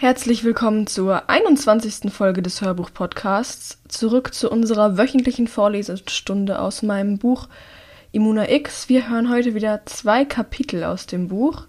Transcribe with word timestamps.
Herzlich 0.00 0.44
willkommen 0.44 0.86
zur 0.86 1.28
21. 1.28 2.12
Folge 2.12 2.40
des 2.40 2.60
Hörbuch-Podcasts. 2.60 3.80
Zurück 3.88 4.32
zu 4.32 4.48
unserer 4.48 4.96
wöchentlichen 4.96 5.48
Vorlesestunde 5.48 6.60
aus 6.60 6.82
meinem 6.82 7.18
Buch 7.18 7.48
Immuna 8.12 8.48
X. 8.48 8.88
Wir 8.88 9.10
hören 9.10 9.28
heute 9.28 9.56
wieder 9.56 9.84
zwei 9.86 10.24
Kapitel 10.24 10.84
aus 10.84 11.06
dem 11.06 11.26
Buch. 11.26 11.64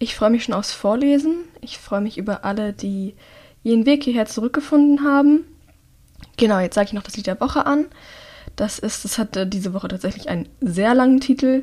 Ich 0.00 0.16
freue 0.16 0.30
mich 0.30 0.42
schon 0.42 0.56
aufs 0.56 0.72
Vorlesen. 0.72 1.36
Ich 1.60 1.78
freue 1.78 2.00
mich 2.00 2.18
über 2.18 2.44
alle, 2.44 2.72
die 2.72 3.14
ihren 3.62 3.86
Weg 3.86 4.02
hierher 4.02 4.26
zurückgefunden 4.26 5.04
haben. 5.04 5.44
Genau, 6.36 6.58
jetzt 6.58 6.74
sage 6.74 6.88
ich 6.88 6.94
noch 6.94 7.04
das 7.04 7.16
Lied 7.16 7.28
der 7.28 7.40
Woche 7.40 7.64
an. 7.64 7.84
Das 8.56 8.80
ist, 8.80 9.04
das 9.04 9.18
hatte 9.18 9.46
diese 9.46 9.72
Woche 9.72 9.86
tatsächlich 9.86 10.28
einen 10.28 10.48
sehr 10.60 10.94
langen 10.94 11.20
Titel. 11.20 11.62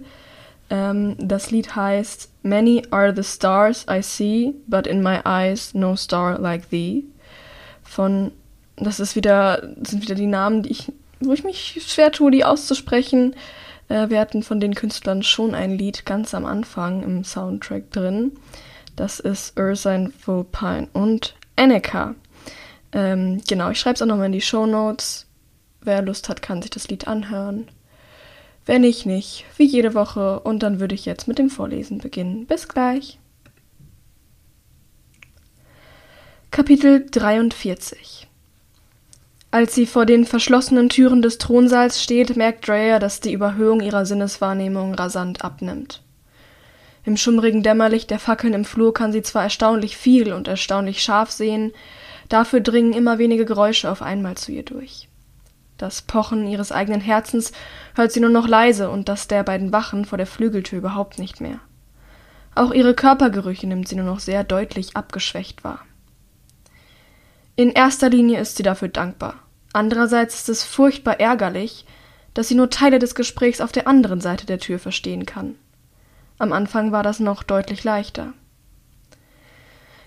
Ähm, 0.70 1.16
das 1.18 1.52
Lied 1.52 1.76
heißt 1.76 2.30
Many 2.44 2.84
are 2.92 3.14
the 3.16 3.24
stars 3.24 3.86
I 3.90 4.02
see, 4.02 4.54
but 4.68 4.88
in 4.88 5.02
my 5.02 5.20
eyes 5.26 5.74
no 5.74 5.96
star 5.96 6.40
like 6.40 6.70
thee. 6.70 7.04
Von, 7.84 8.32
das 8.78 9.00
ist 9.00 9.16
wieder, 9.16 9.76
sind 9.82 10.04
wieder 10.04 10.16
die 10.16 10.28
Namen, 10.28 10.64
die 10.64 10.72
ich, 10.72 10.92
wo 11.20 11.34
ich 11.34 11.44
mich 11.44 11.82
schwer 11.86 12.12
tue, 12.12 12.32
die 12.32 12.46
auszusprechen. 12.46 13.36
Äh, 13.90 14.10
wir 14.10 14.20
hatten 14.20 14.44
von 14.44 14.60
den 14.60 14.76
Künstlern 14.76 15.24
schon 15.24 15.56
ein 15.56 15.72
Lied 15.72 16.06
ganz 16.06 16.34
am 16.34 16.46
Anfang 16.46 17.04
im 17.04 17.24
Soundtrack 17.24 17.92
drin. 17.92 18.34
Das 18.96 19.20
ist 19.20 19.60
Ursine 19.60 20.12
Vulpine 20.26 20.88
und 20.94 21.36
Enneka. 21.56 22.16
Ähm, 22.92 23.42
genau, 23.48 23.70
ich 23.70 23.80
schreibe 23.80 23.96
es 23.96 24.02
auch 24.02 24.08
nochmal 24.08 24.28
in 24.28 24.32
die 24.32 24.42
Show 24.42 24.66
Notes. 24.66 25.26
Wer 25.82 26.02
Lust 26.02 26.30
hat, 26.30 26.42
kann 26.42 26.62
sich 26.62 26.72
das 26.72 26.88
Lied 26.90 27.08
anhören. 27.08 27.68
Wenn 28.66 28.84
ich 28.84 29.06
nicht, 29.06 29.46
wie 29.58 29.66
jede 29.66 29.94
Woche, 29.94 30.40
und 30.42 30.64
dann 30.64 30.80
würde 30.80 30.96
ich 30.96 31.06
jetzt 31.06 31.28
mit 31.28 31.40
dem 31.40 31.50
Vorlesen 31.50 31.98
beginnen. 31.98 32.46
Bis 32.46 32.68
gleich. 32.68 33.20
Kapitel 36.52 37.06
43 37.10 38.28
Als 39.52 39.76
sie 39.76 39.86
vor 39.86 40.06
den 40.06 40.26
verschlossenen 40.26 40.90
Türen 40.90 41.22
des 41.22 41.38
Thronsaals 41.38 42.04
steht, 42.04 42.36
merkt 42.36 42.68
Drea, 42.68 43.00
dass 43.00 43.22
die 43.22 43.34
Überhöhung 43.34 43.82
ihrer 43.82 44.06
Sinneswahrnehmung 44.06 44.96
rasant 44.96 45.44
abnimmt. 45.44 46.02
Im 47.06 47.18
schummrigen 47.18 47.64
Dämmerlicht 47.64 48.10
der 48.10 48.20
Fackeln 48.20 48.54
im 48.54 48.66
Flur 48.66 48.94
kann 48.94 49.12
sie 49.12 49.22
zwar 49.22 49.44
erstaunlich 49.44 49.96
viel 49.96 50.34
und 50.34 50.48
erstaunlich 50.48 51.02
scharf 51.02 51.32
sehen, 51.32 51.72
dafür 52.30 52.62
dringen 52.62 52.94
immer 52.94 53.18
wenige 53.18 53.46
Geräusche 53.46 53.90
auf 53.90 54.02
einmal 54.02 54.36
zu 54.36 54.52
ihr 54.52 54.64
durch. 54.64 55.08
Das 55.80 56.02
Pochen 56.02 56.46
ihres 56.46 56.74
eigenen 56.74 57.00
Herzens 57.00 57.54
hört 57.96 58.12
sie 58.12 58.20
nur 58.20 58.30
noch 58.30 58.50
leise 58.50 58.90
und 58.90 59.08
das 59.08 59.30
der 59.30 59.44
beiden 59.44 59.72
Wachen 59.72 60.04
vor 60.04 60.18
der 60.18 60.28
Flügeltür 60.28 60.80
überhaupt 60.80 61.18
nicht 61.20 61.40
mehr. 61.40 61.62
Auch 62.54 62.74
ihre 62.74 62.94
Körpergerüche 62.94 63.66
nimmt 63.66 63.88
sie 63.88 63.96
nur 63.96 64.06
noch 64.06 64.20
sehr 64.20 64.44
deutlich 64.44 64.98
abgeschwächt 64.98 65.64
wahr. 65.64 65.80
In 67.56 67.72
erster 67.72 68.10
Linie 68.10 68.42
ist 68.42 68.58
sie 68.58 68.64
dafür 68.64 68.90
dankbar. 68.90 69.36
Andererseits 69.72 70.36
ist 70.36 70.50
es 70.50 70.64
furchtbar 70.66 71.22
ärgerlich, 71.22 71.86
dass 72.34 72.50
sie 72.50 72.56
nur 72.56 72.70
Teile 72.70 73.00
des 73.00 73.16
Gesprächs 73.16 73.62
auf 73.62 73.72
der 73.72 73.88
anderen 73.88 74.20
Seite 74.20 74.46
der 74.46 74.60
Tür 74.60 74.80
verstehen 74.80 75.26
kann. 75.26 75.56
Am 76.40 76.52
Anfang 76.52 76.92
war 76.92 77.04
das 77.04 77.22
noch 77.22 77.42
deutlich 77.42 77.86
leichter. 77.86 78.34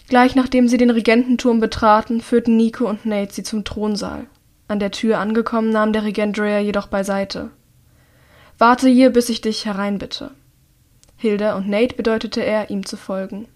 Gleich 0.08 0.34
nachdem 0.34 0.68
sie 0.68 0.76
den 0.76 0.90
Regententurm 0.90 1.60
betraten, 1.60 2.20
führten 2.20 2.58
Nico 2.58 2.86
und 2.86 3.06
Nate 3.06 3.32
sie 3.32 3.42
zum 3.42 3.64
Thronsaal. 3.64 4.26
An 4.72 4.78
der 4.78 4.90
Tür 4.90 5.18
angekommen, 5.18 5.68
nahm 5.68 5.92
der 5.92 6.02
Regent 6.02 6.38
Drea 6.38 6.58
jedoch 6.58 6.86
beiseite. 6.86 7.50
Warte 8.56 8.88
hier, 8.88 9.10
bis 9.10 9.28
ich 9.28 9.42
dich 9.42 9.66
hereinbitte. 9.66 10.30
Hilda 11.18 11.56
und 11.56 11.68
Nate 11.68 11.94
bedeutete 11.94 12.42
er, 12.42 12.70
ihm 12.70 12.86
zu 12.86 12.96
folgen. 12.96 13.48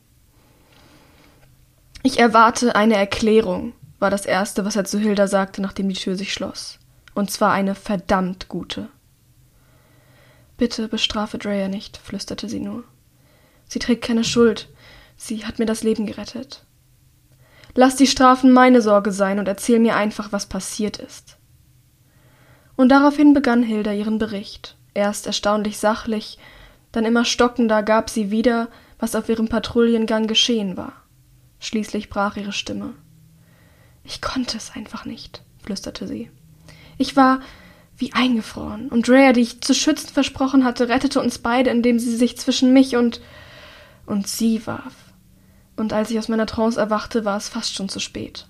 Ich 2.03 2.19
erwarte 2.19 2.77
eine 2.77 2.97
Erklärung, 2.97 3.73
war 3.99 4.11
das 4.11 4.27
Erste, 4.27 4.67
was 4.67 4.77
er 4.77 4.85
zu 4.85 4.99
Hilda 4.99 5.27
sagte, 5.27 5.63
nachdem 5.63 5.89
die 5.89 5.95
Tür 5.95 6.17
sich 6.17 6.35
schloss. 6.35 6.79
Und 7.15 7.31
zwar 7.31 7.53
eine 7.53 7.75
verdammt 7.75 8.49
gute. 8.49 8.91
Bitte 10.59 10.87
bestrafe 10.87 11.39
Drea 11.39 11.69
nicht, 11.69 11.97
flüsterte 11.97 12.47
sie 12.51 12.61
nur. 12.61 12.85
Sie 13.67 13.79
trägt 13.79 14.05
keine 14.05 14.23
Schuld. 14.23 14.69
Sie 15.17 15.47
hat 15.47 15.59
mir 15.59 15.65
das 15.65 15.83
Leben 15.83 16.05
gerettet. 16.05 16.66
Lass 17.79 17.95
die 17.95 18.07
Strafen 18.07 18.53
meine 18.53 18.81
Sorge 18.81 19.13
sein 19.13 19.39
und 19.39 19.47
erzähl 19.47 19.79
mir 19.79 19.97
einfach, 19.97 20.33
was 20.33 20.47
passiert 20.47 20.97
ist. 20.97 21.37
Und 22.75 22.89
daraufhin 22.89 23.35
begann 23.35 23.63
Hilda 23.63 23.93
ihren 23.93 24.17
Bericht. 24.17 24.77
Erst 24.95 25.27
erstaunlich 25.27 25.77
sachlich, 25.77 26.39
dann 26.91 27.05
immer 27.05 27.27
stockender 27.27 27.83
gab 27.83 28.09
sie 28.09 28.31
wieder, 28.31 28.69
was 28.99 29.15
auf 29.15 29.29
ihrem 29.29 29.49
Patrouillengang 29.49 30.27
geschehen 30.27 30.79
war. 30.79 30.95
Schließlich 31.61 32.09
brach 32.09 32.39
ihre 32.39 32.53
Stimme. 32.53 32.95
Ich 34.05 34.23
konnte 34.23 34.57
es 34.57 34.73
einfach 34.75 35.05
nicht, 35.05 35.43
flüsterte 35.63 36.09
sie. 36.09 36.31
Ich 36.97 37.15
war 37.15 37.41
wie 37.99 38.15
eingefroren, 38.15 38.89
und 38.89 39.09
Drea, 39.09 39.35
die 39.35 39.41
ich 39.43 39.61
zu 39.61 39.75
schützen 39.75 40.09
versprochen 40.09 40.65
hatte, 40.65 40.89
rettete 40.89 41.21
uns 41.21 41.39
beide, 41.39 41.69
indem 41.69 41.99
sie 41.99 42.17
sich 42.17 42.39
zwischen 42.39 42.73
mich 42.73 42.97
und 42.97 43.21
und 44.07 44.29
sie 44.29 44.67
warf 44.67 45.06
und 45.77 45.93
als 45.93 46.11
ich 46.11 46.19
aus 46.19 46.29
meiner 46.29 46.47
Trance 46.47 46.81
erwachte, 46.81 47.25
war 47.25 47.37
es 47.37 47.49
fast 47.49 47.75
schon 47.75 47.89
zu 47.89 48.01
spät. 48.01 48.47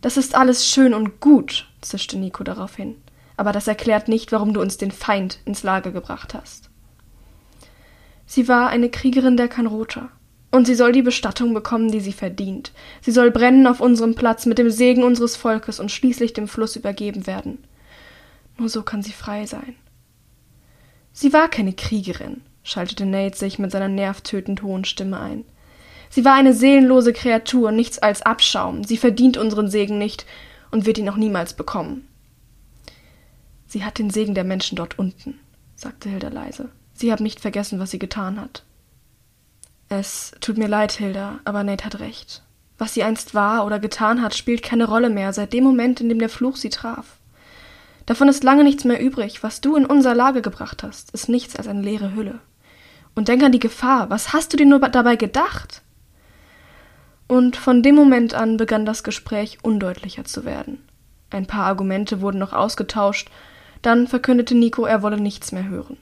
Das 0.00 0.16
ist 0.16 0.34
alles 0.34 0.66
schön 0.68 0.94
und 0.94 1.20
gut, 1.20 1.68
zischte 1.80 2.18
Nico 2.18 2.44
daraufhin, 2.44 2.96
aber 3.36 3.52
das 3.52 3.66
erklärt 3.66 4.08
nicht, 4.08 4.32
warum 4.32 4.52
du 4.52 4.60
uns 4.60 4.76
den 4.76 4.90
Feind 4.90 5.38
ins 5.44 5.62
Lager 5.62 5.90
gebracht 5.92 6.34
hast. 6.34 6.70
Sie 8.26 8.48
war 8.48 8.68
eine 8.68 8.90
Kriegerin 8.90 9.36
der 9.36 9.48
Kanrota, 9.48 10.10
und 10.50 10.66
sie 10.66 10.74
soll 10.74 10.92
die 10.92 11.02
Bestattung 11.02 11.54
bekommen, 11.54 11.90
die 11.90 12.00
sie 12.00 12.12
verdient. 12.12 12.72
Sie 13.00 13.12
soll 13.12 13.30
brennen 13.30 13.66
auf 13.66 13.80
unserem 13.80 14.14
Platz 14.14 14.46
mit 14.46 14.58
dem 14.58 14.70
Segen 14.70 15.04
unseres 15.04 15.36
Volkes 15.36 15.80
und 15.80 15.92
schließlich 15.92 16.32
dem 16.32 16.48
Fluss 16.48 16.76
übergeben 16.76 17.26
werden. 17.26 17.64
Nur 18.56 18.68
so 18.68 18.82
kann 18.82 19.02
sie 19.02 19.12
frei 19.12 19.46
sein. 19.46 19.76
Sie 21.12 21.32
war 21.32 21.48
keine 21.48 21.72
Kriegerin, 21.72 22.42
schaltete 22.62 23.06
Nate 23.06 23.36
sich 23.36 23.58
mit 23.58 23.70
seiner 23.70 23.88
nervtötend 23.88 24.62
hohen 24.62 24.84
Stimme 24.84 25.20
ein. 25.20 25.44
Sie 26.08 26.24
war 26.24 26.34
eine 26.34 26.54
seelenlose 26.54 27.12
Kreatur, 27.12 27.72
nichts 27.72 27.98
als 27.98 28.22
Abschaum. 28.22 28.84
Sie 28.84 28.96
verdient 28.96 29.36
unseren 29.36 29.68
Segen 29.68 29.98
nicht 29.98 30.26
und 30.70 30.86
wird 30.86 30.98
ihn 30.98 31.08
auch 31.08 31.16
niemals 31.16 31.54
bekommen. 31.54 32.06
Sie 33.66 33.84
hat 33.84 33.98
den 33.98 34.10
Segen 34.10 34.34
der 34.34 34.44
Menschen 34.44 34.76
dort 34.76 34.98
unten, 34.98 35.38
sagte 35.74 36.08
Hilda 36.08 36.28
leise. 36.28 36.70
Sie 36.94 37.12
haben 37.12 37.22
nicht 37.22 37.40
vergessen, 37.40 37.78
was 37.78 37.90
sie 37.90 37.98
getan 37.98 38.40
hat. 38.40 38.64
Es 39.88 40.32
tut 40.40 40.58
mir 40.58 40.68
leid, 40.68 40.92
Hilda, 40.92 41.40
aber 41.44 41.62
Nate 41.62 41.84
hat 41.84 42.00
recht. 42.00 42.42
Was 42.78 42.94
sie 42.94 43.02
einst 43.02 43.34
war 43.34 43.64
oder 43.64 43.78
getan 43.78 44.20
hat, 44.20 44.34
spielt 44.34 44.62
keine 44.62 44.86
Rolle 44.86 45.10
mehr 45.10 45.32
seit 45.32 45.52
dem 45.52 45.64
Moment, 45.64 46.00
in 46.00 46.08
dem 46.08 46.18
der 46.18 46.28
Fluch 46.28 46.56
sie 46.56 46.70
traf. 46.70 47.18
Davon 48.04 48.28
ist 48.28 48.44
lange 48.44 48.64
nichts 48.64 48.84
mehr 48.84 49.00
übrig. 49.00 49.42
Was 49.42 49.60
du 49.60 49.76
in 49.76 49.86
unser 49.86 50.14
Lager 50.14 50.40
gebracht 50.40 50.82
hast, 50.82 51.10
ist 51.10 51.28
nichts 51.28 51.56
als 51.56 51.66
eine 51.66 51.82
leere 51.82 52.14
Hülle. 52.14 52.40
Und 53.14 53.28
denk 53.28 53.42
an 53.42 53.52
die 53.52 53.58
Gefahr. 53.58 54.10
Was 54.10 54.32
hast 54.32 54.52
du 54.52 54.56
dir 54.56 54.66
nur 54.66 54.78
dabei 54.78 55.16
gedacht? 55.16 55.82
Und 57.28 57.56
von 57.56 57.82
dem 57.82 57.94
Moment 57.94 58.34
an 58.34 58.56
begann 58.56 58.86
das 58.86 59.02
Gespräch 59.02 59.58
undeutlicher 59.62 60.24
zu 60.24 60.44
werden. 60.44 60.78
Ein 61.30 61.46
paar 61.46 61.66
Argumente 61.66 62.20
wurden 62.20 62.38
noch 62.38 62.52
ausgetauscht, 62.52 63.30
dann 63.82 64.06
verkündete 64.06 64.54
Nico, 64.54 64.84
er 64.84 65.02
wolle 65.02 65.20
nichts 65.20 65.52
mehr 65.52 65.68
hören. 65.68 65.96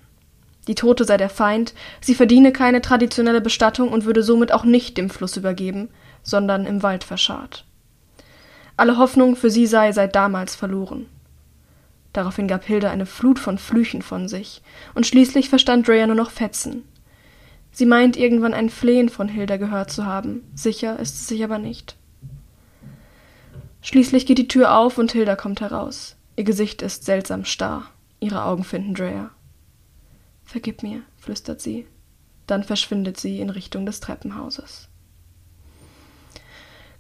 Die 0.69 0.75
Tote 0.75 1.05
sei 1.05 1.17
der 1.17 1.31
Feind, 1.31 1.75
sie 2.01 2.15
verdiene 2.15 2.53
keine 2.53 2.81
traditionelle 2.81 3.41
Bestattung 3.41 3.91
und 3.91 4.05
würde 4.05 4.23
somit 4.23 4.53
auch 4.53 4.65
nicht 4.65 4.97
dem 4.97 5.11
Fluss 5.11 5.37
übergeben, 5.37 5.89
sondern 6.23 6.67
im 6.67 6.83
Wald 6.83 7.05
verscharrt. 7.05 7.65
Alle 8.77 8.99
Hoffnung 8.99 9.37
für 9.37 9.51
sie 9.51 9.67
sei 9.67 9.93
seit 9.93 10.15
damals 10.15 10.55
verloren. 10.55 11.07
Daraufhin 12.13 12.49
gab 12.49 12.65
Hilda 12.65 12.91
eine 12.91 13.07
Flut 13.07 13.39
von 13.39 13.59
Flüchen 13.59 14.03
von 14.03 14.29
sich, 14.29 14.63
und 14.95 15.07
schließlich 15.07 15.49
verstand 15.49 15.87
Drea 15.89 16.07
nur 16.07 16.17
noch 16.17 16.31
Fetzen, 16.31 16.85
Sie 17.75 17.87
meint 17.87 18.17
irgendwann 18.17 18.55
ein 18.55 18.71
Flehen 18.71 19.09
von 19.09 19.27
Hilda 19.27 19.57
gehört 19.57 19.91
zu 19.91 20.07
haben. 20.07 20.45
Sicher 20.55 20.97
ist 21.01 21.17
es 21.17 21.27
sich 21.27 21.43
aber 21.43 21.59
nicht. 21.59 21.97
Schließlich 23.83 24.27
geht 24.27 24.39
die 24.39 24.47
Tür 24.47 24.77
auf 24.79 24.97
und 24.97 25.11
Hilda 25.11 25.35
kommt 25.35 25.61
heraus. 25.61 26.15
Ihr 26.37 26.45
Gesicht 26.45 26.83
ist 26.83 27.05
seltsam 27.05 27.45
starr. 27.45 27.91
Ihre 28.21 28.45
Augen 28.45 28.63
finden 28.63 28.95
Drea. 28.95 29.31
Vergib 30.45 30.85
mir, 30.85 31.03
flüstert 31.19 31.61
sie. 31.61 31.89
Dann 32.47 32.63
verschwindet 32.63 33.19
sie 33.19 33.41
in 33.41 33.51
Richtung 33.51 33.87
des 33.87 33.99
Treppenhauses. 33.99 34.89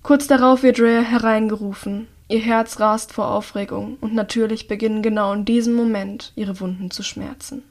Kurz 0.02 0.26
darauf 0.26 0.64
wird 0.64 0.80
Drea 0.80 1.02
hereingerufen. 1.02 2.08
Ihr 2.26 2.40
Herz 2.40 2.80
rast 2.80 3.12
vor 3.12 3.28
Aufregung 3.28 3.96
und 4.00 4.12
natürlich 4.12 4.66
beginnen 4.66 5.02
genau 5.02 5.32
in 5.34 5.44
diesem 5.44 5.74
Moment 5.74 6.32
ihre 6.34 6.58
Wunden 6.58 6.90
zu 6.90 7.04
schmerzen. 7.04 7.62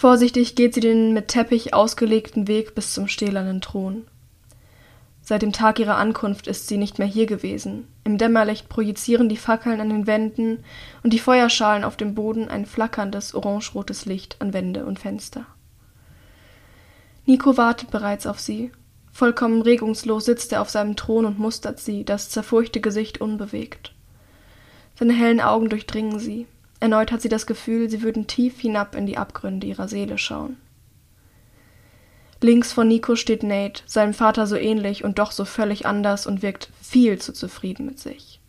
Vorsichtig 0.00 0.54
geht 0.54 0.72
sie 0.72 0.80
den 0.80 1.12
mit 1.12 1.28
Teppich 1.28 1.74
ausgelegten 1.74 2.48
Weg 2.48 2.74
bis 2.74 2.94
zum 2.94 3.06
stählernen 3.06 3.60
Thron. 3.60 4.06
Seit 5.20 5.42
dem 5.42 5.52
Tag 5.52 5.78
ihrer 5.78 5.98
Ankunft 5.98 6.46
ist 6.46 6.68
sie 6.68 6.78
nicht 6.78 6.98
mehr 6.98 7.06
hier 7.06 7.26
gewesen. 7.26 7.86
Im 8.02 8.16
Dämmerlicht 8.16 8.70
projizieren 8.70 9.28
die 9.28 9.36
Fackeln 9.36 9.78
an 9.78 9.90
den 9.90 10.06
Wänden 10.06 10.64
und 11.02 11.12
die 11.12 11.18
Feuerschalen 11.18 11.84
auf 11.84 11.98
dem 11.98 12.14
Boden 12.14 12.48
ein 12.48 12.64
flackerndes 12.64 13.34
orangerotes 13.34 14.06
Licht 14.06 14.36
an 14.38 14.54
Wände 14.54 14.86
und 14.86 14.98
Fenster. 14.98 15.44
Nico 17.26 17.58
wartet 17.58 17.90
bereits 17.90 18.26
auf 18.26 18.40
sie. 18.40 18.72
Vollkommen 19.12 19.60
regungslos 19.60 20.24
sitzt 20.24 20.50
er 20.54 20.62
auf 20.62 20.70
seinem 20.70 20.96
Thron 20.96 21.26
und 21.26 21.38
mustert 21.38 21.78
sie, 21.78 22.06
das 22.06 22.30
zerfurchte 22.30 22.80
Gesicht 22.80 23.20
unbewegt. 23.20 23.92
Seine 24.98 25.12
hellen 25.12 25.42
Augen 25.42 25.68
durchdringen 25.68 26.18
sie. 26.18 26.46
Erneut 26.80 27.12
hat 27.12 27.20
sie 27.20 27.28
das 27.28 27.46
Gefühl, 27.46 27.90
sie 27.90 28.02
würden 28.02 28.26
tief 28.26 28.58
hinab 28.58 28.94
in 28.94 29.06
die 29.06 29.18
Abgründe 29.18 29.66
ihrer 29.66 29.86
Seele 29.86 30.16
schauen. 30.16 30.56
Links 32.42 32.72
von 32.72 32.88
Nico 32.88 33.16
steht 33.16 33.42
Nate, 33.42 33.82
seinem 33.84 34.14
Vater 34.14 34.46
so 34.46 34.56
ähnlich 34.56 35.04
und 35.04 35.18
doch 35.18 35.30
so 35.30 35.44
völlig 35.44 35.84
anders 35.84 36.26
und 36.26 36.40
wirkt 36.42 36.70
viel 36.80 37.18
zu 37.18 37.34
zufrieden 37.34 37.84
mit 37.84 37.98
sich. 37.98 38.40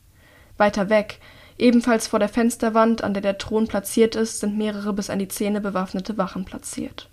Weiter 0.58 0.90
weg, 0.90 1.20
ebenfalls 1.58 2.08
vor 2.08 2.20
der 2.20 2.30
Fensterwand, 2.30 3.04
an 3.04 3.14
der 3.14 3.22
der 3.22 3.38
Thron 3.38 3.68
platziert 3.68 4.16
ist, 4.16 4.40
sind 4.40 4.58
mehrere 4.58 4.94
bis 4.94 5.10
an 5.10 5.20
die 5.20 5.28
Zähne 5.28 5.60
bewaffnete 5.60 6.18
Wachen 6.18 6.46
platziert. 6.46 7.10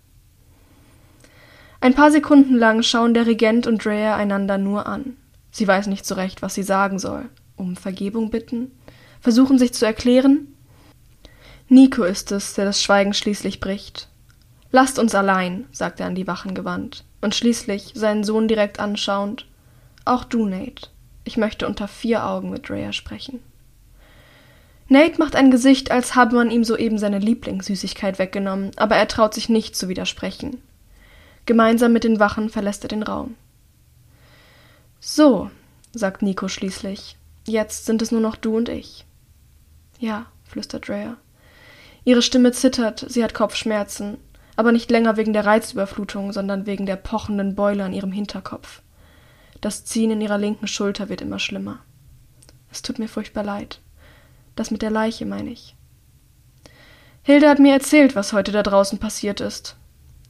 Ein 1.81 1.95
paar 1.95 2.13
Sekunden 2.13 2.55
lang 2.55 2.83
schauen 2.83 3.13
der 3.13 3.27
Regent 3.27 3.67
und 3.67 3.85
Drea 3.85 4.15
einander 4.17 4.59
nur 4.59 4.87
an. 4.87 5.17
Sie 5.51 5.67
weiß 5.67 5.89
nicht 5.89 6.07
so 6.07 6.15
recht, 6.15 6.43
was 6.43 6.55
sie 6.55 6.63
sagen 6.63 7.01
soll. 7.01 7.29
Um 7.57 7.75
Vergebung 7.75 8.31
bitten? 8.31 8.71
Versuchen 9.21 9.59
sich 9.59 9.73
zu 9.73 9.85
erklären? 9.85 10.55
Nico 11.69 12.05
ist 12.05 12.33
es, 12.33 12.55
der 12.55 12.65
das 12.65 12.83
Schweigen 12.83 13.13
schließlich 13.13 13.61
bricht. 13.61 14.09
Lasst 14.71 14.99
uns 14.99 15.15
allein, 15.15 15.67
sagt 15.71 16.01
er 16.01 16.07
an 16.07 16.15
die 16.15 16.27
Wachen 16.27 16.55
gewandt, 16.55 17.05
und 17.21 17.35
schließlich, 17.35 17.93
seinen 17.95 18.25
Sohn 18.25 18.49
direkt 18.49 18.81
anschauend, 18.81 19.47
auch 20.05 20.25
du, 20.25 20.47
Nate. 20.47 20.89
Ich 21.25 21.37
möchte 21.37 21.67
unter 21.67 21.89
vier 21.89 22.25
Augen 22.25 22.49
mit 22.51 22.69
Drea 22.69 22.93
sprechen. 22.93 23.41
Nate 24.89 25.19
macht 25.19 25.37
ein 25.37 25.51
Gesicht, 25.51 25.91
als 25.91 26.15
habe 26.15 26.37
man 26.37 26.51
ihm 26.51 26.65
soeben 26.65 26.97
seine 26.97 27.19
Lieblingssüßigkeit 27.19 28.19
weggenommen, 28.19 28.71
aber 28.77 28.97
er 28.97 29.07
traut 29.07 29.35
sich 29.35 29.51
nicht 29.51 29.77
zu 29.77 29.91
widersprechen. 29.91 30.63
Gemeinsam 31.45 31.93
mit 31.93 32.05
den 32.05 32.19
Wachen 32.19 32.49
verlässt 32.49 32.85
er 32.85 32.89
den 32.89 33.03
Raum. 33.03 33.35
So, 35.01 35.51
sagt 35.93 36.23
Nico 36.23 36.49
schließlich. 36.49 37.17
Jetzt 37.47 37.85
sind 37.85 38.01
es 38.01 38.11
nur 38.11 38.23
noch 38.23 38.37
du 38.37 38.57
und 38.57 38.71
ich. 38.71 39.05
Ja, 39.99 40.27
flüstert 40.45 40.89
Drea. 40.89 41.17
Ihre 42.05 42.23
Stimme 42.23 42.53
zittert, 42.53 43.05
sie 43.09 43.23
hat 43.23 43.35
Kopfschmerzen, 43.35 44.19
aber 44.57 44.73
nicht 44.73 44.91
länger 44.91 45.17
wegen 45.17 45.33
der 45.33 45.47
Reizüberflutung, 45.47 46.33
sondern 46.33 46.67
wegen 46.67 46.87
der 46.87 46.97
pochenden 46.97 47.55
Beule 47.55 47.85
an 47.85 47.93
ihrem 47.93 48.13
Hinterkopf. 48.13 48.83
Das 49.61 49.85
Ziehen 49.85 50.11
in 50.11 50.21
ihrer 50.21 50.39
linken 50.39 50.67
Schulter 50.67 51.09
wird 51.09 51.21
immer 51.21 51.39
schlimmer. 51.39 51.81
Es 52.71 52.83
tut 52.83 52.99
mir 52.99 53.09
furchtbar 53.09 53.45
leid. 53.45 53.81
Das 54.57 54.71
mit 54.71 54.83
der 54.83 54.91
Leiche, 54.91 55.27
meine 55.27 55.51
ich. 55.51 55.75
Hilde 57.23 57.49
hat 57.49 57.59
mir 57.59 57.73
erzählt, 57.73 58.17
was 58.17 58.33
heute 58.33 58.53
da 58.53 58.63
draußen 58.63 58.99
passiert 58.99 59.41
ist. 59.41 59.77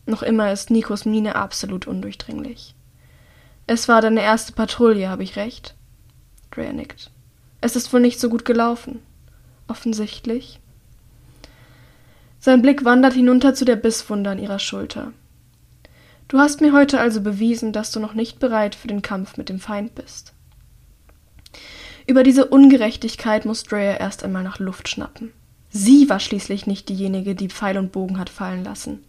Noch 0.04 0.22
immer 0.22 0.52
ist 0.52 0.70
Nikos 0.70 1.04
Miene 1.04 1.36
absolut 1.36 1.86
undurchdringlich. 1.86 2.74
Es 3.66 3.88
war 3.88 4.00
deine 4.00 4.22
erste 4.22 4.52
Patrouille, 4.52 5.08
habe 5.08 5.22
ich 5.22 5.36
recht? 5.36 5.74
Drea 6.50 6.72
nickt. 6.72 7.10
Es 7.60 7.76
ist 7.76 7.92
wohl 7.92 8.00
nicht 8.00 8.18
so 8.18 8.28
gut 8.30 8.44
gelaufen. 8.44 9.00
Offensichtlich. 9.68 10.60
Sein 12.40 12.62
Blick 12.62 12.84
wandert 12.84 13.14
hinunter 13.14 13.54
zu 13.54 13.64
der 13.64 13.76
Bisswunde 13.76 14.30
an 14.30 14.38
ihrer 14.38 14.58
Schulter. 14.58 15.12
Du 16.28 16.38
hast 16.38 16.60
mir 16.60 16.72
heute 16.72 17.00
also 17.00 17.20
bewiesen, 17.20 17.72
dass 17.72 17.90
du 17.90 18.00
noch 18.00 18.14
nicht 18.14 18.38
bereit 18.38 18.74
für 18.74 18.88
den 18.88 19.02
Kampf 19.02 19.36
mit 19.36 19.48
dem 19.48 19.58
Feind 19.58 19.94
bist. 19.94 20.34
Über 22.06 22.22
diese 22.22 22.46
Ungerechtigkeit 22.46 23.44
muss 23.44 23.64
Drea 23.64 23.96
erst 23.96 24.24
einmal 24.24 24.42
nach 24.42 24.58
Luft 24.58 24.88
schnappen. 24.88 25.32
Sie 25.70 26.08
war 26.08 26.20
schließlich 26.20 26.66
nicht 26.66 26.88
diejenige, 26.88 27.34
die 27.34 27.48
Pfeil 27.48 27.76
und 27.76 27.92
Bogen 27.92 28.18
hat 28.18 28.30
fallen 28.30 28.64
lassen. 28.64 29.04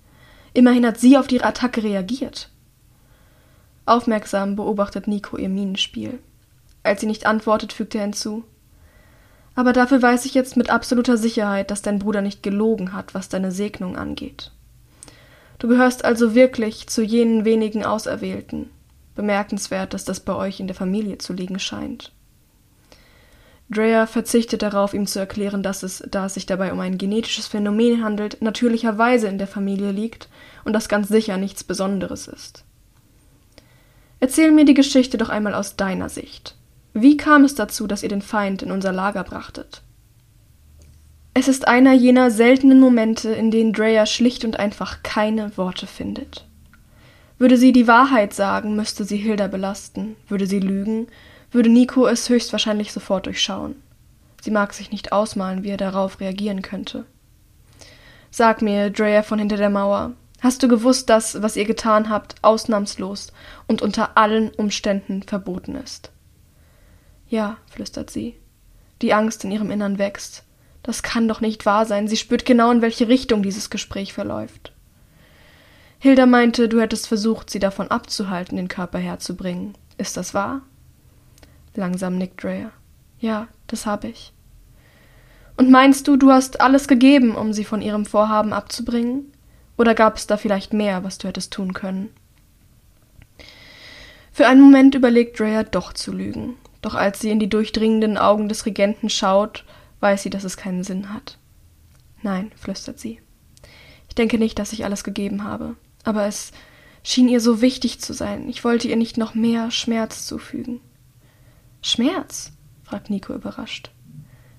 Immerhin 0.54 0.86
hat 0.86 1.00
sie 1.00 1.18
auf 1.18 1.32
ihre 1.32 1.46
Attacke 1.46 1.84
reagiert. 1.84 2.50
Aufmerksam 3.86 4.56
beobachtet 4.56 5.08
Nico 5.08 5.38
ihr 5.38 5.50
Minenspiel. 5.50 6.20
Als 6.84 7.02
sie 7.02 7.08
nicht 7.08 7.26
antwortet, 7.26 7.74
fügt 7.74 7.96
er 7.96 8.02
hinzu. 8.02 8.44
Aber 9.56 9.74
dafür 9.74 10.02
weiß 10.02 10.26
ich 10.26 10.34
jetzt 10.34 10.58
mit 10.58 10.70
absoluter 10.70 11.18
Sicherheit, 11.18 11.72
dass 11.72 11.82
dein 11.82 12.00
Bruder 12.00 12.22
nicht 12.22 12.44
gelogen 12.44 12.94
hat, 12.94 13.14
was 13.14 13.30
deine 13.30 13.52
Segnung 13.52 13.98
angeht. 13.98 14.52
Du 15.58 15.68
gehörst 15.68 16.06
also 16.06 16.36
wirklich 16.36 16.88
zu 16.88 17.02
jenen 17.04 17.44
wenigen 17.44 17.84
Auserwählten. 17.84 18.70
Bemerkenswert, 19.16 19.94
dass 19.94 20.06
das 20.06 20.22
bei 20.22 20.34
euch 20.34 20.62
in 20.62 20.68
der 20.68 20.76
Familie 20.76 21.18
zu 21.18 21.34
liegen 21.34 21.60
scheint. 21.60 22.14
Drea 23.70 24.08
verzichtet 24.08 24.64
darauf, 24.64 24.94
ihm 24.94 25.06
zu 25.06 25.20
erklären, 25.20 25.62
dass 25.62 25.84
es, 25.84 26.04
da 26.10 26.26
es 26.26 26.34
sich 26.34 26.46
dabei 26.46 26.72
um 26.72 26.80
ein 26.80 26.98
genetisches 26.98 27.48
Phänomen 27.48 28.04
handelt, 28.04 28.42
natürlicherweise 28.42 29.28
in 29.28 29.38
der 29.38 29.48
Familie 29.48 29.92
liegt 29.92 30.28
und 30.64 30.74
das 30.74 30.90
ganz 30.90 31.08
sicher 31.08 31.38
nichts 31.38 31.64
Besonderes 31.64 32.28
ist. 32.28 32.64
Erzähl 34.20 34.52
mir 34.52 34.66
die 34.66 34.74
Geschichte 34.74 35.18
doch 35.18 35.30
einmal 35.30 35.54
aus 35.54 35.76
deiner 35.76 36.10
Sicht. 36.10 36.56
Wie 36.94 37.18
kam 37.18 37.44
es 37.44 37.56
dazu, 37.56 37.88
dass 37.88 38.04
ihr 38.04 38.10
den 38.10 38.22
Feind 38.22 38.64
in 38.64 38.72
unser 38.72 38.92
Lager 38.92 39.24
brachtet? 39.24 39.84
Es 41.34 41.48
ist 41.48 41.68
einer 41.68 41.94
jener 41.94 42.32
seltenen 42.32 42.80
Momente, 42.80 43.30
in 43.30 43.52
denen 43.52 43.74
Drea 43.74 44.06
schlicht 44.06 44.44
und 44.44 44.58
einfach 44.60 45.04
keine 45.04 45.56
Worte 45.58 45.88
findet. 45.88 46.46
Würde 47.38 47.58
sie 47.58 47.72
die 47.72 47.88
Wahrheit 47.88 48.34
sagen, 48.34 48.76
müsste 48.76 49.06
sie 49.06 49.18
Hilda 49.18 49.48
belasten, 49.48 50.16
würde 50.28 50.48
sie 50.48 50.60
lügen, 50.60 51.08
würde 51.52 51.70
Nico 51.70 52.08
es 52.08 52.28
höchstwahrscheinlich 52.28 52.92
sofort 52.92 53.28
durchschauen. 53.28 53.76
Sie 54.42 54.52
mag 54.52 54.74
sich 54.74 54.92
nicht 54.92 55.12
ausmalen, 55.12 55.64
wie 55.64 55.70
er 55.70 55.78
darauf 55.78 56.20
reagieren 56.20 56.62
könnte. 56.62 57.06
Sag 58.32 58.62
mir, 58.62 58.90
Drea 58.90 59.24
von 59.24 59.40
hinter 59.40 59.58
der 59.58 59.70
Mauer, 59.70 60.14
hast 60.42 60.62
du 60.64 60.68
gewusst, 60.68 61.10
dass, 61.10 61.42
was 61.42 61.56
ihr 61.56 61.66
getan 61.66 62.10
habt, 62.10 62.36
ausnahmslos 62.42 63.32
und 63.68 63.82
unter 63.82 64.18
allen 64.18 64.50
Umständen 64.50 65.24
verboten 65.24 65.76
ist? 65.76 66.12
Ja, 67.30 67.58
flüstert 67.70 68.10
sie. 68.10 68.36
Die 69.02 69.14
Angst 69.14 69.44
in 69.44 69.52
ihrem 69.52 69.72
Innern 69.72 69.98
wächst. 69.98 70.44
Das 70.84 71.04
kann 71.04 71.28
doch 71.28 71.42
nicht 71.42 71.66
wahr 71.66 71.86
sein. 71.86 72.08
Sie 72.08 72.18
spürt 72.18 72.46
genau, 72.46 72.72
in 72.72 72.82
welche 72.82 73.08
Richtung 73.08 73.44
dieses 73.44 73.70
Gespräch 73.70 74.14
verläuft. 74.14 74.74
Hilda 76.00 76.26
meinte, 76.26 76.70
du 76.70 76.82
hättest 76.82 77.08
versucht, 77.08 77.50
sie 77.50 77.60
davon 77.60 77.92
abzuhalten, 77.92 78.56
den 78.56 78.70
Körper 78.70 79.00
herzubringen. 79.00 79.76
Ist 79.98 80.18
das 80.18 80.34
wahr? 80.34 80.62
Langsam 81.76 82.18
nickt 82.18 82.44
Drea. 82.44 82.72
Ja, 83.20 83.48
das 83.68 83.86
habe 83.86 84.08
ich. 84.08 84.34
Und 85.58 85.70
meinst 85.70 86.08
du, 86.08 86.16
du 86.16 86.32
hast 86.32 86.62
alles 86.62 86.88
gegeben, 86.88 87.36
um 87.36 87.52
sie 87.52 87.66
von 87.66 87.82
ihrem 87.82 88.06
Vorhaben 88.06 88.54
abzubringen? 88.54 89.32
Oder 89.78 89.94
gab 89.94 90.16
es 90.16 90.26
da 90.26 90.38
vielleicht 90.38 90.72
mehr, 90.72 91.04
was 91.04 91.18
du 91.18 91.28
hättest 91.28 91.52
tun 91.52 91.74
können? 91.74 92.10
Für 94.32 94.48
einen 94.48 94.62
Moment 94.62 94.96
überlegt 94.96 95.38
Drea 95.38 95.64
doch 95.64 95.92
zu 95.92 96.14
lügen, 96.14 96.56
doch 96.82 96.96
als 96.96 97.20
sie 97.20 97.30
in 97.30 97.40
die 97.40 97.50
durchdringenden 97.50 98.18
Augen 98.18 98.50
des 98.50 98.66
Regenten 98.66 99.10
schaut, 99.10 99.66
weiß 100.00 100.24
sie, 100.24 100.30
dass 100.30 100.44
es 100.44 100.58
keinen 100.58 100.84
Sinn 100.84 101.14
hat. 101.14 101.38
Nein, 102.22 102.52
flüstert 102.56 103.00
sie. 103.00 103.20
Ich 104.08 104.16
denke 104.16 104.38
nicht, 104.38 104.60
dass 104.60 104.74
ich 104.74 104.86
alles 104.86 105.04
gegeben 105.04 105.44
habe, 105.44 105.76
aber 106.04 106.26
es 106.26 106.52
schien 107.04 107.30
ihr 107.30 107.42
so 107.42 107.62
wichtig 107.62 108.00
zu 108.00 108.14
sein. 108.14 108.50
Ich 108.50 108.64
wollte 108.64 108.88
ihr 108.88 108.96
nicht 108.96 109.18
noch 109.18 109.36
mehr 109.36 109.72
Schmerz 109.72 110.26
zufügen. 110.26 110.82
Schmerz? 111.82 112.52
fragt 112.84 113.10
Nico 113.10 113.34
überrascht. 113.34 113.92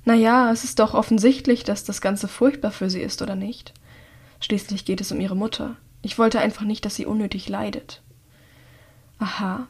Na 0.05 0.15
ja, 0.15 0.50
es 0.50 0.65
ist 0.65 0.79
doch 0.79 0.95
offensichtlich, 0.95 1.65
dass 1.65 1.85
das 1.85 2.00
Ganze 2.00 2.29
furchtbar 2.29 2.71
für 2.71 2.89
sie 2.89 3.00
ist, 3.00 3.21
oder 3.23 3.37
nicht? 3.37 3.75
Schließlich 4.41 4.85
geht 4.85 5.00
es 5.00 5.12
um 5.12 5.21
ihre 5.21 5.37
Mutter. 5.37 5.77
Ich 6.03 6.19
wollte 6.19 6.41
einfach 6.41 6.65
nicht, 6.65 6.85
dass 6.85 6.95
sie 6.95 7.05
unnötig 7.05 7.49
leidet. 7.49 8.03
Aha. 9.19 9.69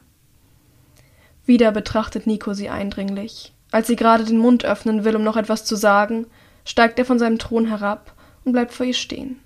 Wieder 1.51 1.73
betrachtet 1.73 2.27
Nico 2.27 2.53
sie 2.53 2.69
eindringlich. 2.69 3.51
Als 3.71 3.87
sie 3.87 3.97
gerade 3.97 4.23
den 4.23 4.37
Mund 4.37 4.63
öffnen 4.63 5.03
will, 5.03 5.17
um 5.17 5.23
noch 5.23 5.35
etwas 5.35 5.65
zu 5.65 5.75
sagen, 5.75 6.27
steigt 6.63 6.97
er 6.97 7.03
von 7.03 7.19
seinem 7.19 7.39
Thron 7.39 7.65
herab 7.65 8.13
und 8.45 8.53
bleibt 8.53 8.71
vor 8.71 8.85
ihr 8.85 8.93
stehen. 8.93 9.37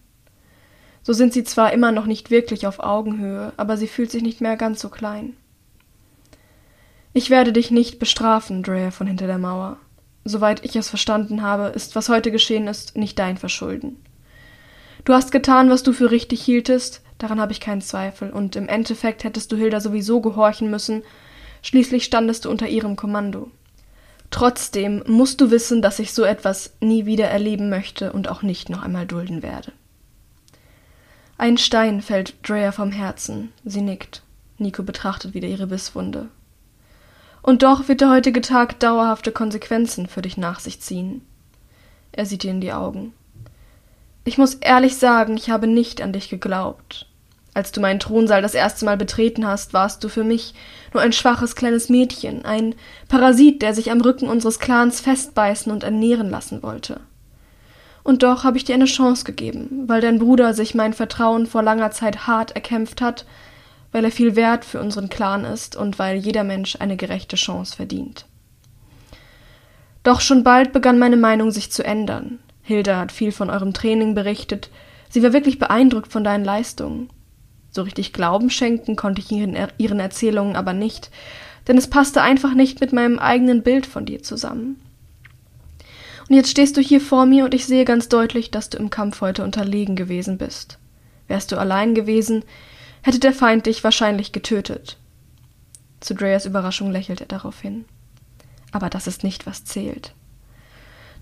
So 1.02 1.14
sind 1.14 1.34
sie 1.34 1.44
zwar 1.44 1.74
immer 1.74 1.92
noch 1.92 2.06
nicht 2.06 2.30
wirklich 2.30 2.68
auf 2.68 2.80
Augenhöhe, 2.80 3.54
aber 3.58 3.76
sie 3.76 3.88
fühlt 3.88 4.12
sich 4.12 4.22
nicht 4.22 4.40
mehr 4.40 4.56
ganz 4.56 4.82
so 4.82 4.90
klein. 4.90 5.36
Ich 7.14 7.32
werde 7.32 7.52
dich 7.52 7.72
nicht 7.72 7.98
bestrafen, 7.98 8.62
Drea 8.62 8.92
von 8.92 9.08
hinter 9.08 9.26
der 9.26 9.40
Mauer. 9.40 9.78
Soweit 10.26 10.64
ich 10.64 10.76
es 10.76 10.90
verstanden 10.90 11.42
habe, 11.42 11.70
ist, 11.70 11.96
was 11.96 12.08
heute 12.08 12.30
geschehen 12.30 12.68
ist, 12.68 12.96
nicht 12.96 13.18
dein 13.18 13.38
Verschulden. 13.38 14.00
Du 15.06 15.14
hast 15.14 15.32
getan, 15.32 15.72
was 15.72 15.82
du 15.82 15.92
für 15.92 16.12
richtig 16.12 16.44
hieltest, 16.44 17.02
daran 17.18 17.42
habe 17.42 17.52
ich 17.52 17.60
keinen 17.60 17.82
Zweifel, 17.82 18.30
und 18.30 18.56
im 18.56 18.68
Endeffekt 18.68 19.24
hättest 19.24 19.52
du 19.52 19.56
Hilda 19.56 19.80
sowieso 19.80 20.22
gehorchen 20.22 20.70
müssen, 20.70 21.02
schließlich 21.66 22.06
standest 22.06 22.46
du 22.46 22.52
unter 22.52 22.68
ihrem 22.68 22.96
Kommando. 22.96 23.50
Trotzdem 24.30 25.04
musst 25.08 25.42
du 25.42 25.50
wissen, 25.50 25.82
dass 25.82 25.98
ich 25.98 26.14
so 26.14 26.24
etwas 26.24 26.74
nie 26.80 27.06
wieder 27.08 27.26
erleben 27.26 27.70
möchte 27.70 28.14
und 28.14 28.30
auch 28.30 28.44
nicht 28.44 28.70
noch 28.70 28.84
einmal 28.84 29.08
dulden 29.08 29.42
werde. 29.42 29.72
Ein 31.40 31.58
Stein 31.58 32.02
fällt 32.02 32.36
Drea 32.48 32.72
vom 32.72 32.92
Herzen. 32.92 33.52
Sie 33.66 33.82
nickt. 33.82 34.22
Nico 34.60 34.84
betrachtet 34.84 35.34
wieder 35.34 35.48
ihre 35.48 35.68
Bisswunde. 35.68 36.30
Und 37.42 37.64
doch 37.64 37.88
wird 37.88 38.02
der 38.02 38.12
heutige 38.12 38.42
Tag 38.42 38.80
dauerhafte 38.80 39.32
Konsequenzen 39.32 40.08
für 40.08 40.22
dich 40.22 40.38
nach 40.38 40.60
sich 40.60 40.82
ziehen. 40.82 41.22
Er 42.12 42.26
sieht 42.26 42.44
ihr 42.44 42.52
in 42.52 42.62
die 42.62 42.74
Augen. 42.74 43.14
Ich 44.24 44.38
muss 44.38 44.56
ehrlich 44.56 44.98
sagen, 44.98 45.36
ich 45.36 45.50
habe 45.50 45.66
nicht 45.66 46.02
an 46.02 46.14
dich 46.14 46.30
geglaubt. 46.30 47.08
Als 47.56 47.72
du 47.72 47.80
meinen 47.80 48.02
Thronsaal 48.02 48.42
das 48.42 48.54
erste 48.54 48.84
Mal 48.84 48.98
betreten 48.98 49.48
hast, 49.48 49.74
warst 49.74 50.04
du 50.04 50.10
für 50.10 50.26
mich 50.26 50.54
nur 50.94 51.02
ein 51.02 51.14
schwaches 51.14 51.56
kleines 51.56 51.88
Mädchen, 51.88 52.44
ein 52.44 52.76
Parasit, 53.08 53.62
der 53.62 53.74
sich 53.74 53.92
am 53.92 54.02
Rücken 54.02 54.28
unseres 54.28 54.60
Clans 54.60 55.00
festbeißen 55.00 55.72
und 55.72 55.86
ernähren 55.86 56.30
lassen 56.30 56.62
wollte. 56.62 57.00
Und 58.04 58.24
doch 58.24 58.44
habe 58.44 58.58
ich 58.58 58.66
dir 58.66 58.76
eine 58.76 58.86
Chance 58.86 59.24
gegeben, 59.24 59.86
weil 59.88 60.02
dein 60.02 60.20
Bruder 60.20 60.54
sich 60.54 60.76
mein 60.76 60.92
Vertrauen 60.92 61.48
vor 61.48 61.64
langer 61.64 61.92
Zeit 61.92 62.28
hart 62.28 62.52
erkämpft 62.52 63.02
hat, 63.02 63.26
weil 63.94 64.04
er 64.04 64.12
viel 64.12 64.36
wert 64.36 64.66
für 64.66 64.82
unseren 64.82 65.08
Clan 65.08 65.46
ist 65.46 65.78
und 65.78 65.98
weil 65.98 66.18
jeder 66.18 66.44
Mensch 66.44 66.76
eine 66.82 66.98
gerechte 66.98 67.38
Chance 67.38 67.74
verdient. 67.78 68.26
Doch 70.04 70.20
schon 70.20 70.44
bald 70.44 70.74
begann 70.74 71.00
meine 71.00 71.18
Meinung 71.18 71.52
sich 71.52 71.72
zu 71.72 71.86
ändern. 71.86 72.40
Hilda 72.64 73.00
hat 73.00 73.14
viel 73.14 73.32
von 73.32 73.50
eurem 73.50 73.74
Training 73.74 74.14
berichtet. 74.14 74.70
Sie 75.10 75.24
war 75.24 75.32
wirklich 75.32 75.58
beeindruckt 75.58 76.12
von 76.12 76.26
deinen 76.26 76.44
Leistungen. 76.44 77.10
So 77.76 77.82
richtig 77.82 78.14
Glauben 78.14 78.50
schenken 78.50 78.96
konnte 78.96 79.20
ich 79.20 79.30
ihren, 79.30 79.58
ihren 79.78 80.00
Erzählungen 80.00 80.56
aber 80.56 80.72
nicht, 80.72 81.12
denn 81.68 81.78
es 81.78 81.90
passte 81.90 82.22
einfach 82.22 82.54
nicht 82.54 82.80
mit 82.80 82.94
meinem 82.94 83.20
eigenen 83.20 83.64
Bild 83.64 83.86
von 83.86 84.06
dir 84.06 84.24
zusammen. 84.24 84.80
Und 86.30 86.38
jetzt 86.38 86.50
stehst 86.50 86.78
du 86.78 86.82
hier 86.82 87.02
vor 87.02 87.26
mir 87.26 87.44
und 87.44 87.54
ich 87.54 87.66
sehe 87.66 87.84
ganz 87.84 88.08
deutlich, 88.08 88.50
dass 88.50 88.70
du 88.70 88.78
im 88.78 88.90
Kampf 88.90 89.20
heute 89.20 89.44
unterlegen 89.44 89.98
gewesen 89.98 90.38
bist. 90.38 90.80
Wärst 91.28 91.52
du 91.52 91.58
allein 91.58 91.96
gewesen, 91.96 92.46
hätte 93.02 93.20
der 93.20 93.34
Feind 93.34 93.66
dich 93.66 93.84
wahrscheinlich 93.84 94.32
getötet. 94.32 94.96
Zu 96.00 96.16
Dreas 96.16 96.46
Überraschung 96.46 96.94
lächelt 96.94 97.20
er 97.20 97.28
darauf 97.28 97.60
hin. 97.60 97.84
Aber 98.72 98.90
das 98.90 99.06
ist 99.06 99.26
nicht, 99.26 99.46
was 99.46 99.66
zählt. 99.66 100.14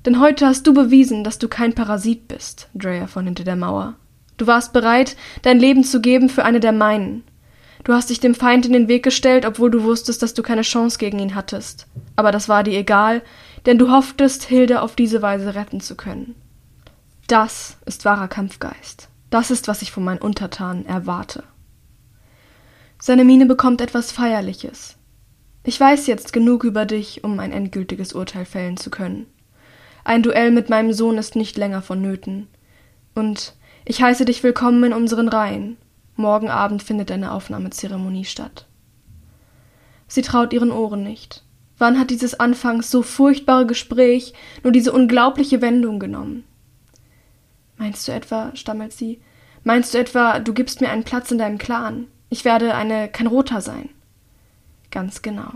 Denn 0.06 0.20
heute 0.20 0.46
hast 0.46 0.68
du 0.68 0.74
bewiesen, 0.76 1.24
dass 1.24 1.40
du 1.40 1.48
kein 1.48 1.74
Parasit 1.74 2.28
bist, 2.28 2.70
Drea 2.76 3.08
von 3.08 3.26
hinter 3.26 3.44
der 3.44 3.56
Mauer. 3.56 3.96
Du 4.38 4.48
warst 4.48 4.74
bereit, 4.74 5.16
dein 5.42 5.60
Leben 5.60 5.84
zu 5.84 6.02
geben 6.02 6.30
für 6.30 6.44
eine 6.44 6.60
der 6.60 6.72
meinen. 6.72 7.24
Du 7.84 7.94
hast 7.94 8.10
dich 8.10 8.20
dem 8.20 8.34
Feind 8.34 8.66
in 8.66 8.74
den 8.74 8.88
Weg 8.88 9.04
gestellt, 9.04 9.46
obwohl 9.46 9.70
du 9.70 9.84
wusstest, 9.84 10.22
dass 10.22 10.34
du 10.34 10.42
keine 10.42 10.62
Chance 10.62 10.98
gegen 10.98 11.20
ihn 11.20 11.36
hattest. 11.36 11.88
Aber 12.16 12.32
das 12.32 12.48
war 12.48 12.64
dir 12.64 12.78
egal, 12.78 13.22
denn 13.66 13.78
du 13.78 13.92
hofftest, 13.92 14.44
Hilde 14.44 14.82
auf 14.82 14.96
diese 14.96 15.22
Weise 15.22 15.56
retten 15.56 15.82
zu 15.82 15.96
können. 15.96 16.36
Das 17.28 17.78
ist 17.86 18.06
wahrer 18.06 18.28
Kampfgeist. 18.28 19.10
Das 19.30 19.52
ist, 19.52 19.68
was 19.68 19.82
ich 19.82 19.92
von 19.92 20.04
meinen 20.04 20.22
Untertanen 20.22 20.86
erwarte. 20.86 21.44
Seine 23.00 23.26
Miene 23.26 23.46
bekommt 23.46 23.82
etwas 23.82 24.12
Feierliches. 24.12 24.96
Ich 25.64 25.80
weiß 25.80 26.08
jetzt 26.08 26.34
genug 26.34 26.64
über 26.64 26.86
dich, 26.86 27.24
um 27.24 27.40
ein 27.40 27.52
endgültiges 27.52 28.14
Urteil 28.14 28.46
fällen 28.46 28.78
zu 28.78 28.90
können. 28.90 29.28
Ein 30.04 30.24
Duell 30.24 30.52
mit 30.52 30.70
meinem 30.70 30.94
Sohn 30.94 31.18
ist 31.18 31.36
nicht 31.36 31.58
länger 31.58 31.82
vonnöten. 31.82 32.48
Und 33.16 33.56
ich 33.86 34.02
heiße 34.02 34.26
dich 34.26 34.44
willkommen 34.44 34.84
in 34.84 34.94
unseren 34.94 35.28
Reihen. 35.28 35.78
Morgen 36.16 36.50
Abend 36.50 36.84
findet 36.84 37.12
eine 37.12 37.32
Aufnahmezeremonie 37.32 38.26
statt. 38.26 38.66
Sie 40.08 40.22
traut 40.22 40.54
ihren 40.54 40.72
Ohren 40.72 41.04
nicht. 41.04 41.44
Wann 41.78 42.00
hat 42.00 42.10
dieses 42.12 42.40
anfangs 42.40 42.90
so 42.90 43.02
furchtbare 43.02 43.66
Gespräch 43.66 44.34
nur 44.64 44.72
diese 44.72 44.94
unglaubliche 44.94 45.62
Wendung 45.62 46.00
genommen? 46.00 46.46
Meinst 47.78 48.08
du 48.08 48.14
etwa, 48.14 48.56
stammelt 48.56 48.94
sie, 48.94 49.20
meinst 49.64 49.94
du 49.94 49.98
etwa, 49.98 50.40
du 50.40 50.54
gibst 50.54 50.80
mir 50.80 50.90
einen 50.90 51.04
Platz 51.04 51.32
in 51.32 51.40
deinem 51.40 51.58
Clan? 51.58 52.08
Ich 52.30 52.46
werde 52.46 52.76
eine 52.76 53.10
Kanrota 53.10 53.60
sein. 53.60 53.90
Ganz 54.92 55.22
genau. 55.22 55.52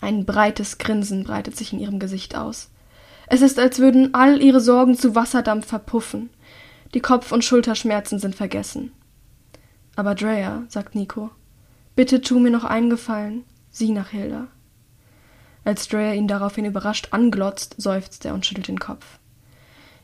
Ein 0.00 0.24
breites 0.24 0.78
Grinsen 0.78 1.24
breitet 1.24 1.56
sich 1.56 1.72
in 1.72 1.80
ihrem 1.80 1.98
Gesicht 1.98 2.34
aus. 2.34 2.70
Es 3.26 3.42
ist, 3.42 3.58
als 3.58 3.78
würden 3.78 4.14
all 4.14 4.42
ihre 4.42 4.60
Sorgen 4.60 4.96
zu 4.96 5.14
Wasserdampf 5.14 5.66
verpuffen. 5.66 6.30
Die 6.94 7.00
Kopf- 7.00 7.32
und 7.32 7.44
Schulterschmerzen 7.44 8.18
sind 8.18 8.34
vergessen. 8.34 8.92
Aber 9.94 10.14
Drea, 10.14 10.64
sagt 10.68 10.94
Nico, 10.94 11.30
bitte 11.96 12.20
tu 12.20 12.38
mir 12.38 12.50
noch 12.50 12.64
einen 12.64 12.88
Gefallen, 12.88 13.44
sieh 13.70 13.90
nach 13.90 14.08
Hilda. 14.08 14.48
Als 15.64 15.88
Drea 15.88 16.14
ihn 16.14 16.28
daraufhin 16.28 16.64
überrascht 16.64 17.08
anglotzt, 17.10 17.74
seufzt 17.76 18.24
er 18.24 18.32
und 18.32 18.46
schüttelt 18.46 18.68
den 18.68 18.80
Kopf. 18.80 19.04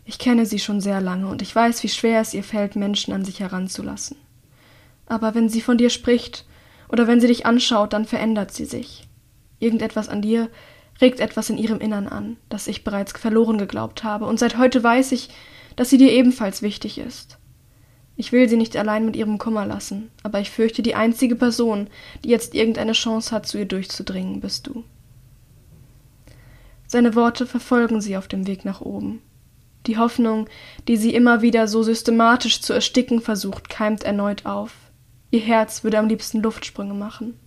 Ich 0.05 0.19
kenne 0.19 0.45
sie 0.45 0.59
schon 0.59 0.83
sehr 0.83 1.01
lange 1.01 1.29
und 1.29 1.41
ich 1.41 1.55
weiß, 1.55 1.83
wie 1.83 1.89
schwer 1.89 2.21
es 2.21 2.35
ihr 2.35 2.45
fällt, 2.45 2.77
Menschen 2.77 3.15
an 3.15 3.25
sich 3.25 3.41
heranzulassen. 3.41 4.19
Aber 5.07 5.35
wenn 5.35 5.49
sie 5.49 5.63
von 5.63 5.79
dir 5.79 5.89
spricht 5.89 6.45
oder 6.89 7.07
wenn 7.07 7.21
sie 7.21 7.29
dich 7.29 7.47
anschaut, 7.47 7.95
dann 7.95 8.05
verändert 8.05 8.53
sie 8.53 8.67
sich. 8.67 9.09
Irgendetwas 9.59 10.11
an 10.11 10.21
dir 10.21 10.51
regt 11.01 11.21
etwas 11.21 11.49
in 11.49 11.57
ihrem 11.57 11.81
Innern 11.81 12.09
an, 12.09 12.37
das 12.51 12.67
ich 12.67 12.85
bereits 12.85 13.13
verloren 13.13 13.57
geglaubt 13.57 14.05
habe, 14.05 14.27
und 14.27 14.39
seit 14.39 14.59
heute 14.59 14.83
weiß 14.83 15.13
ich, 15.13 15.31
dass 15.77 15.91
sie 15.91 15.99
dir 15.99 16.13
ebenfalls 16.13 16.63
wichtig 16.63 16.99
ist. 16.99 17.39
Ich 18.17 18.31
will 18.31 18.49
sie 18.49 18.57
nicht 18.57 18.77
allein 18.77 19.05
mit 19.05 19.17
ihrem 19.17 19.39
Kummer 19.39 19.67
lassen, 19.67 20.11
aber 20.23 20.41
ich 20.41 20.51
fürchte, 20.51 20.83
die 20.83 20.95
einzige 20.95 21.35
Person, 21.35 21.89
die 22.23 22.29
jetzt 22.29 22.55
irgendeine 22.55 22.93
Chance 22.93 23.35
hat, 23.35 23.47
zu 23.47 23.59
ihr 23.59 23.67
durchzudringen, 23.67 24.41
bist 24.41 24.67
du. 24.69 24.85
Seine 26.87 27.17
Worte 27.17 27.47
verfolgen 27.47 28.01
sie 28.01 28.17
auf 28.17 28.29
dem 28.29 28.47
Weg 28.47 28.65
nach 28.65 28.81
oben. 28.81 29.21
Die 29.87 29.99
Hoffnung, 29.99 30.49
die 30.87 30.97
sie 30.97 31.15
immer 31.15 31.43
wieder 31.43 31.67
so 31.67 31.83
systematisch 31.83 32.61
zu 32.61 32.73
ersticken 32.73 33.21
versucht, 33.21 33.69
keimt 33.69 34.05
erneut 34.05 34.47
auf. 34.47 34.73
Ihr 35.31 35.41
Herz 35.41 35.83
würde 35.83 35.99
am 35.99 36.09
liebsten 36.09 36.41
Luftsprünge 36.41 36.95
machen. 36.95 37.39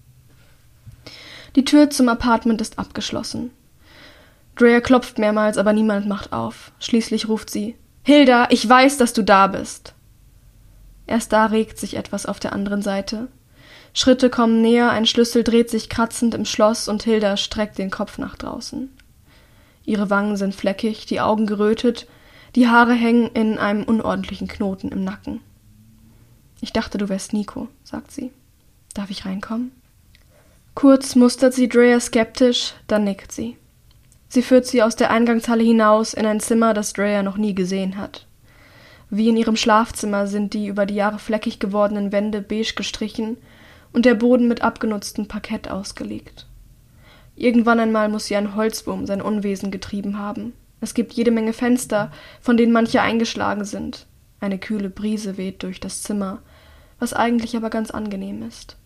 Die 1.55 1.63
Tür 1.63 1.89
zum 1.89 2.09
Apartment 2.09 2.59
ist 2.59 2.77
abgeschlossen. 2.77 3.51
Drea 4.55 4.81
klopft 4.81 5.17
mehrmals, 5.17 5.57
aber 5.57 5.71
niemand 5.71 6.07
macht 6.07 6.33
auf. 6.33 6.71
Schließlich 6.79 7.29
ruft 7.29 7.49
sie 7.49 7.75
Hilda, 8.07 8.47
ich 8.51 8.69
weiß, 8.69 8.95
dass 8.95 9.11
du 9.11 9.21
da 9.21 9.47
bist. 9.47 9.93
Erst 11.07 11.33
da 11.33 11.47
regt 11.47 11.77
sich 11.77 11.97
etwas 11.97 12.25
auf 12.25 12.39
der 12.39 12.53
anderen 12.53 12.81
Seite. 12.81 13.27
Schritte 13.93 14.29
kommen 14.29 14.61
näher, 14.61 14.91
ein 14.91 15.05
Schlüssel 15.05 15.43
dreht 15.43 15.69
sich 15.69 15.89
kratzend 15.89 16.33
im 16.33 16.45
Schloss 16.45 16.87
und 16.87 17.03
Hilda 17.03 17.35
streckt 17.35 17.77
den 17.77 17.91
Kopf 17.91 18.17
nach 18.17 18.37
draußen. 18.37 18.89
Ihre 19.83 20.09
Wangen 20.09 20.37
sind 20.37 20.55
fleckig, 20.55 21.05
die 21.05 21.19
Augen 21.19 21.47
gerötet, 21.47 22.07
die 22.55 22.69
Haare 22.69 22.93
hängen 22.93 23.29
in 23.33 23.57
einem 23.57 23.83
unordentlichen 23.83 24.47
Knoten 24.47 24.87
im 24.87 25.03
Nacken. 25.03 25.41
Ich 26.61 26.71
dachte, 26.71 26.97
du 26.97 27.09
wärst 27.09 27.33
Nico, 27.33 27.67
sagt 27.83 28.11
sie. 28.11 28.31
Darf 28.93 29.09
ich 29.09 29.25
reinkommen? 29.25 29.73
Kurz 30.75 31.15
mustert 31.15 31.53
sie 31.53 31.67
Drea 31.67 31.99
skeptisch, 31.99 32.73
dann 32.87 33.03
nickt 33.03 33.33
sie. 33.33 33.57
Sie 34.29 34.41
führt 34.41 34.65
sie 34.65 34.83
aus 34.83 34.95
der 34.95 35.09
Eingangshalle 35.11 35.63
hinaus 35.63 36.13
in 36.13 36.25
ein 36.25 36.39
Zimmer, 36.39 36.73
das 36.73 36.93
Drea 36.93 37.23
noch 37.23 37.37
nie 37.37 37.55
gesehen 37.55 37.97
hat. 37.97 38.27
Wie 39.09 39.29
in 39.29 39.37
ihrem 39.37 39.55
Schlafzimmer 39.55 40.27
sind 40.27 40.53
die 40.53 40.67
über 40.67 40.85
die 40.85 40.95
Jahre 40.95 41.19
fleckig 41.19 41.59
gewordenen 41.59 42.11
Wände 42.11 42.41
beige 42.41 42.73
gestrichen 42.75 43.37
und 43.93 44.05
der 44.05 44.15
Boden 44.15 44.47
mit 44.47 44.61
abgenutztem 44.61 45.27
Parkett 45.27 45.69
ausgelegt. 45.69 46.45
Irgendwann 47.35 47.79
einmal 47.79 48.09
muss 48.09 48.25
sie 48.25 48.35
ein 48.35 48.55
Holzwurm 48.55 49.05
sein 49.05 49.21
Unwesen 49.21 49.71
getrieben 49.71 50.17
haben. 50.17 50.53
Es 50.81 50.93
gibt 50.93 51.13
jede 51.13 51.31
Menge 51.31 51.53
Fenster, 51.53 52.11
von 52.41 52.57
denen 52.57 52.73
manche 52.73 53.01
eingeschlagen 53.01 53.63
sind. 53.63 54.07
Eine 54.39 54.59
kühle 54.59 54.89
Brise 54.89 55.37
weht 55.37 55.63
durch 55.63 55.79
das 55.79 56.03
Zimmer, 56.03 56.39
was 56.99 57.13
eigentlich 57.13 57.55
aber 57.55 57.69
ganz 57.69 57.91
angenehm 57.91 58.43
ist. 58.43 58.77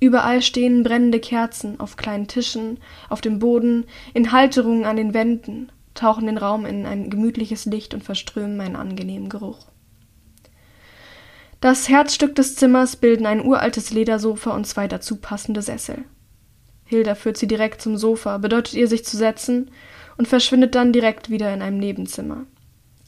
Überall 0.00 0.42
stehen 0.42 0.82
brennende 0.82 1.18
Kerzen 1.18 1.80
auf 1.80 1.96
kleinen 1.96 2.28
Tischen, 2.28 2.78
auf 3.08 3.20
dem 3.20 3.38
Boden, 3.38 3.86
in 4.14 4.30
Halterungen 4.30 4.84
an 4.84 4.96
den 4.96 5.12
Wänden, 5.12 5.72
tauchen 5.94 6.26
den 6.26 6.38
Raum 6.38 6.66
in 6.66 6.86
ein 6.86 7.10
gemütliches 7.10 7.64
Licht 7.64 7.94
und 7.94 8.04
verströmen 8.04 8.60
einen 8.60 8.76
angenehmen 8.76 9.28
Geruch. 9.28 9.66
Das 11.60 11.88
Herzstück 11.88 12.36
des 12.36 12.54
Zimmers 12.54 12.94
bilden 12.94 13.26
ein 13.26 13.44
uraltes 13.44 13.90
Ledersofa 13.90 14.52
und 14.52 14.66
zwei 14.66 14.86
dazu 14.86 15.16
passende 15.16 15.62
Sessel. 15.62 16.04
Hilda 16.84 17.16
führt 17.16 17.36
sie 17.36 17.48
direkt 17.48 17.82
zum 17.82 17.96
Sofa, 17.96 18.38
bedeutet 18.38 18.74
ihr, 18.74 18.86
sich 18.86 19.04
zu 19.04 19.16
setzen, 19.16 19.70
und 20.16 20.28
verschwindet 20.28 20.74
dann 20.74 20.92
direkt 20.92 21.30
wieder 21.30 21.52
in 21.52 21.62
einem 21.62 21.78
Nebenzimmer. 21.78 22.46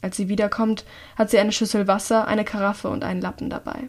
Als 0.01 0.17
sie 0.17 0.29
wiederkommt, 0.29 0.85
hat 1.15 1.29
sie 1.29 1.39
eine 1.39 1.51
Schüssel 1.51 1.87
Wasser, 1.87 2.27
eine 2.27 2.43
Karaffe 2.43 2.89
und 2.89 3.03
einen 3.03 3.21
Lappen 3.21 3.49
dabei. 3.49 3.87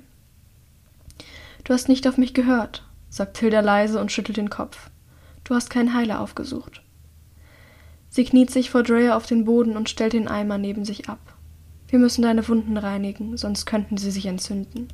Du 1.65 1.73
hast 1.73 1.89
nicht 1.89 2.07
auf 2.07 2.19
mich 2.19 2.35
gehört, 2.35 2.85
sagt 3.13 3.37
Hilda 3.37 3.61
leise 3.61 4.01
und 4.01 4.11
schüttelt 4.11 4.39
den 4.39 4.49
Kopf. 4.49 4.89
Du 5.45 5.55
hast 5.55 5.69
keinen 5.69 5.93
Heiler 5.93 6.21
aufgesucht. 6.21 6.83
Sie 8.09 8.25
kniet 8.25 8.51
sich 8.51 8.71
vor 8.71 8.83
Drea 8.83 9.15
auf 9.15 9.27
den 9.27 9.45
Boden 9.45 9.77
und 9.77 9.91
stellt 9.91 10.15
den 10.15 10.29
Eimer 10.29 10.57
neben 10.57 10.87
sich 10.87 11.11
ab. 11.11 11.19
Wir 11.89 11.99
müssen 11.99 12.23
deine 12.23 12.49
Wunden 12.49 12.79
reinigen, 12.79 13.37
sonst 13.37 13.67
könnten 13.67 13.99
sie 13.99 14.11
sich 14.11 14.25
entzünden. 14.25 14.89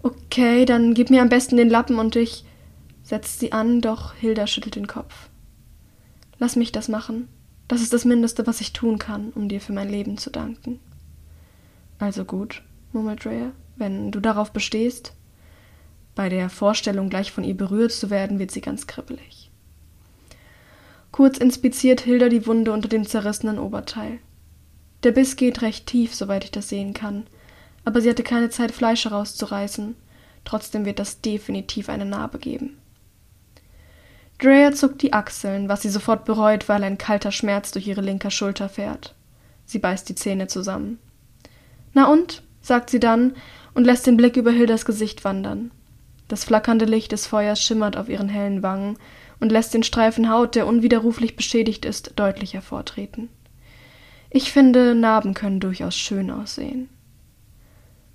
Okay, 0.00 0.64
dann 0.64 0.94
gib 0.94 1.10
mir 1.10 1.22
am 1.22 1.28
besten 1.28 1.56
den 1.56 1.68
Lappen 1.70 1.98
und 1.98 2.14
ich. 2.14 2.44
setzt 3.02 3.40
sie 3.40 3.50
an, 3.50 3.80
doch 3.80 4.14
Hilda 4.14 4.46
schüttelt 4.46 4.76
den 4.76 4.86
Kopf. 4.86 5.28
Lass 6.38 6.54
mich 6.54 6.70
das 6.70 6.88
machen. 6.88 7.28
Das 7.66 7.80
ist 7.80 7.92
das 7.92 8.04
Mindeste, 8.04 8.46
was 8.46 8.60
ich 8.60 8.72
tun 8.72 8.98
kann, 8.98 9.30
um 9.34 9.48
dir 9.48 9.60
für 9.60 9.72
mein 9.72 9.88
Leben 9.88 10.18
zu 10.18 10.30
danken. 10.30 10.78
Also 11.98 12.24
gut, 12.24 12.62
murmelt 12.92 13.24
Drea, 13.24 13.50
wenn 13.76 14.12
du 14.12 14.20
darauf 14.20 14.52
bestehst. 14.52 15.14
Bei 16.14 16.28
der 16.28 16.48
Vorstellung, 16.48 17.10
gleich 17.10 17.32
von 17.32 17.44
ihr 17.44 17.56
berührt 17.56 17.92
zu 17.92 18.10
werden, 18.10 18.38
wird 18.38 18.50
sie 18.50 18.60
ganz 18.60 18.86
kribbelig. 18.86 19.50
Kurz 21.10 21.38
inspiziert 21.38 22.00
Hilda 22.00 22.28
die 22.28 22.46
Wunde 22.46 22.72
unter 22.72 22.88
dem 22.88 23.06
zerrissenen 23.06 23.58
Oberteil. 23.58 24.18
Der 25.02 25.12
Biss 25.12 25.36
geht 25.36 25.62
recht 25.62 25.86
tief, 25.86 26.14
soweit 26.14 26.44
ich 26.44 26.50
das 26.50 26.68
sehen 26.68 26.94
kann, 26.94 27.26
aber 27.84 28.00
sie 28.00 28.10
hatte 28.10 28.22
keine 28.22 28.50
Zeit, 28.50 28.72
Fleisch 28.72 29.04
herauszureißen. 29.04 29.94
Trotzdem 30.44 30.84
wird 30.84 30.98
das 30.98 31.20
definitiv 31.20 31.88
eine 31.88 32.04
Narbe 32.04 32.38
geben. 32.38 32.78
Drea 34.38 34.72
zuckt 34.72 35.02
die 35.02 35.12
Achseln, 35.12 35.68
was 35.68 35.82
sie 35.82 35.88
sofort 35.88 36.24
bereut, 36.24 36.68
weil 36.68 36.82
ein 36.82 36.98
kalter 36.98 37.32
Schmerz 37.32 37.70
durch 37.70 37.86
ihre 37.86 38.00
linke 38.00 38.30
Schulter 38.30 38.68
fährt. 38.68 39.14
Sie 39.64 39.78
beißt 39.78 40.08
die 40.08 40.14
Zähne 40.14 40.48
zusammen. 40.48 40.98
Na 41.92 42.10
und? 42.10 42.42
sagt 42.60 42.90
sie 42.90 43.00
dann 43.00 43.34
und 43.74 43.84
lässt 43.84 44.06
den 44.06 44.16
Blick 44.16 44.36
über 44.36 44.50
Hildas 44.50 44.84
Gesicht 44.84 45.24
wandern. 45.24 45.70
Das 46.28 46.44
flackernde 46.44 46.84
Licht 46.84 47.12
des 47.12 47.26
Feuers 47.26 47.60
schimmert 47.60 47.96
auf 47.96 48.08
ihren 48.08 48.28
hellen 48.28 48.62
Wangen 48.62 48.96
und 49.40 49.52
lässt 49.52 49.74
den 49.74 49.82
Streifen 49.82 50.30
Haut, 50.30 50.54
der 50.54 50.66
unwiderruflich 50.66 51.36
beschädigt 51.36 51.84
ist, 51.84 52.12
deutlich 52.16 52.54
hervortreten. 52.54 53.28
Ich 54.30 54.50
finde, 54.50 54.94
Narben 54.94 55.34
können 55.34 55.60
durchaus 55.60 55.96
schön 55.96 56.30
aussehen. 56.30 56.88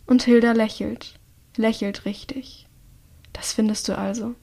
Und 0.06 0.24
Hilda 0.24 0.54
lächelt, 0.54 1.14
lächelt 1.56 2.06
richtig. 2.06 2.68
Das 3.32 3.54
findest 3.54 3.88
du 3.88 3.98
also. 3.98 4.36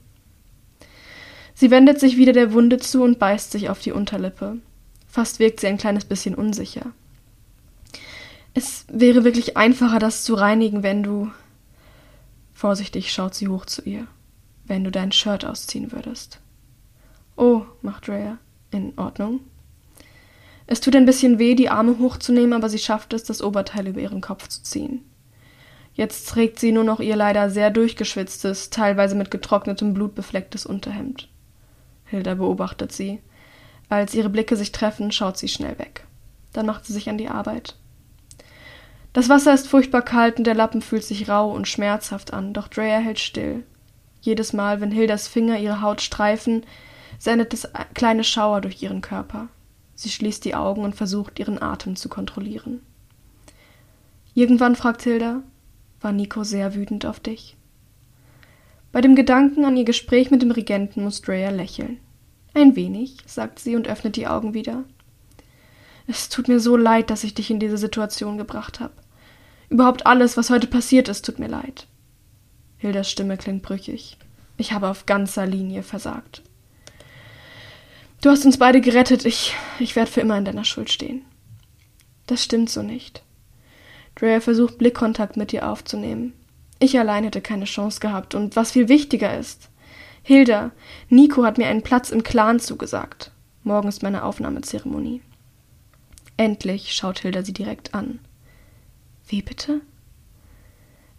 Sie 1.53 1.71
wendet 1.71 1.99
sich 1.99 2.17
wieder 2.17 2.33
der 2.33 2.53
Wunde 2.53 2.77
zu 2.77 3.03
und 3.03 3.19
beißt 3.19 3.51
sich 3.51 3.69
auf 3.69 3.79
die 3.79 3.91
Unterlippe. 3.91 4.57
Fast 5.07 5.39
wirkt 5.39 5.59
sie 5.59 5.67
ein 5.67 5.77
kleines 5.77 6.05
bisschen 6.05 6.35
unsicher. 6.35 6.93
Es 8.53 8.85
wäre 8.87 9.23
wirklich 9.23 9.57
einfacher, 9.57 9.99
das 9.99 10.23
zu 10.23 10.35
reinigen, 10.35 10.83
wenn 10.83 11.03
du. 11.03 11.31
Vorsichtig 12.57 13.13
schaut 13.13 13.35
sie 13.35 13.49
hoch 13.49 13.67
zu 13.67 13.83
ihr. 13.83 14.07
Wenn 14.65 14.83
du 14.83 14.89
dein 14.89 15.11
Shirt 15.11 15.45
ausziehen 15.45 15.91
würdest. 15.91 16.39
Oh, 17.35 17.61
macht 17.83 18.09
Rhea. 18.09 18.39
In 18.71 18.97
Ordnung. 18.97 19.41
Es 20.65 20.81
tut 20.81 20.95
ein 20.95 21.05
bisschen 21.05 21.37
weh, 21.37 21.53
die 21.53 21.69
Arme 21.69 21.99
hochzunehmen, 21.99 22.53
aber 22.53 22.67
sie 22.67 22.79
schafft 22.79 23.13
es, 23.13 23.23
das 23.23 23.43
Oberteil 23.43 23.85
über 23.85 24.01
ihren 24.01 24.21
Kopf 24.21 24.47
zu 24.47 24.63
ziehen. 24.63 25.01
Jetzt 25.93 26.29
trägt 26.29 26.57
sie 26.57 26.71
nur 26.71 26.83
noch 26.83 26.99
ihr 26.99 27.15
leider 27.15 27.51
sehr 27.51 27.69
durchgeschwitztes, 27.69 28.71
teilweise 28.71 29.13
mit 29.13 29.29
getrocknetem 29.29 29.93
Blut 29.93 30.15
beflecktes 30.15 30.65
Unterhemd. 30.65 31.29
Hilda 32.05 32.33
beobachtet 32.33 32.91
sie. 32.91 33.19
Als 33.87 34.15
ihre 34.15 34.29
Blicke 34.29 34.55
sich 34.55 34.71
treffen, 34.71 35.11
schaut 35.11 35.37
sie 35.37 35.47
schnell 35.47 35.77
weg. 35.77 36.07
Dann 36.53 36.65
macht 36.65 36.87
sie 36.87 36.93
sich 36.93 37.07
an 37.07 37.19
die 37.19 37.29
Arbeit. 37.29 37.75
Das 39.17 39.29
Wasser 39.29 39.51
ist 39.51 39.67
furchtbar 39.67 40.03
kalt 40.03 40.37
und 40.37 40.43
der 40.45 40.53
Lappen 40.53 40.83
fühlt 40.83 41.03
sich 41.03 41.27
rau 41.27 41.51
und 41.51 41.67
schmerzhaft 41.67 42.33
an, 42.33 42.53
doch 42.53 42.67
Drea 42.67 42.99
hält 42.99 43.17
still. 43.17 43.63
Jedes 44.21 44.53
Mal, 44.53 44.79
wenn 44.79 44.91
Hildas 44.91 45.27
Finger 45.27 45.57
ihre 45.57 45.81
Haut 45.81 46.01
streifen, 46.01 46.63
sendet 47.17 47.51
es 47.51 47.67
kleine 47.95 48.23
Schauer 48.23 48.61
durch 48.61 48.79
ihren 48.83 49.01
Körper. 49.01 49.47
Sie 49.95 50.09
schließt 50.09 50.45
die 50.45 50.53
Augen 50.53 50.83
und 50.83 50.93
versucht, 50.93 51.39
ihren 51.39 51.59
Atem 51.59 51.95
zu 51.95 52.09
kontrollieren. 52.09 52.83
Irgendwann 54.35 54.75
fragt 54.75 55.01
Hilda, 55.01 55.41
war 55.99 56.11
Nico 56.11 56.43
sehr 56.43 56.75
wütend 56.75 57.07
auf 57.07 57.19
dich? 57.19 57.57
Bei 58.91 59.01
dem 59.01 59.15
Gedanken 59.15 59.65
an 59.65 59.77
ihr 59.77 59.85
Gespräch 59.85 60.29
mit 60.29 60.43
dem 60.43 60.51
Regenten 60.51 61.03
muss 61.03 61.23
Drea 61.23 61.49
lächeln. 61.49 61.99
Ein 62.53 62.75
wenig, 62.75 63.17
sagt 63.25 63.57
sie 63.57 63.75
und 63.75 63.87
öffnet 63.87 64.15
die 64.15 64.27
Augen 64.27 64.53
wieder. 64.53 64.83
Es 66.05 66.29
tut 66.29 66.47
mir 66.47 66.59
so 66.59 66.77
leid, 66.77 67.09
dass 67.09 67.23
ich 67.23 67.33
dich 67.33 67.49
in 67.49 67.59
diese 67.59 67.79
Situation 67.79 68.37
gebracht 68.37 68.79
habe. 68.79 68.93
Überhaupt 69.69 70.05
alles, 70.05 70.37
was 70.37 70.49
heute 70.49 70.67
passiert 70.67 71.09
ist, 71.09 71.25
tut 71.25 71.39
mir 71.39 71.47
leid. 71.47 71.87
Hildas 72.77 73.09
Stimme 73.09 73.37
klingt 73.37 73.63
brüchig. 73.63 74.17
Ich 74.57 74.71
habe 74.71 74.89
auf 74.89 75.05
ganzer 75.05 75.45
Linie 75.45 75.83
versagt. 75.83 76.41
Du 78.21 78.29
hast 78.29 78.45
uns 78.45 78.57
beide 78.57 78.81
gerettet. 78.81 79.25
Ich, 79.25 79.55
ich 79.79 79.95
werde 79.95 80.09
für 80.09 80.21
immer 80.21 80.37
in 80.37 80.45
deiner 80.45 80.63
Schuld 80.63 80.91
stehen. 80.91 81.23
Das 82.25 82.43
stimmt 82.43 82.69
so 82.69 82.81
nicht. 82.81 83.23
Drea 84.15 84.41
versucht 84.41 84.77
Blickkontakt 84.77 85.37
mit 85.37 85.51
dir 85.51 85.69
aufzunehmen. 85.69 86.33
Ich 86.79 86.97
allein 86.97 87.23
hätte 87.23 87.41
keine 87.41 87.65
Chance 87.65 87.99
gehabt. 87.99 88.35
Und 88.35 88.55
was 88.55 88.71
viel 88.71 88.89
wichtiger 88.89 89.37
ist, 89.37 89.69
Hilda, 90.23 90.71
Nico 91.09 91.43
hat 91.43 91.57
mir 91.57 91.67
einen 91.67 91.83
Platz 91.83 92.09
im 92.09 92.23
Clan 92.23 92.59
zugesagt. 92.59 93.31
Morgen 93.63 93.87
ist 93.87 94.03
meine 94.03 94.23
Aufnahmezeremonie. 94.23 95.21
Endlich 96.35 96.93
schaut 96.93 97.19
Hilda 97.19 97.43
sie 97.43 97.53
direkt 97.53 97.93
an. 97.93 98.19
Wie 99.27 99.41
bitte? 99.41 99.81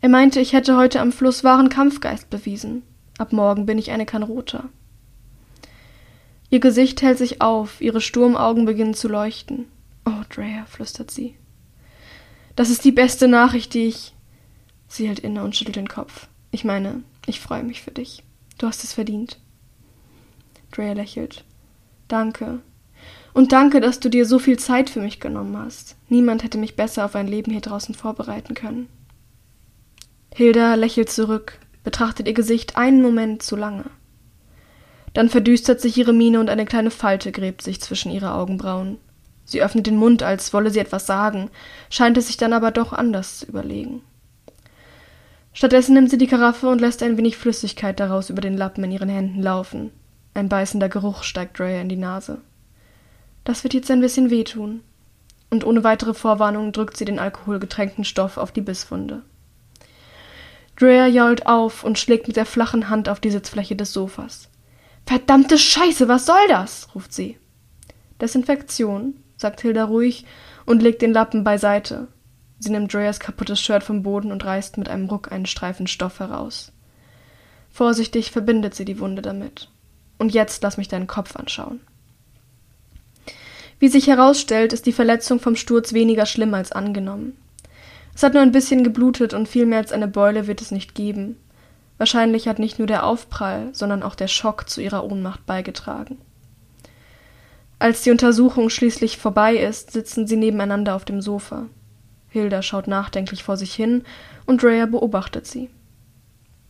Er 0.01 0.09
meinte, 0.09 0.41
ich 0.41 0.53
hätte 0.53 0.77
heute 0.77 1.01
am 1.01 1.13
Fluss 1.13 1.45
wahren 1.45 1.69
Kampfgeist 1.69 2.31
bewiesen. 2.31 2.83
Ab 3.19 3.33
morgen 3.33 3.67
bin 3.67 3.79
ich 3.79 3.91
eine 3.91 4.07
Kanrota. 4.07 4.69
Ihr 6.51 6.61
Gesicht 6.61 7.03
hält 7.03 7.19
sich 7.19 7.43
auf, 7.43 7.81
ihre 7.81 8.01
Sturmaugen 8.01 8.65
beginnen 8.65 8.95
zu 8.95 9.09
leuchten. 9.09 9.67
Oh, 10.07 10.23
Drea, 10.31 10.65
flüstert 10.67 11.11
sie. 11.11 11.37
Das 12.57 12.71
ist 12.71 12.85
die 12.85 12.93
beste 12.93 13.29
Nachricht, 13.29 13.75
die 13.75 13.87
ich. 13.87 14.15
Sie 14.89 15.07
hält 15.07 15.19
inne 15.19 15.45
und 15.45 15.55
schüttelt 15.55 15.77
den 15.77 15.89
Kopf. 15.89 16.29
Ich 16.51 16.65
meine, 16.65 17.03
ich 17.27 17.41
freue 17.41 17.63
mich 17.63 17.83
für 17.83 17.91
dich. 17.91 18.23
Du 18.57 18.67
hast 18.67 18.85
es 18.85 18.95
verdient. 18.95 19.39
Drea 20.73 20.95
lächelt. 20.95 21.45
Danke. 22.09 22.61
Und 23.39 23.53
danke, 23.53 23.81
dass 23.81 24.01
du 24.01 24.09
dir 24.09 24.27
so 24.27 24.41
viel 24.41 24.59
Zeit 24.59 24.91
für 24.91 24.99
mich 24.99 25.21
genommen 25.21 25.57
hast. 25.57 25.95
Niemand 26.09 26.43
hätte 26.43 26.59
mich 26.59 26.75
besser 26.75 27.05
auf 27.05 27.15
ein 27.15 27.29
Leben 27.29 27.53
hier 27.53 27.61
draußen 27.61 27.95
vorbereiten 27.95 28.55
können. 28.55 28.89
Hilda 30.35 30.75
lächelt 30.75 31.09
zurück, 31.09 31.61
betrachtet 31.85 32.27
ihr 32.27 32.35
Gesicht 32.35 32.77
einen 32.77 33.01
Moment 33.01 33.45
zu 33.45 33.55
lange. 33.55 33.85
Dann 35.15 35.29
verdüstert 35.29 35.81
sich 35.81 35.97
ihre 35.97 36.13
Miene 36.13 36.41
und 36.41 36.51
eine 36.51 36.65
kleine 36.65 36.91
Falte 36.91 37.31
gräbt 37.31 37.63
sich 37.63 37.81
zwischen 37.81 38.11
ihre 38.11 38.35
Augenbrauen. 38.35 38.99
Sie 39.45 39.63
öffnet 39.63 39.87
den 39.87 39.99
Mund, 39.99 40.25
als 40.25 40.53
wolle 40.53 40.73
sie 40.73 40.81
etwas 40.81 41.07
sagen, 41.07 41.49
scheint 41.91 42.17
es 42.17 42.27
sich 42.27 42.39
dann 42.39 42.53
aber 42.53 42.73
doch 42.73 42.93
anders 42.93 43.39
zu 43.39 43.47
überlegen. 43.47 44.03
Stattdessen 45.53 45.95
nimmt 45.95 46.11
sie 46.11 46.19
die 46.19 46.27
Karaffe 46.27 46.69
und 46.69 46.81
lässt 46.81 47.05
ein 47.05 47.17
wenig 47.17 47.37
Flüssigkeit 47.37 48.01
daraus 48.01 48.31
über 48.31 48.41
den 48.41 48.57
Lappen 48.57 48.83
in 48.83 48.91
ihren 48.91 49.09
Händen 49.09 49.41
laufen. 49.41 49.93
Ein 50.35 50.49
beißender 50.49 50.89
Geruch 50.89 51.23
steigt 51.23 51.61
Drea 51.61 51.81
in 51.81 51.89
die 51.89 51.95
Nase. 51.95 52.39
Das 53.49 53.65
wird 53.65 53.73
jetzt 53.73 53.91
ein 53.91 54.03
bisschen 54.03 54.29
wehtun. 54.29 54.83
Und 55.49 55.65
ohne 55.65 55.83
weitere 55.83 56.13
Vorwarnung 56.13 56.71
drückt 56.73 56.99
sie 56.99 57.07
den 57.07 57.19
alkoholgetränkten 57.19 58.05
Stoff 58.05 58.37
auf 58.37 58.53
die 58.53 58.61
Bisswunde. 58.61 59.23
Drea 60.77 61.07
jault 61.07 61.47
auf 61.47 61.83
und 61.83 61.99
schlägt 61.99 62.27
mit 62.27 62.37
der 62.37 62.45
flachen 62.45 62.91
Hand 62.91 63.09
auf 63.09 63.21
die 63.21 63.31
Sitzfläche 63.31 63.75
des 63.75 63.95
Sofas. 63.95 64.51
Verdammte 65.07 65.57
Scheiße, 65.57 66.09
was 66.09 66.27
soll 66.27 66.47
das? 66.49 66.89
ruft 66.95 67.15
sie. 67.15 67.39
Desinfektion, 68.21 69.15
sagt 69.39 69.63
Hilda 69.63 69.87
ruhig 69.87 70.27
und 70.67 70.83
legt 70.83 71.01
den 71.01 71.15
Lappen 71.15 71.43
beiseite. 71.43 72.09
Sie 72.59 72.69
nimmt 72.69 72.93
Dreas 72.93 73.19
kaputtes 73.19 73.63
Shirt 73.63 73.83
vom 73.83 74.03
Boden 74.03 74.31
und 74.31 74.45
reißt 74.45 74.77
mit 74.77 74.91
einem 74.91 75.07
Ruck 75.07 75.33
einen 75.33 75.47
Streifen 75.47 75.87
Stoff 75.87 76.21
heraus. 76.21 76.71
Vorsichtig 77.71 78.31
verbindet 78.31 78.75
sie 78.75 78.85
die 78.85 79.01
Wunde 79.01 79.23
damit. 79.23 79.71
Und 80.19 80.35
jetzt 80.35 80.63
lass 80.63 80.77
mich 80.77 80.89
deinen 80.89 81.07
Kopf 81.07 81.35
anschauen. 81.35 81.81
Wie 83.79 83.89
sich 83.89 84.09
herausstellt, 84.09 84.73
ist 84.73 84.87
die 84.87 84.93
Verletzung 84.93 85.41
vom 85.41 85.57
Sturz 85.57 85.93
weniger 85.93 86.27
schlimm 86.27 86.55
als 86.55 86.73
angenommen. 86.73 87.37
Es 88.15 88.23
hat 88.23 88.35
nur 88.35 88.43
ein 88.43 88.53
bisschen 88.53 88.83
geblutet 88.83 89.35
und 89.35 89.49
viel 89.49 89.67
mehr 89.67 89.79
als 89.79 89.93
eine 89.93 90.09
Beule 90.09 90.49
wird 90.49 90.61
es 90.61 90.73
nicht 90.73 90.95
geben. 90.95 91.37
Wahrscheinlich 91.99 92.49
hat 92.49 92.59
nicht 92.59 92.79
nur 92.79 92.89
der 92.89 93.05
Aufprall, 93.05 93.69
sondern 93.73 94.03
auch 94.03 94.17
der 94.17 94.29
Schock 94.29 94.69
zu 94.69 94.81
ihrer 94.81 95.05
Ohnmacht 95.05 95.47
beigetragen. 95.47 96.19
Als 97.79 98.03
die 98.03 98.11
Untersuchung 98.11 98.71
schließlich 98.71 99.19
vorbei 99.19 99.57
ist, 99.57 99.93
sitzen 99.93 100.27
sie 100.27 100.37
nebeneinander 100.37 100.97
auf 100.97 101.05
dem 101.05 101.21
Sofa. 101.21 101.67
Hilda 102.29 102.63
schaut 102.63 102.89
nachdenklich 102.89 103.45
vor 103.45 103.57
sich 103.57 103.73
hin 103.73 104.03
und 104.47 104.65
Rhea 104.65 104.87
beobachtet 104.87 105.47
sie. 105.47 105.71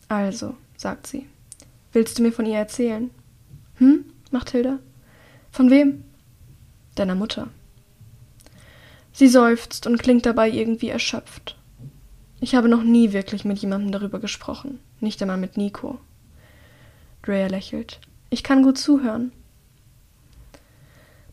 Also, 0.07 0.55
sagt 0.77 1.07
sie, 1.07 1.27
willst 1.93 2.19
du 2.19 2.23
mir 2.23 2.31
von 2.31 2.45
ihr 2.45 2.57
erzählen? 2.57 3.09
Hm? 3.77 4.05
macht 4.31 4.51
Hilda. 4.51 4.77
Von 5.51 5.71
wem? 5.71 6.03
Deiner 6.99 7.15
Mutter. 7.15 7.47
Sie 9.13 9.29
seufzt 9.29 9.87
und 9.87 9.97
klingt 9.97 10.25
dabei 10.25 10.49
irgendwie 10.49 10.89
erschöpft. 10.89 11.57
Ich 12.41 12.55
habe 12.55 12.67
noch 12.67 12.83
nie 12.83 13.13
wirklich 13.13 13.45
mit 13.45 13.59
jemandem 13.59 13.93
darüber 13.93 14.19
gesprochen, 14.19 14.79
nicht 14.99 15.21
einmal 15.21 15.37
mit 15.37 15.55
Nico. 15.55 15.99
Drea 17.23 17.47
lächelt. 17.47 18.01
Ich 18.29 18.43
kann 18.43 18.63
gut 18.63 18.77
zuhören. 18.77 19.31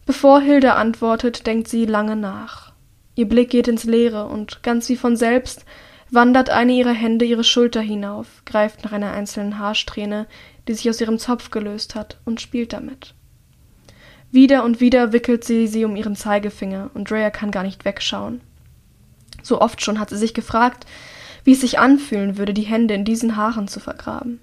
Bevor 0.04 0.40
Hilda 0.40 0.74
antwortet, 0.74 1.48
denkt 1.48 1.66
sie 1.66 1.84
lange 1.84 2.14
nach. 2.14 2.72
Ihr 3.16 3.28
Blick 3.28 3.50
geht 3.50 3.66
ins 3.66 3.82
Leere 3.82 4.26
und 4.26 4.62
ganz 4.62 4.88
wie 4.88 4.96
von 4.96 5.16
selbst 5.16 5.64
wandert 6.12 6.48
eine 6.48 6.74
ihrer 6.74 6.92
Hände 6.92 7.24
ihre 7.24 7.42
Schulter 7.42 7.80
hinauf, 7.80 8.42
greift 8.44 8.84
nach 8.84 8.92
einer 8.92 9.10
einzelnen 9.10 9.58
Haarsträhne, 9.58 10.28
die 10.68 10.74
sich 10.74 10.88
aus 10.88 11.00
ihrem 11.00 11.18
Zopf 11.18 11.50
gelöst 11.50 11.96
hat, 11.96 12.18
und 12.24 12.40
spielt 12.40 12.72
damit. 12.72 13.15
Wieder 14.30 14.64
und 14.64 14.80
wieder 14.80 15.12
wickelt 15.12 15.44
sie 15.44 15.66
sie 15.66 15.84
um 15.84 15.96
ihren 15.96 16.16
Zeigefinger, 16.16 16.90
und 16.94 17.10
Drea 17.10 17.30
kann 17.30 17.50
gar 17.50 17.62
nicht 17.62 17.84
wegschauen. 17.84 18.40
So 19.42 19.60
oft 19.60 19.82
schon 19.82 20.00
hat 20.00 20.10
sie 20.10 20.16
sich 20.16 20.34
gefragt, 20.34 20.86
wie 21.44 21.52
es 21.52 21.60
sich 21.60 21.78
anfühlen 21.78 22.36
würde, 22.36 22.52
die 22.52 22.62
Hände 22.62 22.94
in 22.94 23.04
diesen 23.04 23.36
Haaren 23.36 23.68
zu 23.68 23.78
vergraben. 23.78 24.40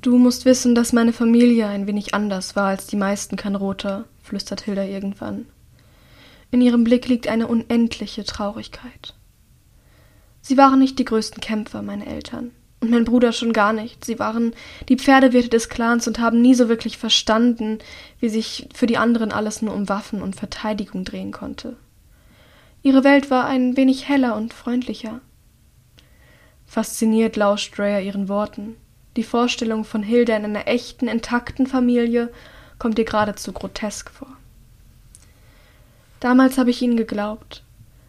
Du 0.00 0.16
musst 0.16 0.44
wissen, 0.44 0.74
dass 0.74 0.92
meine 0.92 1.12
Familie 1.12 1.66
ein 1.66 1.86
wenig 1.86 2.14
anders 2.14 2.56
war 2.56 2.68
als 2.68 2.86
die 2.86 2.96
meisten 2.96 3.36
Kanroter, 3.36 4.04
flüstert 4.22 4.62
Hilda 4.62 4.84
irgendwann. 4.84 5.46
In 6.50 6.62
ihrem 6.62 6.84
Blick 6.84 7.06
liegt 7.08 7.28
eine 7.28 7.48
unendliche 7.48 8.24
Traurigkeit. 8.24 9.14
Sie 10.40 10.56
waren 10.56 10.78
nicht 10.78 10.98
die 10.98 11.04
größten 11.04 11.40
Kämpfer, 11.40 11.82
meine 11.82 12.06
Eltern. 12.06 12.52
Und 12.80 12.90
mein 12.90 13.04
Bruder 13.04 13.32
schon 13.32 13.52
gar 13.52 13.74
nicht. 13.74 14.04
Sie 14.04 14.18
waren 14.18 14.54
die 14.88 14.96
Pferdewirte 14.96 15.50
des 15.50 15.68
Clans 15.68 16.08
und 16.08 16.18
haben 16.18 16.40
nie 16.40 16.54
so 16.54 16.68
wirklich 16.68 16.96
verstanden, 16.96 17.78
wie 18.20 18.30
sich 18.30 18.68
für 18.74 18.86
die 18.86 18.96
anderen 18.96 19.32
alles 19.32 19.60
nur 19.60 19.74
um 19.74 19.88
Waffen 19.88 20.22
und 20.22 20.34
Verteidigung 20.34 21.04
drehen 21.04 21.30
konnte. 21.30 21.76
Ihre 22.82 23.04
Welt 23.04 23.30
war 23.30 23.44
ein 23.46 23.76
wenig 23.76 24.08
heller 24.08 24.34
und 24.34 24.54
freundlicher. 24.54 25.20
Fasziniert 26.64 27.36
lauscht 27.36 27.78
Rhea 27.78 28.00
ihren 28.00 28.28
Worten. 28.28 28.76
Die 29.16 29.24
Vorstellung 29.24 29.84
von 29.84 30.02
Hilda 30.02 30.36
in 30.36 30.44
einer 30.44 30.66
echten, 30.66 31.08
intakten 31.08 31.66
Familie 31.66 32.32
kommt 32.78 32.98
ihr 32.98 33.04
geradezu 33.04 33.52
grotesk 33.52 34.10
vor. 34.10 34.28
Damals 36.20 36.56
habe 36.56 36.70
ich 36.70 36.80
ihnen 36.80 36.96
geglaubt. 36.96 37.62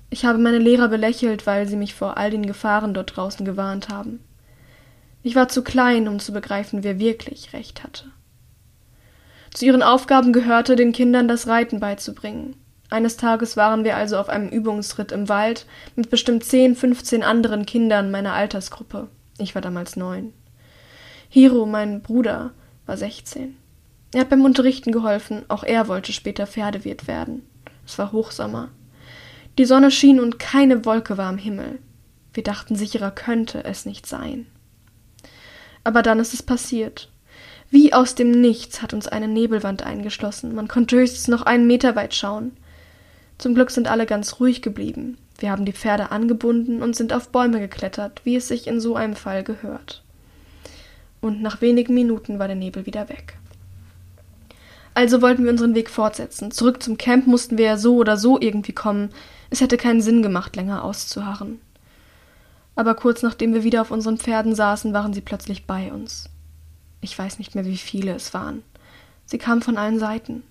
Ich 0.09 0.25
habe 0.25 0.37
meine 0.37 0.59
Lehrer 0.59 0.89
belächelt, 0.89 1.47
weil 1.47 1.67
sie 1.67 1.75
mich 1.75 1.93
vor 1.93 2.17
all 2.17 2.29
den 2.29 2.45
Gefahren 2.45 2.93
dort 2.93 3.15
draußen 3.15 3.45
gewarnt 3.45 3.89
haben. 3.89 4.19
Ich 5.23 5.35
war 5.35 5.49
zu 5.49 5.63
klein, 5.63 6.07
um 6.07 6.19
zu 6.19 6.31
begreifen, 6.33 6.83
wer 6.83 6.99
wirklich 6.99 7.53
recht 7.53 7.83
hatte. 7.83 8.05
Zu 9.53 9.65
ihren 9.65 9.83
Aufgaben 9.83 10.33
gehörte, 10.33 10.75
den 10.75 10.93
Kindern 10.93 11.27
das 11.27 11.47
Reiten 11.47 11.79
beizubringen. 11.79 12.55
Eines 12.89 13.17
Tages 13.17 13.55
waren 13.55 13.83
wir 13.83 13.95
also 13.95 14.17
auf 14.17 14.29
einem 14.29 14.49
Übungsritt 14.49 15.11
im 15.11 15.29
Wald 15.29 15.65
mit 15.95 16.09
bestimmt 16.09 16.43
zehn, 16.43 16.75
fünfzehn 16.75 17.23
anderen 17.23 17.65
Kindern 17.65 18.11
meiner 18.11 18.33
Altersgruppe. 18.33 19.07
Ich 19.37 19.55
war 19.55 19.61
damals 19.61 19.95
neun. 19.95 20.33
Hiro, 21.29 21.65
mein 21.65 22.01
Bruder, 22.01 22.51
war 22.85 22.97
sechzehn. 22.97 23.57
Er 24.13 24.21
hat 24.21 24.29
beim 24.29 24.43
Unterrichten 24.43 24.91
geholfen, 24.91 25.43
auch 25.47 25.63
er 25.63 25.87
wollte 25.87 26.11
später 26.11 26.47
Pferdewirt 26.47 27.07
werden. 27.07 27.45
Es 27.85 27.97
war 27.97 28.11
Hochsommer. 28.11 28.69
Die 29.57 29.65
Sonne 29.65 29.91
schien 29.91 30.19
und 30.19 30.39
keine 30.39 30.85
Wolke 30.85 31.17
war 31.17 31.29
am 31.29 31.37
Himmel. 31.37 31.79
Wir 32.33 32.43
dachten, 32.43 32.75
sicherer 32.75 33.11
könnte 33.11 33.63
es 33.63 33.85
nicht 33.85 34.05
sein. 34.05 34.47
Aber 35.83 36.01
dann 36.01 36.19
ist 36.19 36.33
es 36.33 36.43
passiert. 36.43 37.09
Wie 37.69 37.93
aus 37.93 38.15
dem 38.15 38.31
Nichts 38.31 38.81
hat 38.81 38.93
uns 38.93 39.07
eine 39.07 39.27
Nebelwand 39.27 39.83
eingeschlossen. 39.83 40.53
Man 40.53 40.67
konnte 40.67 40.97
höchstens 40.97 41.29
noch 41.29 41.43
einen 41.43 41.67
Meter 41.67 41.95
weit 41.95 42.13
schauen. 42.13 42.51
Zum 43.37 43.55
Glück 43.55 43.71
sind 43.71 43.87
alle 43.87 44.05
ganz 44.05 44.39
ruhig 44.39 44.61
geblieben. 44.61 45.17
Wir 45.39 45.51
haben 45.51 45.65
die 45.65 45.73
Pferde 45.73 46.11
angebunden 46.11 46.83
und 46.83 46.95
sind 46.95 47.13
auf 47.13 47.29
Bäume 47.29 47.59
geklettert, 47.59 48.21
wie 48.25 48.35
es 48.35 48.47
sich 48.49 48.67
in 48.67 48.79
so 48.79 48.95
einem 48.95 49.15
Fall 49.15 49.43
gehört. 49.43 50.03
Und 51.21 51.41
nach 51.41 51.61
wenigen 51.61 51.93
Minuten 51.93 52.39
war 52.39 52.47
der 52.47 52.57
Nebel 52.57 52.85
wieder 52.85 53.09
weg. 53.09 53.37
Also 54.93 55.21
wollten 55.21 55.45
wir 55.45 55.51
unseren 55.51 55.73
Weg 55.73 55.89
fortsetzen. 55.89 56.51
Zurück 56.51 56.83
zum 56.83 56.97
Camp 56.97 57.25
mussten 57.25 57.57
wir 57.57 57.65
ja 57.65 57.77
so 57.77 57.95
oder 57.95 58.17
so 58.17 58.39
irgendwie 58.39 58.73
kommen. 58.73 59.09
Es 59.49 59.61
hätte 59.61 59.77
keinen 59.77 60.01
Sinn 60.01 60.21
gemacht, 60.21 60.57
länger 60.57 60.83
auszuharren 60.83 61.59
aber 62.81 62.95
kurz 62.95 63.21
nachdem 63.21 63.53
wir 63.53 63.63
wieder 63.63 63.79
auf 63.79 63.91
unseren 63.91 64.17
Pferden 64.17 64.55
saßen, 64.55 64.91
waren 64.91 65.13
sie 65.13 65.21
plötzlich 65.21 65.67
bei 65.67 65.93
uns. 65.93 66.31
Ich 66.99 67.17
weiß 67.17 67.37
nicht 67.37 67.53
mehr, 67.53 67.63
wie 67.63 67.77
viele 67.77 68.15
es 68.15 68.33
waren. 68.33 68.63
Sie 69.23 69.37
kamen 69.37 69.61
von 69.61 69.77
allen 69.77 69.99
Seiten. 69.99 70.41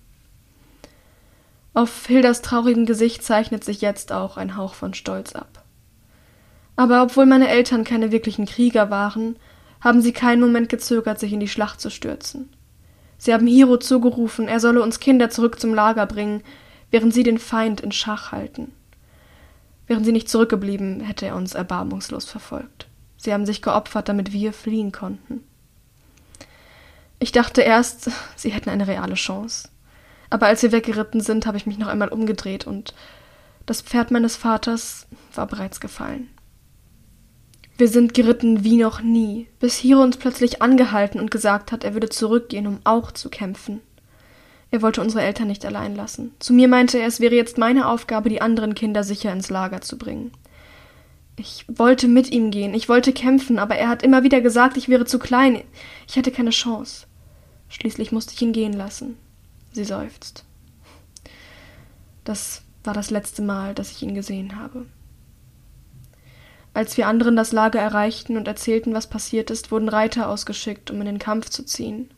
Auf 1.73 2.05
Hildas 2.05 2.41
traurigem 2.41 2.85
Gesicht 2.85 3.21
zeichnet 3.21 3.65
sich 3.65 3.81
jetzt 3.81 4.13
auch 4.13 4.37
ein 4.37 4.55
Hauch 4.55 4.75
von 4.75 4.93
Stolz 4.93 5.35
ab. 5.35 5.65
Aber 6.77 7.03
obwohl 7.03 7.25
meine 7.25 7.49
Eltern 7.49 7.83
keine 7.83 8.13
wirklichen 8.13 8.45
Krieger 8.45 8.89
waren, 8.89 9.35
haben 9.81 10.01
sie 10.01 10.13
keinen 10.13 10.39
Moment 10.39 10.69
gezögert, 10.69 11.19
sich 11.19 11.33
in 11.33 11.41
die 11.41 11.49
Schlacht 11.49 11.81
zu 11.81 11.89
stürzen. 11.89 12.47
Sie 13.17 13.33
haben 13.33 13.45
Hiro 13.45 13.75
zugerufen, 13.75 14.47
er 14.47 14.61
solle 14.61 14.81
uns 14.81 15.01
Kinder 15.01 15.29
zurück 15.29 15.59
zum 15.59 15.73
Lager 15.73 16.05
bringen, 16.05 16.43
während 16.91 17.13
sie 17.13 17.23
den 17.23 17.39
Feind 17.39 17.81
in 17.81 17.91
Schach 17.91 18.31
halten. 18.31 18.71
Wären 19.91 20.05
sie 20.05 20.13
nicht 20.13 20.29
zurückgeblieben, 20.29 21.01
hätte 21.01 21.25
er 21.25 21.35
uns 21.35 21.53
erbarmungslos 21.53 22.23
verfolgt. 22.23 22.87
Sie 23.17 23.33
haben 23.33 23.45
sich 23.45 23.61
geopfert, 23.61 24.07
damit 24.07 24.31
wir 24.31 24.53
fliehen 24.53 24.93
konnten. 24.93 25.43
Ich 27.19 27.33
dachte 27.33 27.59
erst, 27.59 28.09
sie 28.37 28.51
hätten 28.51 28.69
eine 28.69 28.87
reale 28.87 29.15
Chance. 29.15 29.67
Aber 30.29 30.45
als 30.45 30.63
wir 30.63 30.71
weggeritten 30.71 31.19
sind, 31.19 31.45
habe 31.45 31.57
ich 31.57 31.65
mich 31.65 31.77
noch 31.77 31.89
einmal 31.89 32.07
umgedreht 32.07 32.65
und 32.65 32.93
das 33.65 33.81
Pferd 33.81 34.11
meines 34.11 34.37
Vaters 34.37 35.07
war 35.35 35.45
bereits 35.45 35.81
gefallen. 35.81 36.29
Wir 37.77 37.89
sind 37.89 38.13
geritten 38.13 38.63
wie 38.63 38.77
noch 38.77 39.01
nie, 39.01 39.49
bis 39.59 39.75
Hiro 39.75 40.01
uns 40.01 40.15
plötzlich 40.15 40.61
angehalten 40.61 41.19
und 41.19 41.31
gesagt 41.31 41.73
hat, 41.73 41.83
er 41.83 41.91
würde 41.91 42.07
zurückgehen, 42.07 42.65
um 42.65 42.79
auch 42.85 43.11
zu 43.11 43.29
kämpfen. 43.29 43.81
Er 44.71 44.81
wollte 44.81 45.01
unsere 45.01 45.23
Eltern 45.23 45.47
nicht 45.47 45.65
allein 45.65 45.95
lassen. 45.95 46.33
Zu 46.39 46.53
mir 46.53 46.69
meinte 46.69 46.97
er, 46.97 47.05
es 47.05 47.19
wäre 47.19 47.35
jetzt 47.35 47.57
meine 47.57 47.87
Aufgabe, 47.89 48.29
die 48.29 48.41
anderen 48.41 48.73
Kinder 48.73 49.03
sicher 49.03 49.31
ins 49.31 49.49
Lager 49.49 49.81
zu 49.81 49.97
bringen. 49.97 50.31
Ich 51.35 51.65
wollte 51.67 52.07
mit 52.07 52.31
ihm 52.31 52.51
gehen, 52.51 52.73
ich 52.73 52.87
wollte 52.87 53.13
kämpfen, 53.13 53.59
aber 53.59 53.75
er 53.75 53.89
hat 53.89 54.03
immer 54.03 54.23
wieder 54.23 54.41
gesagt, 54.41 54.77
ich 54.77 54.87
wäre 54.87 55.05
zu 55.05 55.19
klein, 55.19 55.63
ich 56.07 56.15
hätte 56.15 56.31
keine 56.31 56.51
Chance. 56.51 57.07
Schließlich 57.67 58.11
musste 58.11 58.33
ich 58.33 58.41
ihn 58.41 58.53
gehen 58.53 58.73
lassen. 58.73 59.17
Sie 59.71 59.85
seufzt. 59.85 60.45
Das 62.23 62.61
war 62.83 62.93
das 62.93 63.09
letzte 63.09 63.41
Mal, 63.41 63.73
dass 63.73 63.91
ich 63.91 64.03
ihn 64.03 64.15
gesehen 64.15 64.57
habe. 64.57 64.85
Als 66.73 66.95
wir 66.95 67.07
anderen 67.07 67.35
das 67.35 67.51
Lager 67.51 67.79
erreichten 67.79 68.37
und 68.37 68.47
erzählten, 68.47 68.93
was 68.93 69.07
passiert 69.07 69.51
ist, 69.51 69.71
wurden 69.71 69.89
Reiter 69.89 70.29
ausgeschickt, 70.29 70.91
um 70.91 70.99
in 71.01 71.05
den 71.05 71.19
Kampf 71.19 71.49
zu 71.49 71.65
ziehen. 71.65 72.09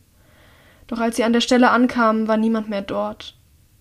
Doch 0.94 1.00
als 1.00 1.16
sie 1.16 1.24
an 1.24 1.32
der 1.32 1.40
Stelle 1.40 1.70
ankamen, 1.70 2.28
war 2.28 2.36
niemand 2.36 2.68
mehr 2.68 2.80
dort. 2.80 3.34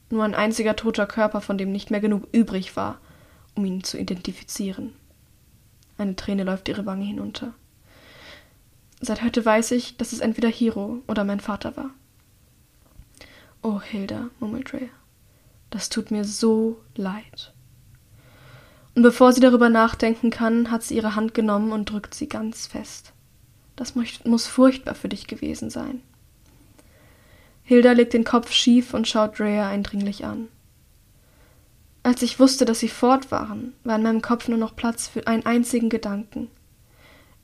Nur 0.09 0.23
ein 0.23 0.33
einziger 0.33 0.75
toter 0.75 1.05
Körper, 1.05 1.41
von 1.41 1.59
dem 1.59 1.71
nicht 1.71 1.91
mehr 1.91 1.99
genug 1.99 2.27
übrig 2.31 2.75
war, 2.75 2.97
um 3.53 3.63
ihn 3.65 3.83
zu 3.83 3.99
identifizieren. 3.99 4.95
Eine 5.99 6.15
Träne 6.15 6.43
läuft 6.43 6.69
ihre 6.69 6.87
Wange 6.87 7.05
hinunter. 7.05 7.53
Seit 8.99 9.21
heute 9.21 9.45
weiß 9.45 9.69
ich, 9.73 9.95
dass 9.97 10.11
es 10.11 10.21
entweder 10.21 10.49
Hiro 10.49 11.03
oder 11.07 11.23
mein 11.23 11.39
Vater 11.39 11.77
war. 11.77 11.91
Oh, 13.61 13.79
Hilda, 13.79 14.31
murmelt 14.39 14.73
Rhea, 14.73 14.89
das 15.69 15.89
tut 15.89 16.09
mir 16.09 16.25
so 16.25 16.81
leid. 16.95 17.53
Und 18.95 19.03
bevor 19.03 19.33
sie 19.33 19.41
darüber 19.41 19.69
nachdenken 19.69 20.31
kann, 20.31 20.71
hat 20.71 20.81
sie 20.81 20.95
ihre 20.95 21.15
Hand 21.15 21.35
genommen 21.35 21.73
und 21.73 21.91
drückt 21.91 22.15
sie 22.15 22.27
ganz 22.27 22.65
fest. 22.65 23.13
Das 23.75 23.93
muss 23.93 24.47
furchtbar 24.47 24.95
für 24.95 25.09
dich 25.09 25.27
gewesen 25.27 25.69
sein. 25.69 26.01
Hilda 27.63 27.93
legt 27.93 28.13
den 28.13 28.23
Kopf 28.23 28.51
schief 28.51 28.93
und 28.93 29.07
schaut 29.07 29.39
Rhea 29.39 29.67
eindringlich 29.67 30.25
an. 30.25 30.47
Als 32.03 32.21
ich 32.21 32.39
wusste, 32.39 32.65
dass 32.65 32.79
sie 32.79 32.89
fort 32.89 33.31
waren, 33.31 33.73
war 33.85 33.95
in 33.95 34.03
meinem 34.03 34.21
Kopf 34.21 34.49
nur 34.49 34.57
noch 34.57 34.75
Platz 34.75 35.07
für 35.07 35.25
einen 35.25 35.45
einzigen 35.45 35.89
Gedanken. 35.89 36.49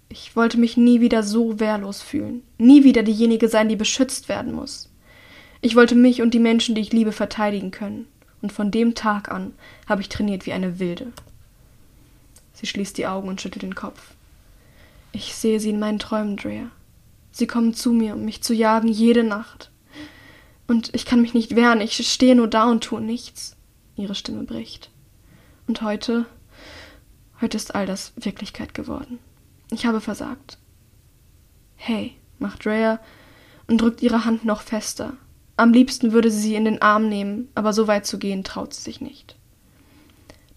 Ich 0.09 0.35
wollte 0.35 0.57
mich 0.57 0.75
nie 0.75 0.99
wieder 0.99 1.23
so 1.23 1.59
wehrlos 1.59 2.01
fühlen, 2.01 2.43
nie 2.57 2.83
wieder 2.83 3.03
diejenige 3.03 3.47
sein, 3.47 3.69
die 3.69 3.77
beschützt 3.77 4.27
werden 4.27 4.53
muss. 4.53 4.89
Ich 5.61 5.75
wollte 5.75 5.95
mich 5.95 6.21
und 6.21 6.33
die 6.33 6.39
Menschen, 6.39 6.75
die 6.75 6.81
ich 6.81 6.91
liebe, 6.91 7.11
verteidigen 7.11 7.71
können, 7.71 8.07
und 8.41 8.51
von 8.51 8.71
dem 8.71 8.95
Tag 8.95 9.31
an 9.31 9.53
habe 9.87 10.01
ich 10.01 10.09
trainiert 10.09 10.45
wie 10.45 10.53
eine 10.53 10.79
Wilde. 10.79 11.13
Sie 12.53 12.65
schließt 12.65 12.97
die 12.97 13.07
Augen 13.07 13.29
und 13.29 13.39
schüttelt 13.39 13.63
den 13.63 13.75
Kopf. 13.75 14.13
Ich 15.11 15.35
sehe 15.35 15.59
sie 15.59 15.69
in 15.69 15.79
meinen 15.79 15.99
Träumen, 15.99 16.35
Drea. 16.35 16.69
Sie 17.31 17.47
kommen 17.47 17.73
zu 17.73 17.93
mir, 17.93 18.15
um 18.15 18.25
mich 18.25 18.43
zu 18.43 18.53
jagen, 18.53 18.89
jede 18.89 19.23
Nacht. 19.23 19.68
Und 20.69 20.93
ich 20.93 21.03
kann 21.05 21.19
mich 21.19 21.33
nicht 21.33 21.55
wehren, 21.55 21.81
ich 21.81 21.95
stehe 22.07 22.35
nur 22.35 22.47
da 22.47 22.69
und 22.69 22.83
tue 22.83 23.01
nichts. 23.01 23.57
Ihre 23.95 24.13
Stimme 24.13 24.43
bricht. 24.43 24.91
Und 25.65 25.81
heute, 25.81 26.27
heute 27.41 27.57
ist 27.57 27.73
all 27.73 27.87
das 27.87 28.13
Wirklichkeit 28.15 28.75
geworden. 28.75 29.17
Ich 29.71 29.87
habe 29.87 29.99
versagt. 29.99 30.59
Hey, 31.75 32.13
macht 32.37 32.67
Rhea 32.67 32.99
und 33.65 33.81
drückt 33.81 34.03
ihre 34.03 34.25
Hand 34.25 34.45
noch 34.45 34.61
fester. 34.61 35.13
Am 35.57 35.73
liebsten 35.73 36.11
würde 36.11 36.29
sie 36.29 36.39
sie 36.39 36.55
in 36.55 36.65
den 36.65 36.83
Arm 36.83 37.09
nehmen, 37.09 37.49
aber 37.55 37.73
so 37.73 37.87
weit 37.87 38.05
zu 38.05 38.19
gehen 38.19 38.43
traut 38.43 38.75
sie 38.75 38.83
sich 38.83 39.01
nicht. 39.01 39.37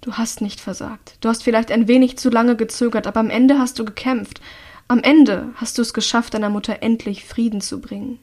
Du 0.02 0.12
hast 0.12 0.42
nicht 0.42 0.60
versagt. 0.60 1.16
Du 1.22 1.30
hast 1.30 1.42
vielleicht 1.42 1.72
ein 1.72 1.88
wenig 1.88 2.18
zu 2.18 2.28
lange 2.28 2.54
gezögert, 2.54 3.06
aber 3.06 3.20
am 3.20 3.30
Ende 3.30 3.58
hast 3.58 3.78
du 3.78 3.86
gekämpft. 3.86 4.42
Am 4.88 5.02
Ende 5.02 5.54
hast 5.54 5.78
du 5.78 5.82
es 5.82 5.94
geschafft, 5.94 6.34
deiner 6.34 6.50
Mutter 6.50 6.82
endlich 6.82 7.24
Frieden 7.24 7.62
zu 7.62 7.80
bringen. 7.80 8.18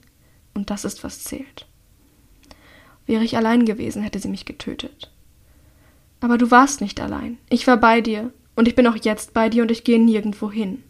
Und 0.53 0.69
das 0.69 0.85
ist, 0.85 1.03
was 1.03 1.23
zählt. 1.23 1.65
Wäre 3.09 3.23
ich 3.23 3.35
allein 3.35 3.65
gewesen, 3.65 4.03
hätte 4.03 4.19
sie 4.19 4.27
mich 4.27 4.45
getötet. 4.45 5.09
Aber 6.19 6.37
du 6.37 6.51
warst 6.51 6.79
nicht 6.79 7.01
allein. 7.01 7.39
Ich 7.49 7.65
war 7.65 7.77
bei 7.77 8.01
dir, 8.01 8.31
und 8.55 8.67
ich 8.67 8.75
bin 8.75 8.85
auch 8.85 8.97
jetzt 8.97 9.33
bei 9.33 9.49
dir, 9.49 9.63
und 9.63 9.71
ich 9.71 9.83
gehe 9.83 9.97
nirgendwo 9.97 10.51
hin. 10.51 10.83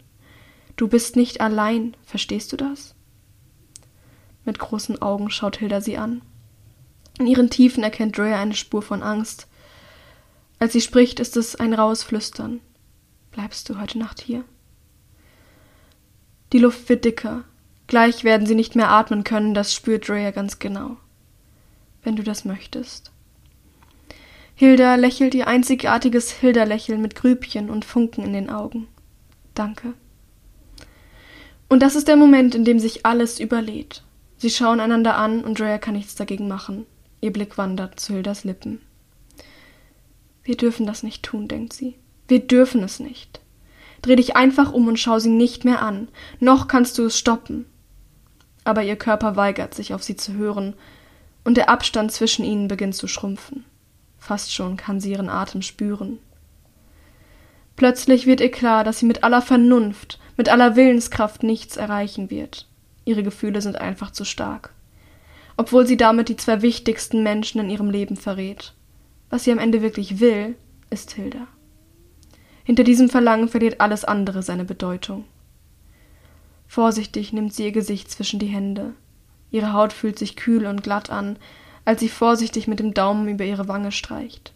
Du 0.75 0.89
bist 0.89 1.15
nicht 1.15 1.39
allein, 1.39 1.95
verstehst 2.03 2.51
du 2.51 2.57
das? 2.57 2.93
Mit 4.43 4.59
großen 4.59 5.01
Augen 5.01 5.29
schaut 5.29 5.59
Hilda 5.59 5.79
sie 5.79 5.97
an. 5.97 6.21
In 7.19 7.25
ihren 7.25 7.49
Tiefen 7.49 7.83
erkennt 7.83 8.17
Drea 8.17 8.37
eine 8.37 8.53
Spur 8.53 8.81
von 8.81 9.01
Angst. 9.01 9.47
Als 10.59 10.73
sie 10.73 10.81
spricht, 10.81 11.21
ist 11.21 11.37
es 11.37 11.55
ein 11.55 11.73
raues 11.73 12.03
Flüstern. 12.03 12.59
Bleibst 13.31 13.69
du 13.69 13.79
heute 13.79 13.97
Nacht 13.97 14.19
hier? 14.19 14.43
Die 16.51 16.59
Luft 16.59 16.89
wird 16.89 17.05
dicker. 17.05 17.45
Gleich 17.87 18.25
werden 18.25 18.45
sie 18.45 18.55
nicht 18.55 18.75
mehr 18.75 18.89
atmen 18.89 19.23
können, 19.23 19.53
das 19.53 19.73
spürt 19.73 20.09
Drea 20.09 20.31
ganz 20.31 20.59
genau 20.59 20.97
wenn 22.03 22.15
du 22.15 22.23
das 22.23 22.45
möchtest. 22.45 23.11
Hilda 24.55 24.95
lächelt 24.95 25.35
ihr 25.35 25.47
einzigartiges 25.47 26.31
Hilda-Lächeln 26.31 27.01
mit 27.01 27.15
Grübchen 27.15 27.69
und 27.69 27.85
Funken 27.85 28.25
in 28.25 28.33
den 28.33 28.49
Augen. 28.49 28.87
Danke. 29.53 29.93
Und 31.69 31.81
das 31.81 31.95
ist 31.95 32.07
der 32.07 32.17
Moment, 32.17 32.55
in 32.55 32.65
dem 32.65 32.79
sich 32.79 33.05
alles 33.05 33.39
überlädt. 33.39 34.03
Sie 34.37 34.49
schauen 34.49 34.79
einander 34.79 35.17
an 35.17 35.43
und 35.43 35.59
Drea 35.59 35.77
kann 35.77 35.93
nichts 35.93 36.15
dagegen 36.15 36.47
machen. 36.47 36.85
Ihr 37.21 37.31
Blick 37.31 37.57
wandert 37.57 37.99
zu 37.99 38.13
Hildas 38.13 38.43
Lippen. 38.43 38.81
Wir 40.43 40.57
dürfen 40.57 40.85
das 40.85 41.03
nicht 41.03 41.23
tun, 41.23 41.47
denkt 41.47 41.73
sie. 41.73 41.95
Wir 42.27 42.39
dürfen 42.39 42.83
es 42.83 42.99
nicht. 42.99 43.41
Dreh 44.01 44.15
dich 44.15 44.35
einfach 44.35 44.73
um 44.73 44.87
und 44.87 44.97
schau 44.97 45.19
sie 45.19 45.29
nicht 45.29 45.65
mehr 45.65 45.81
an. 45.81 46.07
Noch 46.39 46.67
kannst 46.67 46.97
du 46.97 47.05
es 47.05 47.17
stoppen. 47.17 47.65
Aber 48.63 48.83
ihr 48.83 48.95
Körper 48.95 49.35
weigert 49.35 49.73
sich, 49.73 49.93
auf 49.93 50.03
sie 50.03 50.15
zu 50.15 50.33
hören, 50.33 50.73
und 51.43 51.57
der 51.57 51.69
Abstand 51.69 52.11
zwischen 52.11 52.45
ihnen 52.45 52.67
beginnt 52.67 52.95
zu 52.95 53.07
schrumpfen. 53.07 53.65
Fast 54.17 54.53
schon 54.53 54.77
kann 54.77 54.99
sie 54.99 55.11
ihren 55.11 55.29
Atem 55.29 55.61
spüren. 55.61 56.19
Plötzlich 57.75 58.25
wird 58.25 58.41
ihr 58.41 58.51
klar, 58.51 58.83
dass 58.83 58.99
sie 58.99 59.05
mit 59.05 59.23
aller 59.23 59.41
Vernunft, 59.41 60.19
mit 60.35 60.49
aller 60.49 60.75
Willenskraft 60.75 61.43
nichts 61.43 61.77
erreichen 61.77 62.29
wird. 62.29 62.67
Ihre 63.05 63.23
Gefühle 63.23 63.61
sind 63.61 63.77
einfach 63.77 64.11
zu 64.11 64.25
stark. 64.25 64.73
Obwohl 65.55 65.87
sie 65.87 65.97
damit 65.97 66.29
die 66.29 66.35
zwei 66.35 66.61
wichtigsten 66.61 67.23
Menschen 67.23 67.59
in 67.61 67.69
ihrem 67.69 67.89
Leben 67.89 68.17
verrät. 68.17 68.73
Was 69.29 69.45
sie 69.45 69.51
am 69.51 69.59
Ende 69.59 69.81
wirklich 69.81 70.19
will, 70.19 70.55
ist 70.89 71.11
Hilda. 71.11 71.47
Hinter 72.63 72.83
diesem 72.83 73.09
Verlangen 73.09 73.47
verliert 73.47 73.79
alles 73.81 74.05
andere 74.05 74.43
seine 74.43 74.65
Bedeutung. 74.65 75.25
Vorsichtig 76.67 77.33
nimmt 77.33 77.53
sie 77.53 77.63
ihr 77.63 77.71
Gesicht 77.71 78.11
zwischen 78.11 78.39
die 78.39 78.47
Hände. 78.47 78.93
Ihre 79.51 79.73
Haut 79.73 79.93
fühlt 79.93 80.19
sich 80.19 80.35
kühl 80.35 80.65
und 80.65 80.83
glatt 80.83 81.09
an, 81.09 81.37
als 81.85 81.99
sie 81.99 82.09
vorsichtig 82.09 82.67
mit 82.67 82.79
dem 82.79 82.93
Daumen 82.93 83.27
über 83.27 83.45
ihre 83.45 83.67
Wange 83.67 83.91
streicht. 83.91 84.53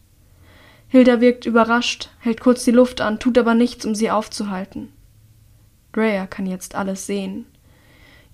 Hilda 0.88 1.19
wirkt 1.21 1.47
überrascht, 1.47 2.10
hält 2.19 2.39
kurz 2.39 2.63
die 2.63 2.71
Luft 2.71 3.01
an, 3.01 3.19
tut 3.19 3.38
aber 3.38 3.56
nichts, 3.56 3.86
um 3.86 3.95
sie 3.95 4.12
aufzuhalten. 4.12 4.89
Drea 5.91 6.27
kann 6.27 6.45
jetzt 6.45 6.75
alles 6.75 7.08
sehen. 7.08 7.45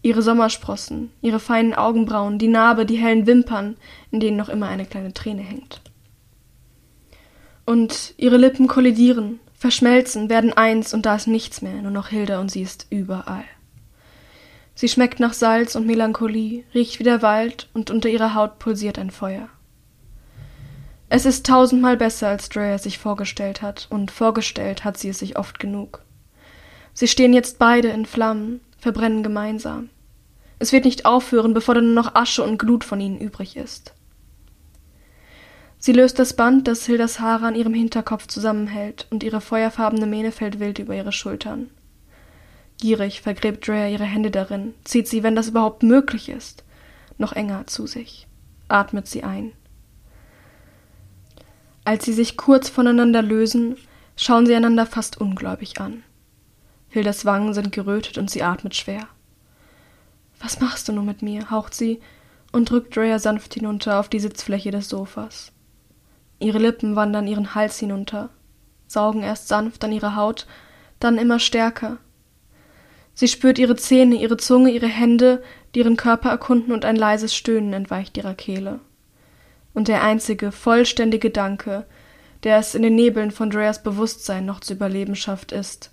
Ihre 0.02 0.22
Sommersprossen, 0.22 1.12
ihre 1.22 1.39
feinen 1.39 1.74
Augenbrauen, 1.74 2.38
die 2.38 2.48
Narbe, 2.48 2.86
die 2.86 2.98
hellen 2.98 3.28
Wimpern, 3.28 3.78
in 4.12 4.19
denen 4.19 4.38
noch 4.38 4.50
immer 4.50 4.67
eine 4.67 4.86
kleine 4.86 5.13
Träne 5.13 5.41
hängt. 5.41 5.82
Und 7.65 8.13
ihre 8.17 8.38
Lippen 8.38 8.67
kollidieren, 8.67 9.39
verschmelzen, 9.54 10.30
werden 10.30 10.54
eins 10.54 10.93
und 10.93 11.06
da 11.06 11.15
ist 11.15 11.28
nichts 11.28 11.62
mehr, 11.62 11.82
nur 11.82 11.91
noch 11.91 12.08
Hilda 12.08 12.39
und 12.39 12.50
sie 12.50 12.62
ist 12.62 12.88
überall. 12.89 13.45
Sie 14.80 14.88
schmeckt 14.88 15.20
nach 15.20 15.34
Salz 15.34 15.76
und 15.76 15.86
Melancholie, 15.86 16.63
riecht 16.74 17.00
wie 17.00 17.04
der 17.04 17.22
Wald 17.22 17.68
und 17.74 17.92
unter 17.92 18.08
ihrer 18.08 18.34
Haut 18.34 18.60
pulsiert 18.60 18.98
ein 18.98 19.12
Feuer. 19.12 19.50
Es 21.10 21.26
ist 21.26 21.46
tausendmal 21.46 21.98
besser, 21.98 22.30
als 22.30 22.48
Drea 22.48 22.76
es 22.76 22.84
sich 22.84 22.98
vorgestellt 22.98 23.62
hat, 23.62 23.88
und 23.89 24.10
vorgestellt 24.10 24.86
hat 24.86 24.98
sie 24.98 25.10
es 25.10 25.20
sich 25.20 25.38
oft 25.38 25.60
genug. 25.60 26.02
Sie 26.94 27.10
stehen 27.10 27.34
jetzt 27.34 27.60
beide 27.60 27.89
in 27.89 28.06
Flammen, 28.06 28.62
verbrennen 28.78 29.22
gemeinsam. 29.22 29.89
Es 30.60 30.72
wird 30.72 30.86
nicht 30.86 31.06
aufhören, 31.06 31.54
bevor 31.54 31.76
dann 31.76 31.94
nur 31.94 32.02
noch 32.02 32.15
Asche 32.15 32.42
und 32.42 32.58
Glut 32.58 32.86
von 32.86 33.02
ihnen 33.02 33.20
übrig 33.20 33.58
ist. 33.58 33.94
Sie 35.78 35.92
löst 35.92 36.20
das 36.20 36.38
Band, 36.38 36.70
das 36.70 36.86
Hildas 36.86 37.20
Haare 37.20 37.48
an 37.48 37.56
ihrem 37.56 37.74
Hinterkopf 37.74 38.28
zusammenhält, 38.28 39.08
und 39.10 39.24
ihre 39.24 39.42
feuerfarbene 39.42 40.06
Mähne 40.06 40.32
fällt 40.32 40.62
wild 40.62 40.80
über 40.80 40.96
ihre 40.96 41.12
Schultern. 41.12 41.70
Gierig 42.80 43.22
vergräbt 43.22 43.68
Drea 43.68 43.88
ihre 43.88 44.06
Hände 44.06 44.32
darin, 44.32 44.74
zieht 44.84 45.08
sie, 45.08 45.22
wenn 45.22 45.36
das 45.36 45.50
überhaupt 45.50 45.84
möglich 45.84 46.30
ist, 46.30 46.63
noch 47.18 47.34
enger 47.34 47.68
zu 47.68 47.88
sich, 47.88 48.28
atmet 48.70 49.08
sie 49.08 49.24
ein. 49.24 49.52
Als 51.84 52.06
sie 52.06 52.13
sich 52.13 52.38
kurz 52.38 52.70
voneinander 52.70 53.22
lösen, 53.22 53.76
schauen 54.15 54.46
sie 54.46 54.56
einander 54.56 54.86
fast 54.86 55.20
ungläubig 55.20 55.82
an. 55.82 56.04
Hildas 56.89 57.26
Wangen 57.26 57.54
sind 57.54 57.72
gerötet 57.72 58.18
und 58.18 58.32
sie 58.32 58.44
atmet 58.44 58.76
schwer. 58.76 59.08
Was 60.39 60.60
machst 60.62 60.88
du 60.88 60.94
nur 60.94 61.04
mit 61.04 61.22
mir? 61.22 61.52
haucht 61.52 61.74
sie 61.74 62.00
und 62.52 62.70
drückt 62.70 62.96
Drea 62.96 63.20
sanft 63.20 63.54
hinunter 63.54 64.00
auf 64.00 64.10
die 64.10 64.20
Sitzfläche 64.20 64.72
des 64.72 64.89
Sofas. 64.89 65.52
Ihre 66.39 66.58
Lippen 66.58 66.96
wandern 66.96 67.28
ihren 67.28 67.54
Hals 67.54 67.78
hinunter, 67.78 68.30
saugen 68.88 69.22
erst 69.22 69.50
sanft 69.50 69.84
an 69.84 69.92
ihre 69.92 70.15
Haut, 70.15 70.48
dann 71.00 71.18
immer 71.18 71.39
stärker. 71.39 71.98
Sie 73.19 73.27
spürt 73.27 73.60
ihre 73.60 73.75
Zähne, 73.75 74.15
ihre 74.15 74.38
Zunge, 74.38 74.71
ihre 74.71 74.88
Hände, 74.88 75.43
die 75.75 75.79
ihren 75.79 75.97
Körper 75.97 76.29
erkunden 76.29 76.71
und 76.71 76.86
ein 76.86 76.95
leises 76.95 77.36
Stöhnen 77.36 77.73
entweicht 77.73 78.15
ihrer 78.15 78.34
Kehle. 78.34 78.79
Und 79.73 79.89
der 79.89 80.03
einzige, 80.03 80.53
vollständige 80.53 81.27
Gedanke, 81.27 81.86
der 82.43 82.60
es 82.60 82.75
in 82.75 82.82
den 82.82 82.95
Nebeln 82.95 83.32
von 83.32 83.49
Dreas 83.49 83.84
Bewusstsein 83.84 84.45
noch 84.45 84.62
zu 84.62 84.71
überleben 84.71 85.17
schafft, 85.17 85.51
ist 85.51 85.91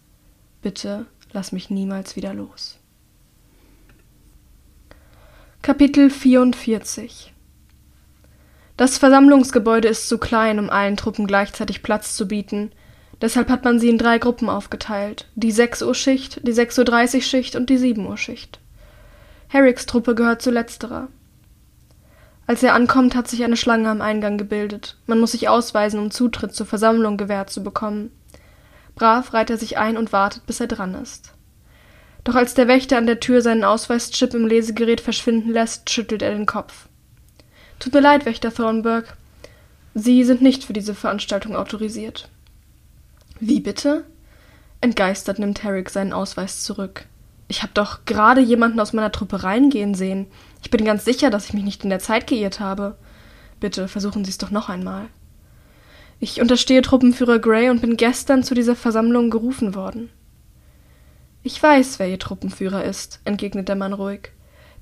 Bitte 0.63 1.07
lass 1.33 1.51
mich 1.51 1.69
niemals 1.69 2.15
wieder 2.15 2.33
los. 2.33 2.79
Kapitel 5.63 6.11
44 6.11 7.33
das 8.77 8.99
Versammlungsgebäude 8.99 9.89
ist 9.89 10.09
zu 10.09 10.19
klein, 10.19 10.61
um 10.61 10.71
allen 10.71 10.97
Truppen 10.97 11.27
gleichzeitig 11.27 11.83
Platz 11.83 12.15
zu 12.15 12.29
bieten. 12.29 12.71
Deshalb 13.21 13.49
hat 13.49 13.65
man 13.65 13.81
sie 13.81 13.89
in 13.89 13.99
drei 13.99 14.19
Gruppen 14.19 14.49
aufgeteilt. 14.49 15.27
Die 15.35 15.53
6 15.53 15.83
Uhr 15.83 15.95
Schicht, 15.95 16.47
die 16.47 16.53
6.30 16.53 17.17
Uhr 17.17 17.23
Schicht 17.23 17.57
und 17.57 17.71
die 17.71 17.79
7 17.79 18.07
Uhr 18.07 18.19
Schicht. 18.19 18.59
Herricks 19.49 19.87
Truppe 19.87 20.15
gehört 20.15 20.43
zu 20.43 20.51
letzterer. 20.51 21.09
Als 22.47 22.63
er 22.63 22.75
ankommt, 22.75 23.15
hat 23.15 23.27
sich 23.27 23.43
eine 23.43 23.57
Schlange 23.57 23.89
am 23.89 24.03
Eingang 24.03 24.39
gebildet. 24.39 24.97
Man 25.07 25.19
muss 25.19 25.33
sich 25.33 25.49
ausweisen, 25.49 25.99
um 25.99 26.11
Zutritt 26.11 26.55
zur 26.55 26.67
Versammlung 26.67 27.17
gewährt 27.17 27.51
zu 27.51 27.63
bekommen. 27.63 28.13
Brav 28.95 29.33
reiht 29.33 29.51
er 29.51 29.57
sich 29.57 29.79
ein 29.79 29.97
und 29.97 30.13
wartet, 30.13 30.47
bis 30.47 30.61
er 30.61 30.69
dran 30.69 30.95
ist. 30.95 31.33
Doch 32.23 32.35
als 32.35 32.55
der 32.55 32.69
Wächter 32.69 32.99
an 32.99 33.07
der 33.07 33.21
Tür 33.21 33.41
seinen 33.41 33.65
Ausweischip 33.65 34.35
im 34.35 34.47
Lesegerät 34.47 35.01
verschwinden 35.01 35.51
lässt, 35.51 35.91
schüttelt 35.91 36.23
er 36.23 36.35
den 36.35 36.47
Kopf. 36.47 36.89
Tut 37.79 37.95
mir 37.95 38.01
leid, 38.01 38.27
Wächter 38.27 38.53
Thornburg. 38.53 39.17
Sie 39.95 40.25
sind 40.25 40.43
nicht 40.43 40.65
für 40.65 40.73
diese 40.73 40.95
Veranstaltung 40.95 41.57
autorisiert. 41.57 42.29
Wie 43.39 43.61
bitte? 43.61 44.07
Entgeistert 44.81 45.39
nimmt 45.39 45.63
Herrick 45.63 45.91
seinen 45.91 46.13
Ausweis 46.13 46.63
zurück. 46.63 47.07
Ich 47.49 47.63
habe 47.63 47.73
doch 47.75 48.05
gerade 48.07 48.41
jemanden 48.41 48.81
aus 48.81 48.93
meiner 48.93 49.13
Truppe 49.13 49.43
reingehen 49.43 49.95
sehen. 49.95 50.27
Ich 50.63 50.71
bin 50.71 50.85
ganz 50.85 51.05
sicher, 51.05 51.31
dass 51.31 51.47
ich 51.47 51.55
mich 51.55 51.65
nicht 51.65 51.85
in 51.85 51.91
der 51.91 51.99
Zeit 51.99 52.27
geirrt 52.27 52.61
habe. 52.61 52.97
Bitte 53.61 53.89
versuchen 53.89 54.25
Sie 54.25 54.31
es 54.31 54.39
doch 54.39 54.51
noch 54.51 54.69
einmal. 54.69 55.07
Ich 56.19 56.41
unterstehe 56.41 56.81
Truppenführer 56.81 57.39
Gray 57.39 57.69
und 57.69 57.83
bin 57.83 57.97
gestern 57.97 58.43
zu 58.43 58.55
dieser 58.55 58.75
Versammlung 58.75 59.31
gerufen 59.31 59.75
worden. 59.75 60.09
Ich 61.43 61.63
weiß, 61.63 61.99
wer 61.99 62.09
Ihr 62.09 62.19
Truppenführer 62.19 62.85
ist, 62.85 63.21
entgegnet 63.25 63.69
der 63.69 63.77
Mann 63.77 63.93
ruhig. 63.93 64.31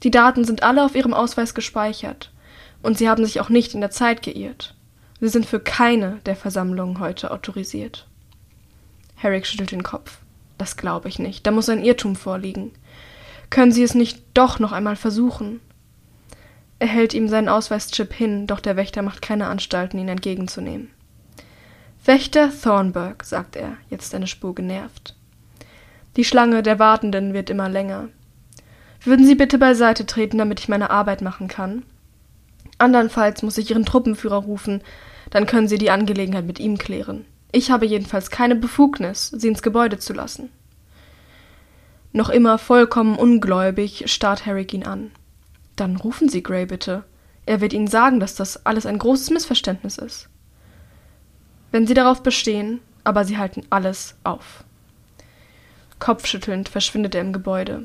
Die 0.05 0.12
Daten 0.12 0.45
sind 0.45 0.62
alle 0.62 0.85
auf 0.85 0.95
Ihrem 0.95 1.12
Ausweis 1.12 1.55
gespeichert. 1.55 2.33
Und 2.83 2.99
sie 2.99 3.09
haben 3.09 3.25
sich 3.25 3.40
auch 3.40 3.49
nicht 3.49 3.75
in 3.75 3.81
der 3.81 3.90
Zeit 3.90 4.23
geirrt. 4.23 4.75
Sie 5.21 5.29
sind 5.29 5.47
für 5.47 5.61
keine 5.61 6.21
der 6.27 6.37
Versammlungen 6.37 7.01
heute 7.01 7.31
autorisiert. 7.31 8.07
Herrick 9.14 9.46
schüttelt 9.46 9.72
den 9.72 9.83
Kopf. 9.83 10.18
Das 10.59 10.77
glaube 10.77 11.09
ich 11.09 11.18
nicht. 11.18 11.46
Da 11.46 11.50
muss 11.50 11.68
ein 11.68 11.85
Irrtum 11.85 12.16
vorliegen. 12.16 12.72
Können 13.50 13.72
Sie 13.72 13.83
es 13.83 13.94
nicht 13.94 14.22
doch 14.35 14.59
noch 14.59 14.72
einmal 14.72 14.96
versuchen? 14.96 15.61
Er 16.79 16.88
hält 16.88 17.14
ihm 17.14 17.29
seinen 17.29 17.48
Ausweischip 17.48 18.12
hin, 18.12 18.46
doch 18.46 18.61
der 18.61 18.77
Wächter 18.77 19.03
macht 19.03 19.22
keine 19.22 19.46
Anstalten, 19.46 19.98
ihn 19.98 20.09
entgegenzunehmen. 20.09 20.90
Wächter 22.05 22.50
Thornburg, 22.50 23.24
sagt 23.24 23.57
er, 23.57 23.77
jetzt 23.88 24.14
eine 24.14 24.27
Spur 24.27 24.55
genervt. 24.55 25.16
Die 26.16 26.24
Schlange 26.24 26.62
der 26.62 26.79
Wartenden 26.79 27.33
wird 27.33 27.48
immer 27.48 27.68
länger. 27.68 28.09
Würden 29.03 29.27
Sie 29.27 29.35
bitte 29.35 29.59
beiseite 29.59 30.05
treten, 30.05 30.38
damit 30.38 30.61
ich 30.61 30.68
meine 30.68 30.90
Arbeit 30.90 31.22
machen 31.22 31.48
kann? 31.48 31.83
Andernfalls 32.79 33.42
muss 33.42 33.59
ich 33.59 33.70
Ihren 33.70 33.87
Truppenführer 33.87 34.37
rufen, 34.37 34.83
dann 35.31 35.46
können 35.46 35.68
Sie 35.68 35.79
die 35.79 35.90
Angelegenheit 35.90 36.44
mit 36.44 36.61
ihm 36.61 36.77
klären. 36.77 37.24
Ich 37.55 37.71
habe 37.71 37.87
jedenfalls 37.87 38.33
keine 38.33 38.57
Befugnis, 38.57 39.29
Sie 39.29 39.47
ins 39.47 39.62
Gebäude 39.62 39.97
zu 39.97 40.12
lassen. 40.12 40.51
Noch 42.12 42.29
immer 42.29 42.59
vollkommen 42.59 43.14
ungläubig 43.14 44.11
starrt 44.11 44.45
Harry 44.45 44.67
ihn 44.73 44.83
an. 44.83 45.12
Dann 45.77 45.95
rufen 45.95 46.29
Sie 46.29 46.43
Gray 46.43 46.67
bitte. 46.67 47.05
Er 47.47 47.61
wird 47.61 47.73
Ihnen 47.73 47.87
sagen, 47.87 48.19
dass 48.19 48.35
das 48.35 48.67
alles 48.67 48.87
ein 48.87 48.99
großes 48.99 49.31
Missverständnis 49.31 49.99
ist. 49.99 50.29
Wenn 51.71 51.87
Sie 51.87 51.95
darauf 51.95 52.25
bestehen, 52.25 52.81
aber 53.05 53.25
Sie 53.25 53.38
halten 53.38 53.62
alles 53.71 54.17
auf. 54.25 54.64
Kopfschüttelnd 56.01 56.69
verschwindet 56.69 57.14
er 57.14 57.21
im 57.21 57.33
Gebäude. 57.33 57.85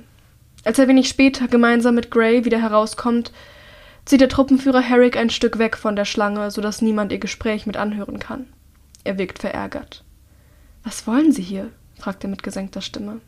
Als 0.63 0.79
er 0.79 0.87
wenig 0.87 1.09
später 1.09 1.47
gemeinsam 1.47 1.93
mit 1.93 2.09
Gray 2.09 2.43
wieder 2.43 2.59
herauskommt, 2.59 3.31
zieht 4.05 4.21
der 4.21 4.29
Truppenführer 4.29 4.81
Herrick 4.81 5.15
ein 5.15 5.29
Stück 5.29 5.59
weg 5.59 5.77
von 5.77 5.95
der 5.95 6.05
Schlange, 6.05 6.49
so 6.49 6.59
dass 6.59 6.81
niemand 6.81 7.11
ihr 7.11 7.19
Gespräch 7.19 7.67
mit 7.67 7.77
anhören 7.77 8.17
kann. 8.17 8.47
Er 9.03 9.17
wirkt 9.17 9.39
verärgert. 9.39 10.03
Was 10.83 11.07
wollen 11.07 11.31
Sie 11.31 11.41
hier? 11.41 11.71
fragt 11.95 12.23
er 12.23 12.29
mit 12.29 12.43
gesenkter 12.43 12.81
Stimme. 12.81 13.19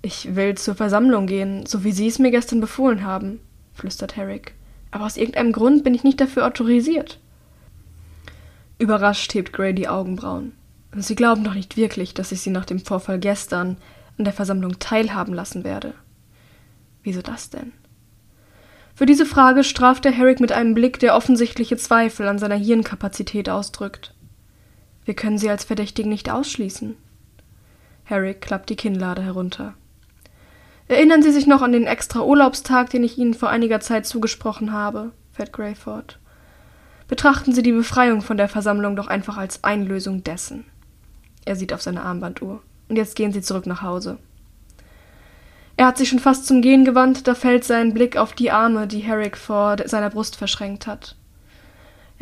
Ich 0.00 0.34
will 0.34 0.56
zur 0.56 0.74
Versammlung 0.74 1.26
gehen, 1.26 1.66
so 1.66 1.84
wie 1.84 1.92
Sie 1.92 2.08
es 2.08 2.18
mir 2.18 2.30
gestern 2.30 2.60
befohlen 2.60 3.04
haben, 3.04 3.40
flüstert 3.74 4.16
Herrick. 4.16 4.54
Aber 4.90 5.06
aus 5.06 5.16
irgendeinem 5.16 5.52
Grund 5.52 5.84
bin 5.84 5.94
ich 5.94 6.04
nicht 6.04 6.20
dafür 6.20 6.46
autorisiert. 6.46 7.18
Überrascht 8.78 9.32
hebt 9.34 9.52
Gray 9.52 9.72
die 9.74 9.88
Augenbrauen. 9.88 10.52
Sie 10.96 11.14
glauben 11.14 11.44
doch 11.44 11.54
nicht 11.54 11.76
wirklich, 11.76 12.14
dass 12.14 12.32
ich 12.32 12.42
Sie 12.42 12.50
nach 12.50 12.66
dem 12.66 12.80
Vorfall 12.80 13.18
gestern 13.18 13.78
an 14.18 14.24
der 14.24 14.34
Versammlung 14.34 14.78
teilhaben 14.78 15.32
lassen 15.32 15.64
werde. 15.64 15.94
Wieso 17.02 17.22
das 17.22 17.48
denn? 17.50 17.72
Für 18.94 19.06
diese 19.06 19.24
Frage 19.24 19.64
straft 19.64 20.04
er 20.04 20.12
Herrick 20.12 20.40
mit 20.40 20.52
einem 20.52 20.74
Blick, 20.74 20.98
der 20.98 21.16
offensichtliche 21.16 21.76
Zweifel 21.76 22.28
an 22.28 22.38
seiner 22.38 22.56
Hirnkapazität 22.56 23.48
ausdrückt. 23.48 24.14
Wir 25.04 25.14
können 25.14 25.38
Sie 25.38 25.50
als 25.50 25.64
Verdächtigen 25.64 26.10
nicht 26.10 26.30
ausschließen. 26.30 26.96
Herrick 28.04 28.40
klappt 28.40 28.70
die 28.70 28.76
Kinnlade 28.76 29.22
herunter. 29.22 29.74
Erinnern 30.88 31.22
Sie 31.22 31.32
sich 31.32 31.46
noch 31.46 31.62
an 31.62 31.72
den 31.72 31.84
extra 31.84 32.20
Urlaubstag, 32.20 32.90
den 32.90 33.04
ich 33.04 33.18
Ihnen 33.18 33.34
vor 33.34 33.48
einiger 33.48 33.80
Zeit 33.80 34.06
zugesprochen 34.06 34.72
habe? 34.72 35.12
fährt 35.32 35.52
Gray 35.52 35.74
fort. 35.74 36.18
Betrachten 37.08 37.52
Sie 37.52 37.62
die 37.62 37.72
Befreiung 37.72 38.22
von 38.22 38.36
der 38.36 38.48
Versammlung 38.48 38.96
doch 38.96 39.06
einfach 39.06 39.36
als 39.36 39.64
Einlösung 39.64 40.24
dessen. 40.24 40.64
Er 41.44 41.56
sieht 41.56 41.72
auf 41.72 41.82
seine 41.82 42.02
Armbanduhr. 42.02 42.62
Und 42.88 42.96
jetzt 42.96 43.16
gehen 43.16 43.32
Sie 43.32 43.40
zurück 43.40 43.66
nach 43.66 43.82
Hause. 43.82 44.18
Er 45.76 45.86
hat 45.86 45.96
sich 45.96 46.10
schon 46.10 46.18
fast 46.18 46.46
zum 46.46 46.60
Gehen 46.60 46.84
gewandt, 46.84 47.26
da 47.26 47.34
fällt 47.34 47.64
sein 47.64 47.94
Blick 47.94 48.16
auf 48.16 48.34
die 48.34 48.50
Arme, 48.50 48.86
die 48.86 49.00
Herrick 49.00 49.36
vor 49.36 49.76
seiner 49.86 50.10
Brust 50.10 50.36
verschränkt 50.36 50.86
hat. 50.86 51.16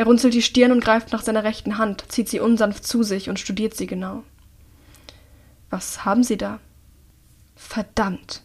Er 0.00 0.06
runzelt 0.06 0.32
die 0.32 0.40
Stirn 0.40 0.72
und 0.72 0.82
greift 0.82 1.12
nach 1.12 1.20
seiner 1.20 1.44
rechten 1.44 1.76
Hand, 1.76 2.06
zieht 2.08 2.26
sie 2.26 2.40
unsanft 2.40 2.86
zu 2.86 3.02
sich 3.02 3.28
und 3.28 3.38
studiert 3.38 3.74
sie 3.74 3.86
genau. 3.86 4.22
Was 5.68 6.06
haben 6.06 6.24
Sie 6.24 6.38
da? 6.38 6.58
Verdammt. 7.54 8.40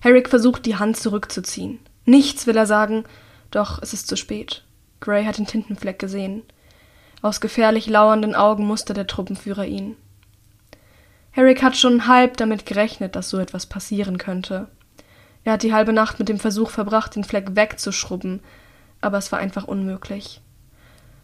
Herrick 0.00 0.28
versucht, 0.28 0.66
die 0.66 0.76
Hand 0.76 0.96
zurückzuziehen. 0.96 1.80
Nichts 2.04 2.46
will 2.46 2.56
er 2.56 2.66
sagen, 2.66 3.02
doch 3.50 3.82
es 3.82 3.92
ist 3.92 4.06
zu 4.06 4.14
spät. 4.14 4.62
Gray 5.00 5.24
hat 5.24 5.38
den 5.38 5.48
Tintenfleck 5.48 5.98
gesehen. 5.98 6.44
Aus 7.20 7.40
gefährlich 7.40 7.88
lauernden 7.88 8.36
Augen 8.36 8.64
mustert 8.64 8.96
der 8.96 9.08
Truppenführer 9.08 9.66
ihn. 9.66 9.96
Herrick 11.32 11.64
hat 11.64 11.76
schon 11.76 12.06
halb 12.06 12.36
damit 12.36 12.64
gerechnet, 12.64 13.16
dass 13.16 13.28
so 13.28 13.38
etwas 13.38 13.66
passieren 13.66 14.18
könnte. 14.18 14.68
Er 15.42 15.54
hat 15.54 15.64
die 15.64 15.74
halbe 15.74 15.92
Nacht 15.92 16.20
mit 16.20 16.28
dem 16.28 16.38
Versuch 16.38 16.70
verbracht, 16.70 17.16
den 17.16 17.24
Fleck 17.24 17.56
wegzuschrubben, 17.56 18.38
aber 19.00 19.18
es 19.18 19.32
war 19.32 19.40
einfach 19.40 19.64
unmöglich. 19.64 20.40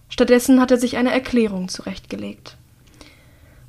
Stattdessen 0.09 0.61
hat 0.61 0.71
er 0.71 0.79
sich 0.79 0.97
eine 0.97 1.12
Erklärung 1.12 1.69
zurechtgelegt. 1.69 2.57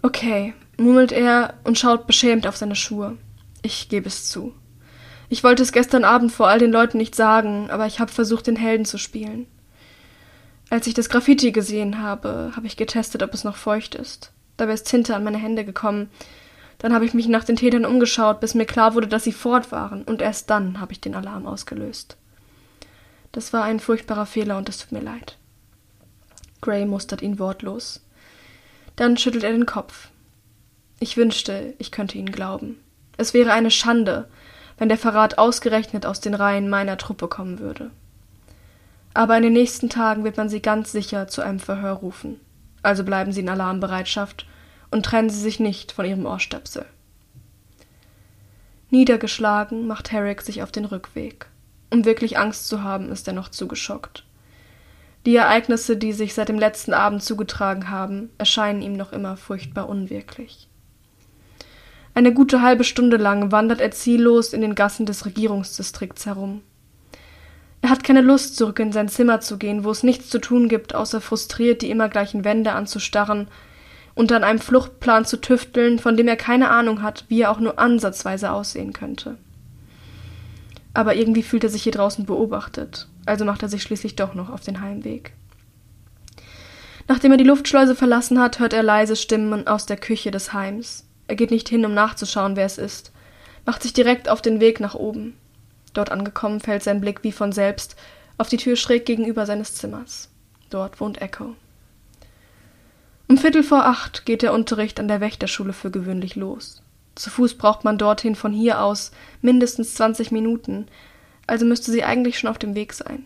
Okay, 0.02 0.54
murmelt 0.78 1.12
er 1.12 1.56
und 1.64 1.78
schaut 1.78 2.08
beschämt 2.08 2.48
auf 2.48 2.58
seine 2.58 2.76
Schuhe. 2.76 3.18
Ich 3.62 3.90
gebe 3.90 4.08
es 4.08 4.30
zu. 4.30 4.54
Ich 5.30 5.44
wollte 5.44 5.64
es 5.64 5.72
gestern 5.72 6.06
Abend 6.06 6.32
vor 6.32 6.48
all 6.48 6.60
den 6.60 6.72
Leuten 6.72 6.98
nicht 6.98 7.16
sagen, 7.16 7.70
aber 7.70 7.86
ich 7.86 8.00
habe 8.00 8.12
versucht, 8.12 8.48
den 8.48 8.56
Helden 8.56 8.86
zu 8.86 8.98
spielen. 8.98 9.46
Als 10.70 10.88
ich 10.88 10.94
das 10.94 11.10
Graffiti 11.10 11.52
gesehen 11.52 12.02
habe, 12.02 12.52
habe 12.56 12.68
ich 12.68 12.78
getestet, 12.78 13.24
ob 13.24 13.34
es 13.34 13.44
noch 13.44 13.56
feucht 13.56 13.96
ist. 13.96 14.32
Dabei 14.58 14.74
ist 14.74 14.88
Tinte 14.88 15.16
an 15.16 15.24
meine 15.24 15.38
Hände 15.38 15.66
gekommen. 15.66 16.10
Dann 16.78 16.94
habe 16.94 17.06
ich 17.06 17.14
mich 17.14 17.28
nach 17.28 17.44
den 17.44 17.56
Tätern 17.56 17.86
umgeschaut, 17.86 18.40
bis 18.40 18.54
mir 18.54 18.66
klar 18.66 18.94
wurde, 18.94 19.08
dass 19.08 19.24
sie 19.24 19.32
fort 19.32 19.72
waren, 19.72 20.04
und 20.04 20.22
erst 20.22 20.50
dann 20.50 20.80
habe 20.80 20.92
ich 20.92 21.02
den 21.02 21.16
Alarm 21.16 21.46
ausgelöst. 21.46 22.18
Das 23.32 23.54
war 23.54 23.64
ein 23.64 23.80
furchtbarer 23.80 24.26
Fehler 24.26 24.58
und 24.58 24.70
es 24.70 24.78
tut 24.78 24.92
mir 24.92 25.02
leid. 25.02 25.37
Gray 26.62 26.86
mustert 26.86 27.22
ihn 27.22 27.40
wortlos. 27.40 28.02
Dann 28.96 29.18
schüttelt 29.18 29.44
er 29.44 29.52
den 29.52 29.66
Kopf. 29.66 30.10
Ich 31.00 31.18
wünschte, 31.18 31.74
ich 31.78 31.92
könnte 31.92 32.18
Ihnen 32.18 32.32
glauben. 32.32 32.80
Es 33.18 33.34
wäre 33.34 33.54
eine 33.54 33.72
Schande, 33.72 34.28
wenn 34.78 34.90
der 34.90 34.98
Verrat 34.98 35.38
ausgerechnet 35.38 36.06
aus 36.06 36.22
den 36.22 36.34
Reihen 36.34 36.70
meiner 36.70 36.98
Truppe 36.98 37.28
kommen 37.28 37.60
würde. 37.60 37.92
Aber 39.14 39.38
in 39.38 39.44
den 39.44 39.54
nächsten 39.54 39.90
Tagen 39.90 40.24
wird 40.24 40.38
man 40.38 40.50
Sie 40.50 40.62
ganz 40.62 40.92
sicher 40.92 41.28
zu 41.28 41.42
einem 41.42 41.60
Verhör 41.60 41.94
rufen 41.94 42.40
also 42.88 43.04
bleiben 43.04 43.32
Sie 43.34 43.42
in 43.42 43.50
Alarmbereitschaft 43.50 44.46
und 44.92 45.06
trennen 45.06 45.30
Sie 45.30 45.40
sich 45.40 45.60
nicht 45.60 45.92
von 45.92 46.06
Ihrem 46.06 46.26
Ohrstöpsel. 46.26 46.86
Niedergeschlagen 48.90 49.88
macht 49.88 50.12
Herrick 50.12 50.42
sich 50.42 50.64
auf 50.64 50.72
den 50.72 50.86
Rückweg. 50.86 51.48
Um 51.90 52.06
wirklich 52.06 52.38
Angst 52.38 52.68
zu 52.68 52.84
haben, 52.84 53.12
ist 53.12 53.28
er 53.28 53.34
noch 53.34 53.50
zu 53.50 53.68
geschockt. 53.68 54.24
Die 55.28 55.36
Ereignisse, 55.36 55.98
die 55.98 56.14
sich 56.14 56.34
seit 56.34 56.48
dem 56.48 56.58
letzten 56.58 56.94
Abend 56.94 57.22
zugetragen 57.22 57.90
haben, 57.90 58.30
erscheinen 58.38 58.82
ihm 58.82 58.94
noch 58.94 59.12
immer 59.12 59.36
furchtbar 59.36 59.90
unwirklich. 59.90 60.70
Eine 62.14 62.34
gute 62.34 62.62
halbe 62.62 62.86
Stunde 62.86 63.18
lang 63.18 63.52
wandert 63.52 63.82
er 63.82 63.92
ziellos 63.92 64.54
in 64.54 64.62
den 64.62 64.74
Gassen 64.74 65.06
des 65.06 65.26
Regierungsdistrikts 65.26 66.28
herum. 66.28 66.62
Er 67.82 67.90
hat 67.90 68.06
keine 68.06 68.22
Lust, 68.22 68.56
zurück 68.56 68.80
in 68.80 68.94
sein 68.94 69.10
Zimmer 69.10 69.42
zu 69.42 69.58
gehen, 69.58 69.84
wo 69.84 69.92
es 69.92 70.02
nichts 70.02 70.30
zu 70.30 70.40
tun 70.40 70.70
gibt, 70.70 70.96
außer 70.96 71.20
frustriert 71.20 71.82
die 71.82 71.90
immer 71.90 72.08
gleichen 72.08 72.46
Wände 72.46 72.72
anzustarren 72.72 73.50
und 74.16 74.32
an 74.32 74.46
einem 74.46 74.60
Fluchtplan 74.60 75.26
zu 75.26 75.42
tüfteln, 75.42 76.00
von 76.00 76.16
dem 76.16 76.30
er 76.30 76.38
keine 76.38 76.70
Ahnung 76.70 77.02
hat, 77.02 77.26
wie 77.28 77.42
er 77.42 77.52
auch 77.52 77.60
nur 77.60 77.80
ansatzweise 77.80 78.54
aussehen 78.54 78.94
könnte. 78.94 79.38
Aber 80.94 81.16
irgendwie 81.16 81.44
fühlt 81.44 81.66
er 81.66 81.70
sich 81.70 81.84
hier 81.84 81.92
draußen 81.92 82.26
beobachtet, 82.26 83.10
also 83.28 83.46
macht 83.46 83.64
er 83.64 83.70
sich 83.70 83.84
schließlich 83.84 84.16
doch 84.16 84.34
noch 84.34 84.50
auf 84.50 84.62
den 84.62 84.82
Heimweg. 84.82 85.34
Nachdem 87.08 87.32
er 87.32 87.38
die 87.38 87.44
Luftschleuse 87.44 87.96
verlassen 87.96 88.40
hat, 88.40 88.60
hört 88.60 88.74
er 88.74 88.84
leise 88.84 89.16
Stimmen 89.16 89.68
aus 89.68 89.86
der 89.86 89.98
Küche 89.98 90.30
des 90.32 90.54
Heims. 90.54 91.06
Er 91.28 91.36
geht 91.36 91.52
nicht 91.52 91.70
hin, 91.70 91.86
um 91.86 91.94
nachzuschauen, 91.94 92.56
wer 92.56 92.66
es 92.66 92.78
ist, 92.78 93.12
macht 93.66 93.84
sich 93.84 93.94
direkt 93.94 94.30
auf 94.30 94.42
den 94.42 94.60
Weg 94.60 94.80
nach 94.80 94.96
oben. 94.96 95.36
Dort 95.94 96.12
angekommen, 96.12 96.60
fällt 96.60 96.84
sein 96.84 97.02
Blick 97.02 97.24
wie 97.24 97.32
von 97.32 97.52
selbst 97.52 97.96
auf 98.38 98.50
die 98.50 98.58
Tür 98.58 98.76
schräg 98.76 99.06
gegenüber 99.06 99.46
seines 99.46 99.74
Zimmers. 99.76 100.30
Dort 100.70 101.00
wohnt 101.00 101.22
Echo. 101.22 101.56
Um 103.28 103.38
Viertel 103.38 103.64
vor 103.64 103.86
acht 103.86 104.26
geht 104.26 104.42
der 104.42 104.54
Unterricht 104.54 105.00
an 105.00 105.08
der 105.08 105.22
Wächterschule 105.22 105.74
für 105.74 105.92
gewöhnlich 105.92 106.36
los. 106.36 106.82
Zu 107.16 107.30
Fuß 107.30 107.56
braucht 107.56 107.84
man 107.84 107.98
dorthin 107.98 108.36
von 108.36 108.54
hier 108.54 108.82
aus 108.82 109.12
mindestens 109.42 109.96
zwanzig 109.96 110.32
Minuten, 110.32 110.88
also 111.48 111.66
müsste 111.66 111.92
sie 111.92 112.04
eigentlich 112.04 112.38
schon 112.38 112.50
auf 112.50 112.60
dem 112.60 112.76
Weg 112.76 112.94
sein. 112.94 113.26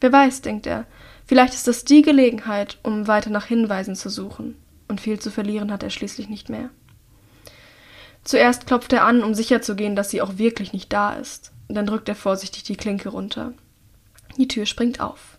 Wer 0.00 0.12
weiß, 0.12 0.42
denkt 0.42 0.66
er, 0.66 0.86
vielleicht 1.26 1.54
ist 1.54 1.66
das 1.66 1.84
die 1.84 2.02
Gelegenheit, 2.02 2.78
um 2.82 3.08
weiter 3.08 3.30
nach 3.30 3.46
Hinweisen 3.46 3.96
zu 3.96 4.10
suchen, 4.10 4.56
und 4.88 5.00
viel 5.00 5.18
zu 5.18 5.30
verlieren 5.30 5.72
hat 5.72 5.82
er 5.82 5.90
schließlich 5.90 6.28
nicht 6.28 6.48
mehr. 6.48 6.70
Zuerst 8.24 8.66
klopft 8.66 8.92
er 8.92 9.04
an, 9.04 9.24
um 9.24 9.34
sicherzugehen, 9.34 9.96
dass 9.96 10.10
sie 10.10 10.22
auch 10.22 10.38
wirklich 10.38 10.72
nicht 10.72 10.92
da 10.92 11.14
ist. 11.14 11.52
Dann 11.68 11.86
drückt 11.86 12.08
er 12.08 12.14
vorsichtig 12.14 12.62
die 12.62 12.76
Klinke 12.76 13.08
runter. 13.08 13.52
Die 14.36 14.48
Tür 14.48 14.66
springt 14.66 15.00
auf. 15.00 15.38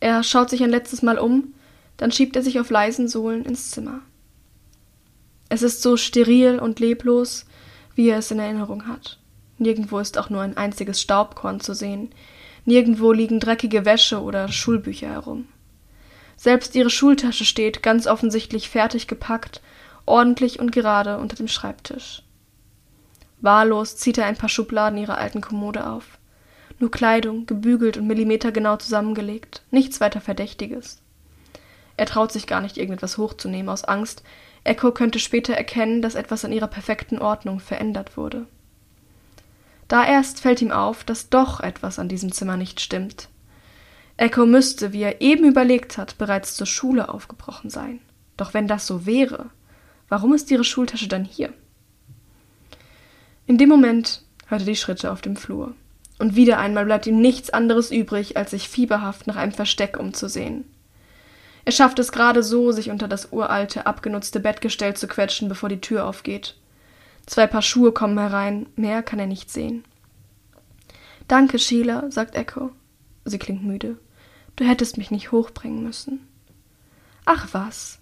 Er 0.00 0.22
schaut 0.22 0.50
sich 0.50 0.62
ein 0.62 0.70
letztes 0.70 1.02
Mal 1.02 1.18
um, 1.18 1.54
dann 1.96 2.10
schiebt 2.10 2.34
er 2.34 2.42
sich 2.42 2.58
auf 2.58 2.70
leisen 2.70 3.06
Sohlen 3.06 3.44
ins 3.44 3.70
Zimmer. 3.70 4.00
Es 5.48 5.62
ist 5.62 5.82
so 5.82 5.96
steril 5.96 6.58
und 6.58 6.80
leblos, 6.80 7.44
wie 7.94 8.08
er 8.08 8.18
es 8.18 8.30
in 8.30 8.38
Erinnerung 8.38 8.86
hat. 8.86 9.19
Nirgendwo 9.60 9.98
ist 9.98 10.16
auch 10.16 10.30
nur 10.30 10.40
ein 10.40 10.56
einziges 10.56 11.02
Staubkorn 11.02 11.60
zu 11.60 11.74
sehen, 11.74 12.10
nirgendwo 12.64 13.12
liegen 13.12 13.40
dreckige 13.40 13.84
Wäsche 13.84 14.22
oder 14.22 14.48
Schulbücher 14.48 15.08
herum. 15.08 15.48
Selbst 16.36 16.74
ihre 16.74 16.88
Schultasche 16.88 17.44
steht, 17.44 17.82
ganz 17.82 18.06
offensichtlich 18.06 18.70
fertig 18.70 19.06
gepackt, 19.06 19.60
ordentlich 20.06 20.60
und 20.60 20.72
gerade 20.72 21.18
unter 21.18 21.36
dem 21.36 21.46
Schreibtisch. 21.46 22.22
Wahllos 23.42 23.96
zieht 23.96 24.16
er 24.16 24.24
ein 24.24 24.36
paar 24.38 24.48
Schubladen 24.48 24.98
ihrer 24.98 25.18
alten 25.18 25.42
Kommode 25.42 25.86
auf. 25.86 26.18
Nur 26.78 26.90
Kleidung, 26.90 27.44
gebügelt 27.44 27.98
und 27.98 28.06
millimetergenau 28.06 28.78
zusammengelegt, 28.78 29.62
nichts 29.70 30.00
weiter 30.00 30.22
Verdächtiges. 30.22 31.02
Er 31.98 32.06
traut 32.06 32.32
sich 32.32 32.46
gar 32.46 32.62
nicht, 32.62 32.78
irgendetwas 32.78 33.18
hochzunehmen, 33.18 33.68
aus 33.68 33.84
Angst, 33.84 34.22
Echo 34.64 34.92
könnte 34.92 35.18
später 35.18 35.52
erkennen, 35.52 36.00
dass 36.00 36.14
etwas 36.14 36.46
an 36.46 36.52
ihrer 36.52 36.68
perfekten 36.68 37.18
Ordnung 37.18 37.60
verändert 37.60 38.16
wurde. 38.16 38.46
Da 39.90 40.06
erst 40.06 40.38
fällt 40.38 40.62
ihm 40.62 40.70
auf, 40.70 41.02
dass 41.02 41.30
doch 41.30 41.58
etwas 41.58 41.98
an 41.98 42.08
diesem 42.08 42.30
Zimmer 42.30 42.56
nicht 42.56 42.80
stimmt. 42.80 43.28
Echo 44.16 44.46
müsste, 44.46 44.92
wie 44.92 45.02
er 45.02 45.20
eben 45.20 45.44
überlegt 45.44 45.98
hat, 45.98 46.16
bereits 46.16 46.54
zur 46.54 46.68
Schule 46.68 47.08
aufgebrochen 47.08 47.70
sein. 47.70 47.98
Doch 48.36 48.54
wenn 48.54 48.68
das 48.68 48.86
so 48.86 49.04
wäre, 49.04 49.50
warum 50.08 50.32
ist 50.32 50.48
ihre 50.52 50.62
Schultasche 50.62 51.08
dann 51.08 51.24
hier? 51.24 51.52
In 53.46 53.58
dem 53.58 53.68
Moment 53.68 54.22
hört 54.46 54.62
er 54.62 54.66
die 54.66 54.76
Schritte 54.76 55.10
auf 55.10 55.22
dem 55.22 55.34
Flur. 55.34 55.74
Und 56.20 56.36
wieder 56.36 56.60
einmal 56.60 56.84
bleibt 56.84 57.08
ihm 57.08 57.20
nichts 57.20 57.50
anderes 57.50 57.90
übrig, 57.90 58.36
als 58.36 58.52
sich 58.52 58.68
fieberhaft 58.68 59.26
nach 59.26 59.34
einem 59.34 59.50
Versteck 59.50 59.98
umzusehen. 59.98 60.66
Er 61.64 61.72
schafft 61.72 61.98
es 61.98 62.12
gerade 62.12 62.44
so, 62.44 62.70
sich 62.70 62.90
unter 62.90 63.08
das 63.08 63.32
uralte, 63.32 63.86
abgenutzte 63.86 64.38
Bettgestell 64.38 64.94
zu 64.94 65.08
quetschen, 65.08 65.48
bevor 65.48 65.68
die 65.68 65.80
Tür 65.80 66.06
aufgeht. 66.06 66.59
Zwei 67.30 67.46
Paar 67.46 67.62
Schuhe 67.62 67.92
kommen 67.92 68.18
herein, 68.18 68.66
mehr 68.74 69.04
kann 69.04 69.20
er 69.20 69.28
nicht 69.28 69.52
sehen. 69.52 69.84
Danke, 71.28 71.60
Sheila, 71.60 72.10
sagt 72.10 72.34
Echo. 72.34 72.72
Sie 73.24 73.38
klingt 73.38 73.64
müde. 73.64 73.98
Du 74.56 74.64
hättest 74.64 74.98
mich 74.98 75.12
nicht 75.12 75.30
hochbringen 75.30 75.84
müssen. 75.84 76.26
Ach 77.24 77.46
was, 77.52 78.00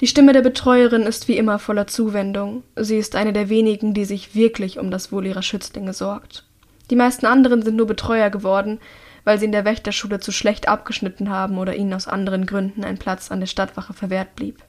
die 0.00 0.06
Stimme 0.06 0.32
der 0.32 0.42
Betreuerin 0.42 1.02
ist 1.02 1.26
wie 1.26 1.36
immer 1.36 1.58
voller 1.58 1.88
Zuwendung. 1.88 2.62
Sie 2.76 2.96
ist 2.96 3.16
eine 3.16 3.32
der 3.32 3.48
wenigen, 3.48 3.92
die 3.92 4.04
sich 4.04 4.36
wirklich 4.36 4.78
um 4.78 4.92
das 4.92 5.10
Wohl 5.10 5.26
ihrer 5.26 5.42
Schützlinge 5.42 5.92
sorgt. 5.92 6.46
Die 6.90 6.96
meisten 6.96 7.26
anderen 7.26 7.62
sind 7.62 7.74
nur 7.74 7.88
Betreuer 7.88 8.30
geworden, 8.30 8.78
weil 9.24 9.40
sie 9.40 9.46
in 9.46 9.52
der 9.52 9.64
Wächterschule 9.64 10.20
zu 10.20 10.30
schlecht 10.30 10.68
abgeschnitten 10.68 11.28
haben 11.28 11.58
oder 11.58 11.74
ihnen 11.74 11.92
aus 11.92 12.06
anderen 12.06 12.46
Gründen 12.46 12.84
ein 12.84 12.98
Platz 12.98 13.32
an 13.32 13.40
der 13.40 13.48
Stadtwache 13.48 13.94
verwehrt 13.94 14.36
blieb. 14.36 14.62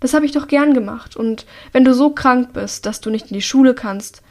Das 0.00 0.14
habe 0.14 0.24
ich 0.24 0.32
doch 0.32 0.48
gern 0.48 0.74
gemacht, 0.74 1.14
und 1.14 1.46
wenn 1.72 1.84
du 1.84 1.94
so 1.94 2.10
krank 2.10 2.54
bist, 2.54 2.86
dass 2.86 3.00
du 3.00 3.10
nicht 3.10 3.26
in 3.30 3.34
die 3.34 3.42
Schule 3.42 3.74
kannst, 3.74 4.22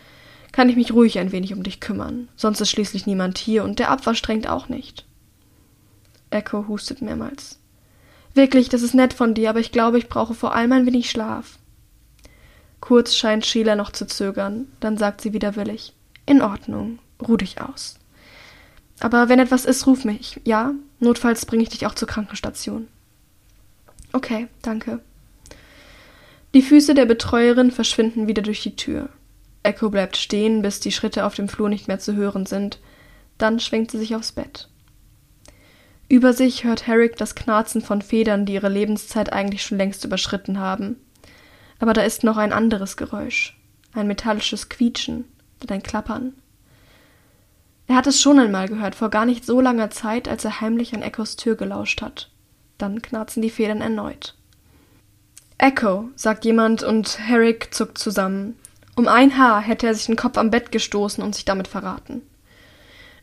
kann 0.52 0.68
ich 0.68 0.76
mich 0.76 0.94
ruhig 0.94 1.20
ein 1.20 1.32
wenig 1.32 1.54
um 1.54 1.64
dich 1.64 1.80
kümmern, 1.80 2.28
sonst 2.36 2.60
ist 2.60 2.72
schließlich 2.72 3.06
niemand 3.06 3.38
hier 3.38 3.64
und 3.64 3.78
der 3.78 3.92
Abwasch 3.92 4.22
drängt 4.22 4.50
auch 4.50 4.68
nicht. 4.68 5.06
Echo 6.32 6.68
hustet 6.68 7.02
mehrmals. 7.02 7.60
Wirklich, 8.34 8.70
das 8.70 8.82
ist 8.82 8.94
nett 8.94 9.14
von 9.14 9.34
dir, 9.34 9.50
aber 9.50 9.60
ich 9.60 9.72
glaube, 9.72 9.98
ich 9.98 10.10
brauche 10.10 10.34
vor 10.34 10.56
allem 10.56 10.72
ein 10.72 10.86
wenig 10.86 11.10
Schlaf. 11.10 11.60
Kurz 12.80 13.16
scheint 13.16 13.46
Sheila 13.46 13.76
noch 13.76 13.92
zu 13.92 14.08
zögern, 14.08 14.68
dann 14.80 14.98
sagt 14.98 15.22
sie 15.22 15.34
widerwillig. 15.34 15.94
In 16.26 16.42
Ordnung, 16.42 17.00
ruh 17.28 17.38
dich 17.38 17.62
aus. 17.62 18.00
Aber 19.00 19.30
wenn 19.30 19.40
etwas 19.40 19.66
ist, 19.66 19.88
ruf 19.88 20.06
mich, 20.06 20.40
ja? 20.46 20.74
Notfalls 21.00 21.46
bringe 21.46 21.64
ich 21.64 21.70
dich 21.70 21.86
auch 21.86 21.96
zur 21.96 22.08
Krankenstation. 22.08 22.88
Okay, 24.14 24.48
danke. 24.62 25.00
Die 26.56 26.64
Füße 26.64 26.96
der 26.96 27.06
Betreuerin 27.06 27.70
verschwinden 27.72 28.28
wieder 28.28 28.42
durch 28.42 28.64
die 28.64 28.76
Tür. 28.76 29.10
Echo 29.62 29.90
bleibt 29.90 30.18
stehen, 30.18 30.64
bis 30.64 30.80
die 30.80 30.92
Schritte 30.92 31.26
auf 31.26 31.36
dem 31.36 31.48
Flur 31.48 31.70
nicht 31.70 31.88
mehr 31.88 32.00
zu 32.00 32.16
hören 32.16 32.48
sind. 32.48 32.80
Dann 33.38 33.60
schwenkt 33.60 33.92
sie 33.92 34.00
sich 34.00 34.16
aufs 34.16 34.32
Bett. 34.32 34.68
Über 36.08 36.34
sich 36.34 36.64
hört 36.64 36.88
Herrick 36.88 37.18
das 37.18 37.36
Knarzen 37.36 37.82
von 37.82 38.02
Federn, 38.02 38.48
die 38.48 38.54
ihre 38.54 38.70
Lebenszeit 38.70 39.32
eigentlich 39.32 39.62
schon 39.62 39.78
längst 39.78 40.04
überschritten 40.06 40.60
haben. 40.60 40.96
Aber 41.78 41.94
da 41.94 42.02
ist 42.02 42.24
noch 42.24 42.38
ein 42.38 42.52
anderes 42.52 42.98
Geräusch, 42.98 43.56
ein 43.94 44.08
metallisches 44.08 44.70
Quietschen 44.70 45.26
und 45.62 45.72
ein 45.72 45.84
Klappern. 45.84 46.34
Er 47.86 47.96
hat 47.96 48.08
es 48.08 48.20
schon 48.20 48.40
einmal 48.40 48.68
gehört, 48.68 48.96
vor 48.96 49.10
gar 49.10 49.26
nicht 49.26 49.46
so 49.46 49.62
langer 49.62 49.92
Zeit, 49.92 50.28
als 50.28 50.46
er 50.46 50.62
heimlich 50.62 50.96
an 50.96 51.04
Echos 51.04 51.36
Tür 51.36 51.56
gelauscht 51.56 52.02
hat. 52.02 52.32
Dann 52.80 53.04
knarzen 53.04 53.44
die 53.44 53.50
Federn 53.52 53.82
erneut. 53.82 54.36
Echo, 55.60 56.10
sagt 56.16 56.46
jemand, 56.46 56.84
und 56.84 57.20
Herrick 57.20 57.74
zuckt 57.74 57.98
zusammen. 57.98 58.58
Um 58.96 59.10
ein 59.10 59.38
Haar 59.38 59.62
hätte 59.62 59.88
er 59.88 59.94
sich 59.94 60.06
den 60.06 60.16
Kopf 60.16 60.38
am 60.38 60.50
Bett 60.50 60.72
gestoßen 60.72 61.22
und 61.22 61.36
sich 61.36 61.44
damit 61.44 61.68
verraten. 61.68 62.22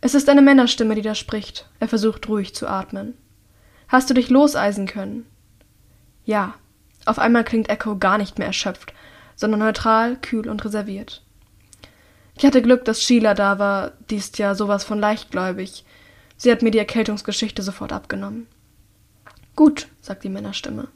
Es 0.02 0.14
ist 0.14 0.28
eine 0.28 0.42
Männerstimme, 0.42 0.94
die 0.94 1.02
da 1.02 1.14
spricht. 1.14 1.66
Er 1.80 1.88
versucht 1.88 2.28
ruhig 2.28 2.54
zu 2.54 2.68
atmen. 2.68 3.14
Hast 3.88 4.10
du 4.10 4.14
dich 4.14 4.28
loseisen 4.28 4.86
können? 4.86 5.26
Ja. 6.24 6.54
Auf 7.06 7.18
einmal 7.18 7.42
klingt 7.42 7.70
Echo 7.70 7.96
gar 7.96 8.18
nicht 8.18 8.38
mehr 8.38 8.48
erschöpft, 8.48 8.92
sondern 9.34 9.60
neutral, 9.60 10.16
kühl 10.16 10.48
und 10.48 10.62
reserviert. 10.64 11.22
Ich 12.36 12.44
hatte 12.44 12.60
Glück, 12.60 12.84
dass 12.84 13.02
Sheila 13.02 13.32
da 13.32 13.58
war, 13.58 13.92
die 14.10 14.16
ist 14.16 14.38
ja 14.38 14.54
sowas 14.54 14.84
von 14.84 14.98
leichtgläubig. 14.98 15.86
Sie 16.36 16.52
hat 16.52 16.60
mir 16.60 16.70
die 16.70 16.78
Erkältungsgeschichte 16.78 17.62
sofort 17.62 17.92
abgenommen. 17.92 18.46
Gut, 19.54 19.88
sagt 20.02 20.22
die 20.24 20.28
Männerstimme. 20.28 20.88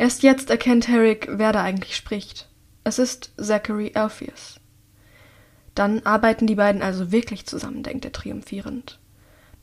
Erst 0.00 0.22
jetzt 0.22 0.48
erkennt 0.48 0.88
Herrick, 0.88 1.28
wer 1.30 1.52
da 1.52 1.62
eigentlich 1.62 1.94
spricht. 1.94 2.48
Es 2.84 2.98
ist 2.98 3.32
Zachary 3.36 3.92
Alpheus. 3.92 4.58
Dann 5.74 6.00
arbeiten 6.06 6.46
die 6.46 6.54
beiden 6.54 6.80
also 6.80 7.12
wirklich 7.12 7.44
zusammen, 7.44 7.82
denkt 7.82 8.06
er 8.06 8.12
triumphierend. 8.12 8.98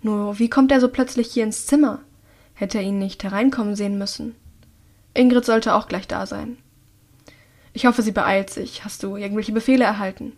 Nur 0.04 0.38
wie 0.38 0.48
kommt 0.48 0.72
er 0.72 0.80
so 0.80 0.90
plötzlich 0.90 1.32
hier 1.32 1.44
ins 1.44 1.66
Zimmer? 1.66 2.02
Hätte 2.54 2.78
er 2.78 2.84
ihn 2.84 3.00
nicht 3.00 3.24
hereinkommen 3.24 3.76
sehen 3.76 3.98
müssen? 3.98 4.36
Ingrid 5.16 5.44
sollte 5.44 5.74
auch 5.74 5.88
gleich 5.88 6.08
da 6.08 6.28
sein. 6.28 6.58
Ich 7.74 7.88
hoffe, 7.88 8.04
sie 8.04 8.12
beeilt 8.12 8.52
sich. 8.52 8.86
Hast 8.86 9.02
du 9.02 9.16
irgendwelche 9.16 9.54
Befehle 9.54 9.86
erhalten? 9.86 10.34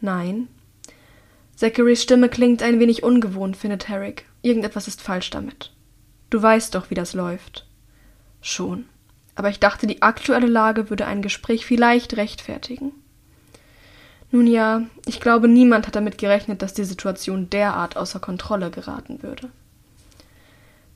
Nein. 0.00 0.48
Zacharys 1.56 2.02
Stimme 2.02 2.30
klingt 2.30 2.62
ein 2.62 2.80
wenig 2.80 3.02
ungewohnt, 3.02 3.58
findet 3.58 3.86
Herrick. 3.88 4.24
Irgendetwas 4.40 4.88
ist 4.88 5.02
falsch 5.02 5.28
damit. 5.28 5.74
Du 6.30 6.40
weißt 6.40 6.74
doch, 6.74 6.88
wie 6.88 6.94
das 6.94 7.12
läuft. 7.12 7.67
Schon. 8.40 8.86
Aber 9.34 9.50
ich 9.50 9.60
dachte, 9.60 9.86
die 9.86 10.02
aktuelle 10.02 10.46
Lage 10.46 10.90
würde 10.90 11.06
ein 11.06 11.22
Gespräch 11.22 11.64
vielleicht 11.64 12.16
rechtfertigen. 12.16 12.92
Nun 14.30 14.46
ja, 14.46 14.82
ich 15.06 15.20
glaube, 15.20 15.48
niemand 15.48 15.86
hat 15.86 15.96
damit 15.96 16.18
gerechnet, 16.18 16.60
dass 16.60 16.74
die 16.74 16.84
Situation 16.84 17.48
derart 17.48 17.96
außer 17.96 18.20
Kontrolle 18.20 18.70
geraten 18.70 19.22
würde. 19.22 19.50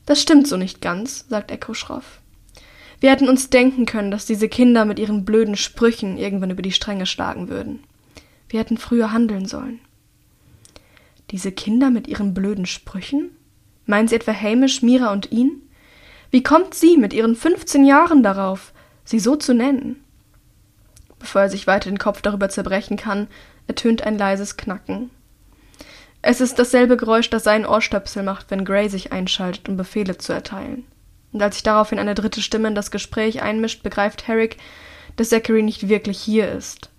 Das 0.05 0.21
stimmt 0.21 0.47
so 0.47 0.57
nicht 0.57 0.81
ganz, 0.81 1.25
sagt 1.29 1.51
Echo 1.51 1.73
schroff. 1.73 2.19
Wir 2.99 3.11
hätten 3.11 3.29
uns 3.29 3.49
denken 3.49 3.85
können, 3.85 4.11
dass 4.11 4.25
diese 4.25 4.49
Kinder 4.49 4.85
mit 4.85 4.99
ihren 4.99 5.25
blöden 5.25 5.55
Sprüchen 5.55 6.17
irgendwann 6.17 6.51
über 6.51 6.61
die 6.61 6.71
Stränge 6.71 7.05
schlagen 7.05 7.49
würden. 7.49 7.83
Wir 8.49 8.59
hätten 8.59 8.77
früher 8.77 9.11
handeln 9.11 9.45
sollen. 9.45 9.79
Diese 11.31 11.51
Kinder 11.51 11.89
mit 11.89 12.07
ihren 12.07 12.33
blöden 12.33 12.65
Sprüchen? 12.65 13.31
Meinen 13.85 14.07
Sie 14.07 14.15
etwa 14.15 14.33
Hamish, 14.33 14.81
Mira 14.81 15.11
und 15.11 15.31
ihn? 15.31 15.63
Wie 16.33 16.41
kommt 16.41 16.73
sie 16.73 16.97
mit 16.97 17.13
ihren 17.13 17.35
15 17.35 17.85
Jahren 17.85 18.23
darauf, 18.23 18.73
sie 19.05 19.19
so 19.19 19.35
zu 19.35 19.53
nennen? 19.53 20.03
Bevor 21.19 21.43
er 21.43 21.49
sich 21.51 21.67
weiter 21.67 21.91
den 21.91 21.99
Kopf 21.99 22.23
darüber 22.23 22.49
zerbrechen 22.49 22.97
kann, 22.97 23.27
ertönt 23.67 24.01
ein 24.01 24.17
leises 24.17 24.57
Knacken. 24.57 25.11
Es 26.23 26.41
ist 26.41 26.57
dasselbe 26.57 26.97
Geräusch, 26.97 27.29
das 27.29 27.43
sein 27.43 27.67
Ohrstöpsel 27.67 28.23
macht, 28.23 28.49
wenn 28.49 28.65
Gray 28.65 28.89
sich 28.89 29.11
einschaltet, 29.11 29.69
um 29.69 29.77
Befehle 29.77 30.17
zu 30.17 30.33
erteilen. 30.33 30.85
Und 31.33 31.43
als 31.43 31.57
sich 31.57 31.63
daraufhin 31.63 31.99
eine 31.99 32.15
dritte 32.15 32.41
Stimme 32.41 32.69
in 32.69 32.73
das 32.73 32.89
Gespräch 32.89 33.43
einmischt, 33.43 33.83
begreift 33.83 34.27
Herrick, 34.27 34.57
dass 35.17 35.29
Zachary 35.29 35.61
nicht 35.61 35.87
wirklich 35.87 36.19
hier 36.19 36.51
ist. 36.51 36.89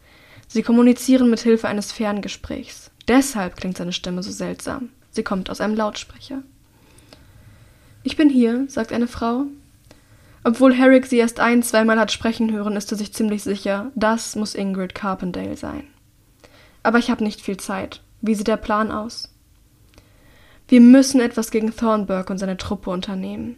Sie 0.47 0.63
kommunizieren 0.63 1.29
mit 1.29 1.41
Hilfe 1.41 1.67
eines 1.67 1.91
Ferngesprächs. 1.91 2.93
Deshalb 3.09 3.57
klingt 3.57 3.79
seine 3.79 3.93
Stimme 3.93 4.23
so 4.23 4.31
seltsam. 4.31 4.91
Sie 5.11 5.25
kommt 5.25 5.51
aus 5.51 5.61
einem 5.61 5.75
Lautsprecher. 5.75 6.45
Ich 8.07 8.17
bin 8.17 8.29
hier, 8.29 8.67
sagt 8.69 8.93
eine 8.93 9.09
Frau. 9.09 9.47
Obwohl 10.45 10.75
Herrick 10.75 11.07
sie 11.07 11.17
erst 11.17 11.41
ein, 11.41 11.63
zweimal 11.63 11.99
hat 11.99 12.13
sprechen 12.13 12.53
hören, 12.53 12.77
ist 12.77 12.93
er 12.93 12.99
sich 12.99 13.15
ziemlich 13.15 13.43
sicher, 13.43 13.91
das 13.95 14.37
muss 14.37 14.55
Ingrid 14.55 14.95
Carpendale 14.95 15.57
sein. 15.57 15.85
Aber 16.83 16.99
ich 16.99 17.11
habe 17.11 17.25
nicht 17.25 17.41
viel 17.41 17.57
Zeit. 17.57 18.03
Wie 18.21 18.35
sieht 18.35 18.47
der 18.47 18.59
Plan 18.59 18.93
aus? 18.93 19.33
Wir 20.69 20.83
müssen 20.83 21.19
etwas 21.19 21.51
gegen 21.51 21.75
Thornburg 21.75 22.29
und 22.29 22.37
seine 22.37 22.59
Truppe 22.59 22.91
unternehmen. 22.91 23.57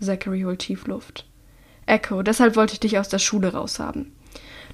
Zachary 0.00 0.42
holt 0.42 0.58
tief 0.58 0.88
Luft. 0.88 1.24
Echo, 1.86 2.22
deshalb 2.22 2.56
wollte 2.56 2.72
ich 2.72 2.80
dich 2.80 2.98
aus 2.98 3.08
der 3.08 3.20
Schule 3.20 3.52
raushaben. 3.52 4.12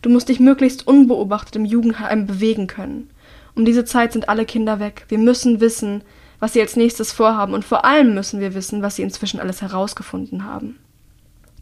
Du 0.01 0.09
musst 0.09 0.31
dich 0.31 0.41
möglichst 0.41 0.87
unbeobachtet 0.87 1.57
im 1.57 1.67
Jugendheim 1.67 2.27
bewegen 2.27 2.67
können. 2.67 3.11
Um 3.55 3.67
diese 3.67 3.85
Zeit 3.85 4.15
sind 4.15 4.31
alle 4.31 4.47
Kinder 4.47 4.81
weg. 4.81 5.05
Wir 5.09 5.19
müssen 5.19 5.61
wissen, 5.61 6.03
was 6.43 6.55
sie 6.55 6.61
als 6.61 6.75
nächstes 6.75 7.13
vorhaben 7.13 7.55
und 7.55 7.65
vor 7.65 7.85
allem 7.85 8.15
müssen 8.15 8.41
wir 8.41 8.53
wissen, 8.53 8.83
was 8.83 8.97
sie 8.97 9.03
inzwischen 9.03 9.39
alles 9.39 9.63
herausgefunden 9.63 10.45
haben. 10.45 10.77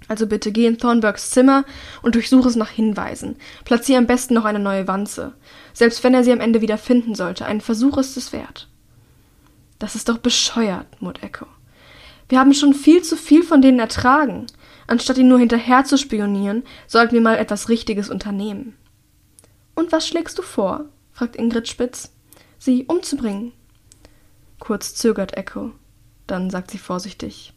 Also 0.09 0.27
bitte 0.27 0.53
geh 0.53 0.65
in 0.65 0.79
Thornburgs 0.79 1.33
Zimmer 1.33 1.67
und 2.01 2.15
durchsuche 2.15 2.49
es 2.49 2.57
nach 2.57 2.71
Hinweisen. 2.71 3.37
Platziere 3.67 3.99
am 3.99 4.07
besten 4.07 4.33
noch 4.33 4.47
eine 4.47 4.59
neue 4.59 4.89
Wanze. 4.89 5.35
Selbst 5.75 6.03
wenn 6.03 6.15
er 6.15 6.25
sie 6.25 6.33
am 6.33 6.41
Ende 6.41 6.63
wieder 6.63 6.79
finden 6.79 7.15
sollte, 7.15 7.45
ein 7.45 7.61
Versuch 7.61 7.99
ist 7.99 8.17
es 8.17 8.33
wert. 8.33 8.69
Das 9.79 9.97
ist 9.97 10.09
doch 10.09 10.17
bescheuert, 10.17 10.87
murrt 11.03 11.23
Echo. 11.23 11.45
Wir 12.31 12.39
haben 12.39 12.55
schon 12.55 12.73
viel 12.73 13.03
zu 13.03 13.19
viel 13.19 13.43
von 13.43 13.61
denen 13.61 13.81
ertragen. 13.81 14.47
Anstatt 14.87 15.19
ihnen 15.19 15.29
nur 15.29 15.39
hinterher 15.39 15.85
zu 15.85 15.99
spionieren, 15.99 16.63
sollten 16.87 17.13
wir 17.13 17.21
mal 17.21 17.37
etwas 17.37 17.69
Richtiges 17.69 18.09
unternehmen. 18.09 18.79
Und 19.75 19.93
was 19.93 20.09
schlägst 20.09 20.39
du 20.39 20.43
vor? 20.43 20.87
fragt 21.13 21.37
Ingrid 21.37 21.69
spitz. 21.69 22.15
Sie 22.59 22.87
umzubringen. 22.87 23.53
Kurz 24.61 24.95
zögert 24.95 25.37
Echo. 25.37 25.73
Dann 26.29 26.51
sagt 26.51 26.71
sie 26.71 26.79
vorsichtig. 26.79 27.53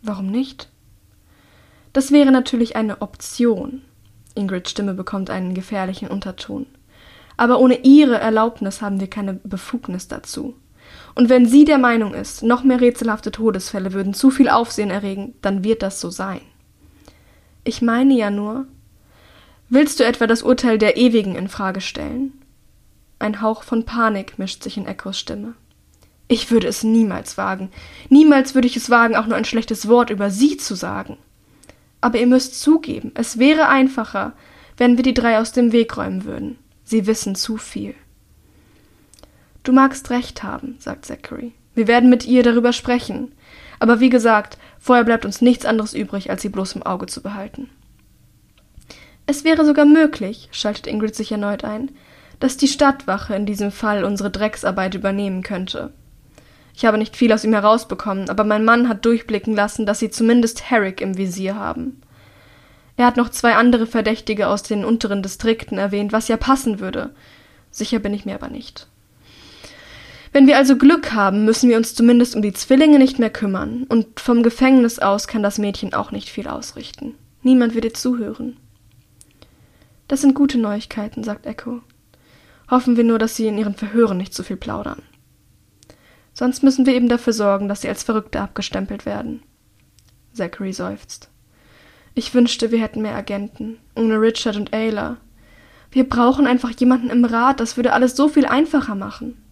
Warum 0.00 0.26
nicht? 0.28 0.70
Das 1.92 2.12
wäre 2.12 2.32
natürlich 2.32 2.76
eine 2.76 3.02
Option. 3.02 3.82
Ingrids 4.34 4.70
Stimme 4.70 4.94
bekommt 4.94 5.30
einen 5.30 5.52
gefährlichen 5.52 6.08
Unterton. 6.08 6.66
Aber 7.36 7.58
ohne 7.58 7.84
ihre 7.84 8.18
Erlaubnis 8.18 8.80
haben 8.80 9.00
wir 9.00 9.10
keine 9.10 9.34
Befugnis 9.34 10.08
dazu. 10.08 10.54
Und 11.14 11.28
wenn 11.28 11.46
sie 11.46 11.64
der 11.64 11.78
Meinung 11.78 12.14
ist, 12.14 12.42
noch 12.42 12.62
mehr 12.62 12.80
rätselhafte 12.80 13.30
Todesfälle 13.30 13.92
würden 13.92 14.14
zu 14.14 14.30
viel 14.30 14.48
Aufsehen 14.48 14.90
erregen, 14.90 15.34
dann 15.42 15.64
wird 15.64 15.82
das 15.82 16.00
so 16.00 16.08
sein. 16.10 16.40
Ich 17.64 17.82
meine 17.82 18.14
ja 18.14 18.30
nur, 18.30 18.66
willst 19.68 20.00
du 20.00 20.04
etwa 20.04 20.26
das 20.26 20.42
Urteil 20.42 20.78
der 20.78 20.96
Ewigen 20.96 21.34
in 21.34 21.48
Frage 21.48 21.80
stellen? 21.80 22.32
Ein 23.18 23.42
Hauch 23.42 23.64
von 23.64 23.84
Panik 23.84 24.38
mischt 24.38 24.62
sich 24.62 24.76
in 24.76 24.86
Echos 24.86 25.18
Stimme. 25.18 25.54
Ich 26.28 26.50
würde 26.50 26.66
es 26.66 26.84
niemals 26.84 27.38
wagen. 27.38 27.70
Niemals 28.10 28.54
würde 28.54 28.68
ich 28.68 28.76
es 28.76 28.90
wagen, 28.90 29.16
auch 29.16 29.26
nur 29.26 29.36
ein 29.36 29.46
schlechtes 29.46 29.88
Wort 29.88 30.10
über 30.10 30.30
sie 30.30 30.58
zu 30.58 30.74
sagen. 30.74 31.16
Aber 32.00 32.18
ihr 32.18 32.26
müsst 32.26 32.60
zugeben, 32.60 33.12
es 33.14 33.38
wäre 33.38 33.68
einfacher, 33.68 34.34
wenn 34.76 34.96
wir 34.96 35.02
die 35.02 35.14
drei 35.14 35.40
aus 35.40 35.52
dem 35.52 35.72
Weg 35.72 35.96
räumen 35.96 36.24
würden. 36.24 36.58
Sie 36.84 37.06
wissen 37.06 37.34
zu 37.34 37.56
viel. 37.56 37.94
Du 39.64 39.72
magst 39.72 40.10
recht 40.10 40.42
haben, 40.42 40.76
sagt 40.78 41.06
Zachary. 41.06 41.52
Wir 41.74 41.88
werden 41.88 42.10
mit 42.10 42.26
ihr 42.26 42.42
darüber 42.42 42.72
sprechen. 42.72 43.32
Aber 43.80 44.00
wie 44.00 44.08
gesagt, 44.08 44.58
vorher 44.78 45.04
bleibt 45.04 45.24
uns 45.24 45.40
nichts 45.40 45.64
anderes 45.64 45.94
übrig, 45.94 46.30
als 46.30 46.42
sie 46.42 46.48
bloß 46.48 46.72
im 46.74 46.82
Auge 46.82 47.06
zu 47.06 47.22
behalten. 47.22 47.70
Es 49.26 49.44
wäre 49.44 49.64
sogar 49.64 49.84
möglich, 49.84 50.48
schaltet 50.52 50.86
Ingrid 50.86 51.14
sich 51.14 51.32
erneut 51.32 51.64
ein, 51.64 51.90
dass 52.40 52.56
die 52.56 52.68
Stadtwache 52.68 53.34
in 53.34 53.46
diesem 53.46 53.70
Fall 53.70 54.04
unsere 54.04 54.30
Drecksarbeit 54.30 54.94
übernehmen 54.94 55.42
könnte. 55.42 55.92
Ich 56.78 56.84
habe 56.84 56.96
nicht 56.96 57.16
viel 57.16 57.32
aus 57.32 57.42
ihm 57.42 57.54
herausbekommen, 57.54 58.30
aber 58.30 58.44
mein 58.44 58.64
Mann 58.64 58.88
hat 58.88 59.04
durchblicken 59.04 59.52
lassen, 59.52 59.84
dass 59.84 59.98
sie 59.98 60.10
zumindest 60.10 60.70
Herrick 60.70 61.00
im 61.00 61.18
Visier 61.18 61.56
haben. 61.56 62.00
Er 62.96 63.06
hat 63.06 63.16
noch 63.16 63.30
zwei 63.30 63.56
andere 63.56 63.84
Verdächtige 63.84 64.46
aus 64.46 64.62
den 64.62 64.84
unteren 64.84 65.20
Distrikten 65.20 65.76
erwähnt, 65.76 66.12
was 66.12 66.28
ja 66.28 66.36
passen 66.36 66.78
würde. 66.78 67.10
Sicher 67.72 67.98
bin 67.98 68.14
ich 68.14 68.26
mir 68.26 68.36
aber 68.36 68.46
nicht. 68.46 68.86
Wenn 70.30 70.46
wir 70.46 70.56
also 70.56 70.76
Glück 70.76 71.12
haben, 71.14 71.44
müssen 71.44 71.68
wir 71.68 71.76
uns 71.76 71.96
zumindest 71.96 72.36
um 72.36 72.42
die 72.42 72.52
Zwillinge 72.52 73.00
nicht 73.00 73.18
mehr 73.18 73.30
kümmern, 73.30 73.84
und 73.88 74.20
vom 74.20 74.44
Gefängnis 74.44 75.00
aus 75.00 75.26
kann 75.26 75.42
das 75.42 75.58
Mädchen 75.58 75.94
auch 75.94 76.12
nicht 76.12 76.28
viel 76.28 76.46
ausrichten. 76.46 77.16
Niemand 77.42 77.74
wird 77.74 77.86
ihr 77.86 77.94
zuhören. 77.94 78.56
Das 80.06 80.20
sind 80.20 80.36
gute 80.36 80.58
Neuigkeiten, 80.58 81.24
sagt 81.24 81.44
Echo. 81.44 81.80
Hoffen 82.70 82.96
wir 82.96 83.02
nur, 83.02 83.18
dass 83.18 83.34
sie 83.34 83.48
in 83.48 83.58
ihren 83.58 83.74
Verhören 83.74 84.16
nicht 84.16 84.32
zu 84.32 84.44
viel 84.44 84.56
plaudern. 84.56 85.02
Sonst 86.38 86.62
müssen 86.62 86.86
wir 86.86 86.94
eben 86.94 87.08
dafür 87.08 87.32
sorgen, 87.32 87.66
dass 87.66 87.80
sie 87.80 87.88
als 87.88 88.04
Verrückte 88.04 88.40
abgestempelt 88.40 89.06
werden. 89.06 89.42
Zachary 90.32 90.72
seufzt. 90.72 91.30
Ich 92.14 92.32
wünschte, 92.32 92.70
wir 92.70 92.80
hätten 92.80 93.02
mehr 93.02 93.16
Agenten, 93.16 93.78
ohne 93.96 94.20
Richard 94.20 94.54
und 94.54 94.72
Ayla. 94.72 95.16
Wir 95.90 96.08
brauchen 96.08 96.46
einfach 96.46 96.70
jemanden 96.78 97.10
im 97.10 97.24
Rat, 97.24 97.58
das 97.58 97.76
würde 97.76 97.92
alles 97.92 98.14
so 98.14 98.28
viel 98.28 98.46
einfacher 98.46 98.94
machen. 98.94 99.42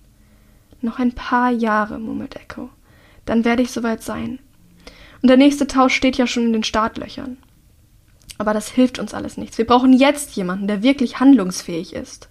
Noch 0.80 1.01
ein 1.01 1.11
paar 1.11 1.51
Jahre, 1.51 1.99
murmelt 1.99 2.37
Echo. 2.37 2.70
Dann 3.24 3.45
werde 3.45 3.64
ich 3.64 3.72
soweit 3.72 4.05
sein. 4.05 4.39
Und 5.22 5.28
der 5.28 5.39
nächste 5.39 5.66
Tausch 5.66 5.97
steht 5.97 6.16
ja 6.18 6.28
schon 6.28 6.45
in 6.45 6.53
den 6.53 6.62
Startlöchern. 6.62 7.37
Aber 8.39 8.55
das 8.55 8.68
hilft 8.68 9.01
uns 9.01 9.12
alles 9.12 9.37
nichts. 9.37 9.59
Wir 9.59 9.66
brauchen 9.66 9.93
jetzt 9.93 10.37
jemanden, 10.37 10.68
der 10.68 10.84
wirklich 10.84 11.18
handlungsfähig 11.18 11.95
ist. 11.95 12.28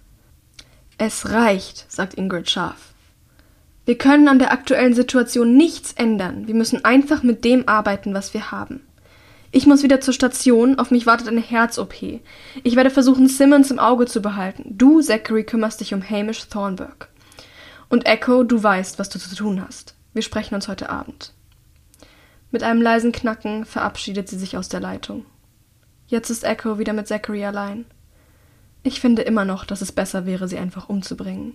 Es 0.96 1.28
reicht, 1.28 1.92
sagt 1.92 2.14
Ingrid 2.14 2.48
scharf. 2.48 2.94
Wir 3.86 3.96
können 3.96 4.26
an 4.26 4.40
der 4.40 4.50
aktuellen 4.50 4.94
Situation 4.94 5.56
nichts 5.56 5.92
ändern. 5.92 6.48
Wir 6.48 6.56
müssen 6.56 6.84
einfach 6.84 7.22
mit 7.22 7.44
dem 7.44 7.68
arbeiten, 7.68 8.14
was 8.14 8.34
wir 8.34 8.50
haben. 8.50 8.80
Ich 9.52 9.64
muss 9.64 9.84
wieder 9.84 10.00
zur 10.00 10.12
Station, 10.12 10.80
auf 10.80 10.90
mich 10.90 11.06
wartet 11.06 11.28
eine 11.28 11.40
Herz-OP. 11.40 11.94
Ich 12.64 12.74
werde 12.74 12.90
versuchen, 12.90 13.28
Simmons 13.28 13.70
im 13.70 13.78
Auge 13.78 14.06
zu 14.06 14.20
behalten. 14.20 14.76
Du, 14.76 15.00
Zachary, 15.00 15.44
kümmerst 15.44 15.80
dich 15.80 15.94
um 15.94 16.02
Hamish 16.02 16.48
Thornburg. 16.48 17.08
Und 17.88 18.06
Echo, 18.06 18.42
du 18.42 18.60
weißt, 18.60 18.98
was 18.98 19.08
du 19.08 19.20
zu 19.20 19.32
tun 19.36 19.64
hast. 19.64 19.94
Wir 20.12 20.22
sprechen 20.22 20.56
uns 20.56 20.66
heute 20.66 20.90
Abend. 20.90 21.32
Mit 22.50 22.64
einem 22.64 22.82
leisen 22.82 23.12
Knacken 23.12 23.64
verabschiedet 23.64 24.28
sie 24.28 24.36
sich 24.36 24.56
aus 24.56 24.68
der 24.68 24.80
Leitung. 24.80 25.24
Jetzt 26.08 26.30
ist 26.30 26.42
Echo 26.42 26.80
wieder 26.80 26.92
mit 26.92 27.06
Zachary 27.06 27.44
allein. 27.44 27.84
Ich 28.82 29.00
finde 29.00 29.22
immer 29.22 29.44
noch, 29.44 29.64
dass 29.64 29.80
es 29.80 29.92
besser 29.92 30.26
wäre, 30.26 30.48
sie 30.48 30.58
einfach 30.58 30.88
umzubringen. 30.88 31.54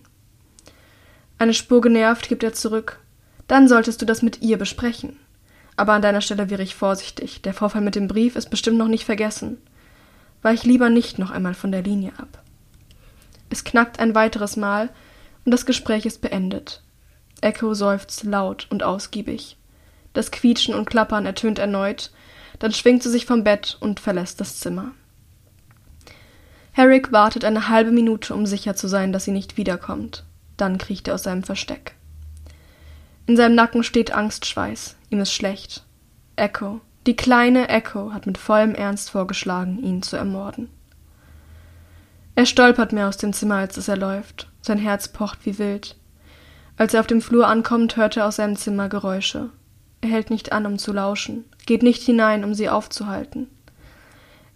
Eine 1.42 1.56
Spur 1.56 1.82
genervt 1.82 2.30
gibt 2.30 2.44
er 2.44 2.54
zurück. 2.54 3.00
Dann 3.48 3.68
solltest 3.68 4.00
du 4.00 4.06
das 4.06 4.22
mit 4.22 4.44
ihr 4.44 4.60
besprechen. 4.60 5.18
Aber 5.76 5.94
an 5.94 6.04
deiner 6.04 6.22
Stelle 6.22 6.52
wäre 6.52 6.62
ich 6.62 6.76
vorsichtig. 6.76 7.42
Der 7.42 7.56
Vorfall 7.56 7.82
mit 7.82 7.96
dem 7.96 8.08
Brief 8.08 8.36
ist 8.36 8.52
bestimmt 8.52 8.78
noch 8.78 8.88
nicht 8.88 9.06
vergessen. 9.06 9.58
Weich 10.44 10.66
lieber 10.66 10.92
nicht 10.92 11.18
noch 11.18 11.32
einmal 11.32 11.56
von 11.56 11.72
der 11.72 11.82
Linie 11.82 12.12
ab. 12.20 12.44
Es 13.50 13.64
knackt 13.64 14.00
ein 14.00 14.14
weiteres 14.14 14.56
Mal 14.56 14.92
und 15.44 15.52
das 15.52 15.66
Gespräch 15.66 16.06
ist 16.06 16.22
beendet. 16.22 16.84
Echo 17.42 17.74
seufzt 17.74 18.24
laut 18.24 18.68
und 18.70 18.84
ausgiebig. 18.84 19.58
Das 20.14 20.30
Quietschen 20.30 20.76
und 20.76 20.86
Klappern 20.86 21.26
ertönt 21.26 21.58
erneut, 21.58 22.12
dann 22.60 22.72
schwingt 22.72 23.02
sie 23.02 23.10
sich 23.10 23.26
vom 23.26 23.44
Bett 23.44 23.78
und 23.80 24.00
verlässt 24.00 24.40
das 24.40 24.60
Zimmer. 24.60 24.92
Herrick 26.72 27.12
wartet 27.12 27.46
eine 27.46 27.68
halbe 27.68 27.92
Minute, 27.92 28.36
um 28.36 28.46
sicher 28.46 28.76
zu 28.76 28.88
sein, 28.88 29.12
dass 29.12 29.26
sie 29.26 29.32
nicht 29.32 29.58
wiederkommt. 29.58 30.24
Dann 30.62 30.78
kriecht 30.78 31.08
er 31.08 31.16
aus 31.16 31.24
seinem 31.24 31.42
Versteck. 31.42 31.96
In 33.26 33.36
seinem 33.36 33.56
Nacken 33.56 33.84
steht 33.84 34.12
Angstschweiß. 34.12 34.96
Ihm 35.10 35.20
ist 35.20 35.34
schlecht. 35.34 35.88
Echo, 36.36 36.82
die 37.08 37.16
kleine 37.16 37.68
Echo, 37.68 38.14
hat 38.14 38.28
mit 38.28 38.38
vollem 38.38 38.76
Ernst 38.76 39.10
vorgeschlagen, 39.10 39.82
ihn 39.84 40.04
zu 40.04 40.18
ermorden. 40.18 40.70
Er 42.36 42.46
stolpert 42.46 42.94
mehr 42.94 43.08
aus 43.08 43.18
dem 43.18 43.34
Zimmer, 43.34 43.56
als 43.56 43.76
es 43.78 43.88
er 43.88 43.98
läuft. 43.98 44.52
Sein 44.62 44.78
Herz 44.78 45.08
pocht 45.08 45.48
wie 45.48 45.58
wild. 45.58 45.96
Als 46.78 46.94
er 46.94 47.00
auf 47.00 47.08
dem 47.08 47.24
Flur 47.24 47.48
ankommt, 47.48 47.98
hört 47.98 48.16
er 48.16 48.28
aus 48.28 48.36
seinem 48.36 48.56
Zimmer 48.56 48.88
Geräusche. 48.88 49.50
Er 50.02 50.10
hält 50.10 50.30
nicht 50.30 50.52
an, 50.52 50.68
um 50.68 50.78
zu 50.78 50.94
lauschen, 50.94 51.46
geht 51.66 51.82
nicht 51.82 52.04
hinein, 52.04 52.44
um 52.44 52.54
sie 52.54 52.70
aufzuhalten. 52.70 53.48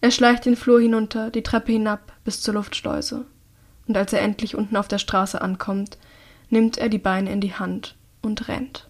Er 0.01 0.11
schleicht 0.11 0.45
den 0.45 0.55
Flur 0.55 0.79
hinunter, 0.79 1.31
die 1.31 1.41
Treppe 1.41 1.71
hinab 1.71 2.13
bis 2.23 2.41
zur 2.41 2.53
Luftschleuse 2.53 3.25
und 3.87 3.97
als 3.97 4.13
er 4.13 4.21
endlich 4.21 4.55
unten 4.55 4.77
auf 4.77 4.87
der 4.87 4.97
Straße 4.97 5.41
ankommt, 5.41 5.97
nimmt 6.49 6.77
er 6.77 6.89
die 6.89 6.97
Beine 6.97 7.31
in 7.31 7.41
die 7.41 7.53
Hand 7.53 7.95
und 8.21 8.47
rennt. 8.47 8.89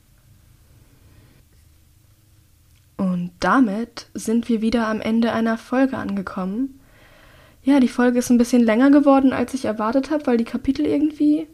Und 2.97 3.31
damit 3.39 4.07
sind 4.13 4.47
wir 4.47 4.61
wieder 4.61 4.87
am 4.87 5.01
Ende 5.01 5.33
einer 5.33 5.57
Folge 5.57 5.97
angekommen. 5.97 6.79
Ja, 7.63 7.79
die 7.79 7.89
Folge 7.89 8.19
ist 8.19 8.29
ein 8.29 8.37
bisschen 8.37 8.63
länger 8.63 8.91
geworden, 8.91 9.33
als 9.33 9.53
ich 9.53 9.65
erwartet 9.65 10.11
habe, 10.11 10.27
weil 10.27 10.37
die 10.37 10.45
Kapitel 10.45 10.85
irgendwie 10.85 11.47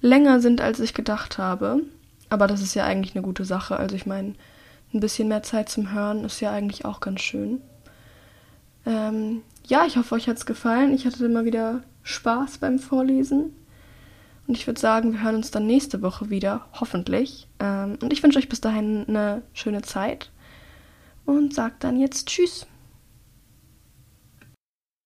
länger 0.00 0.40
sind, 0.40 0.60
als 0.60 0.80
ich 0.80 0.94
gedacht 0.94 1.38
habe. 1.38 1.82
Aber 2.30 2.46
das 2.46 2.62
ist 2.62 2.74
ja 2.74 2.84
eigentlich 2.84 3.14
eine 3.14 3.24
gute 3.24 3.44
Sache. 3.44 3.76
Also 3.76 3.94
ich 3.96 4.06
meine, 4.06 4.34
ein 4.92 5.00
bisschen 5.00 5.28
mehr 5.28 5.42
Zeit 5.42 5.68
zum 5.68 5.92
Hören 5.92 6.24
ist 6.24 6.40
ja 6.40 6.50
eigentlich 6.50 6.84
auch 6.84 7.00
ganz 7.00 7.20
schön. 7.20 7.60
Ähm, 8.86 9.42
ja, 9.66 9.84
ich 9.86 9.96
hoffe, 9.96 10.14
euch 10.14 10.28
hat 10.28 10.36
es 10.36 10.46
gefallen. 10.46 10.94
Ich 10.94 11.04
hatte 11.04 11.24
immer 11.24 11.44
wieder 11.44 11.82
Spaß 12.04 12.58
beim 12.58 12.78
Vorlesen. 12.78 13.52
Und 14.46 14.56
ich 14.56 14.66
würde 14.66 14.80
sagen, 14.80 15.12
wir 15.12 15.22
hören 15.22 15.36
uns 15.36 15.50
dann 15.50 15.66
nächste 15.66 16.02
Woche 16.02 16.30
wieder, 16.30 16.66
hoffentlich. 16.74 17.48
Ähm, 17.58 17.98
und 18.00 18.12
ich 18.12 18.22
wünsche 18.22 18.38
euch 18.38 18.48
bis 18.48 18.60
dahin 18.60 19.06
eine 19.08 19.42
schöne 19.52 19.82
Zeit 19.82 20.30
und 21.24 21.54
sage 21.54 21.74
dann 21.80 21.98
jetzt 21.98 22.28
Tschüss. 22.28 22.66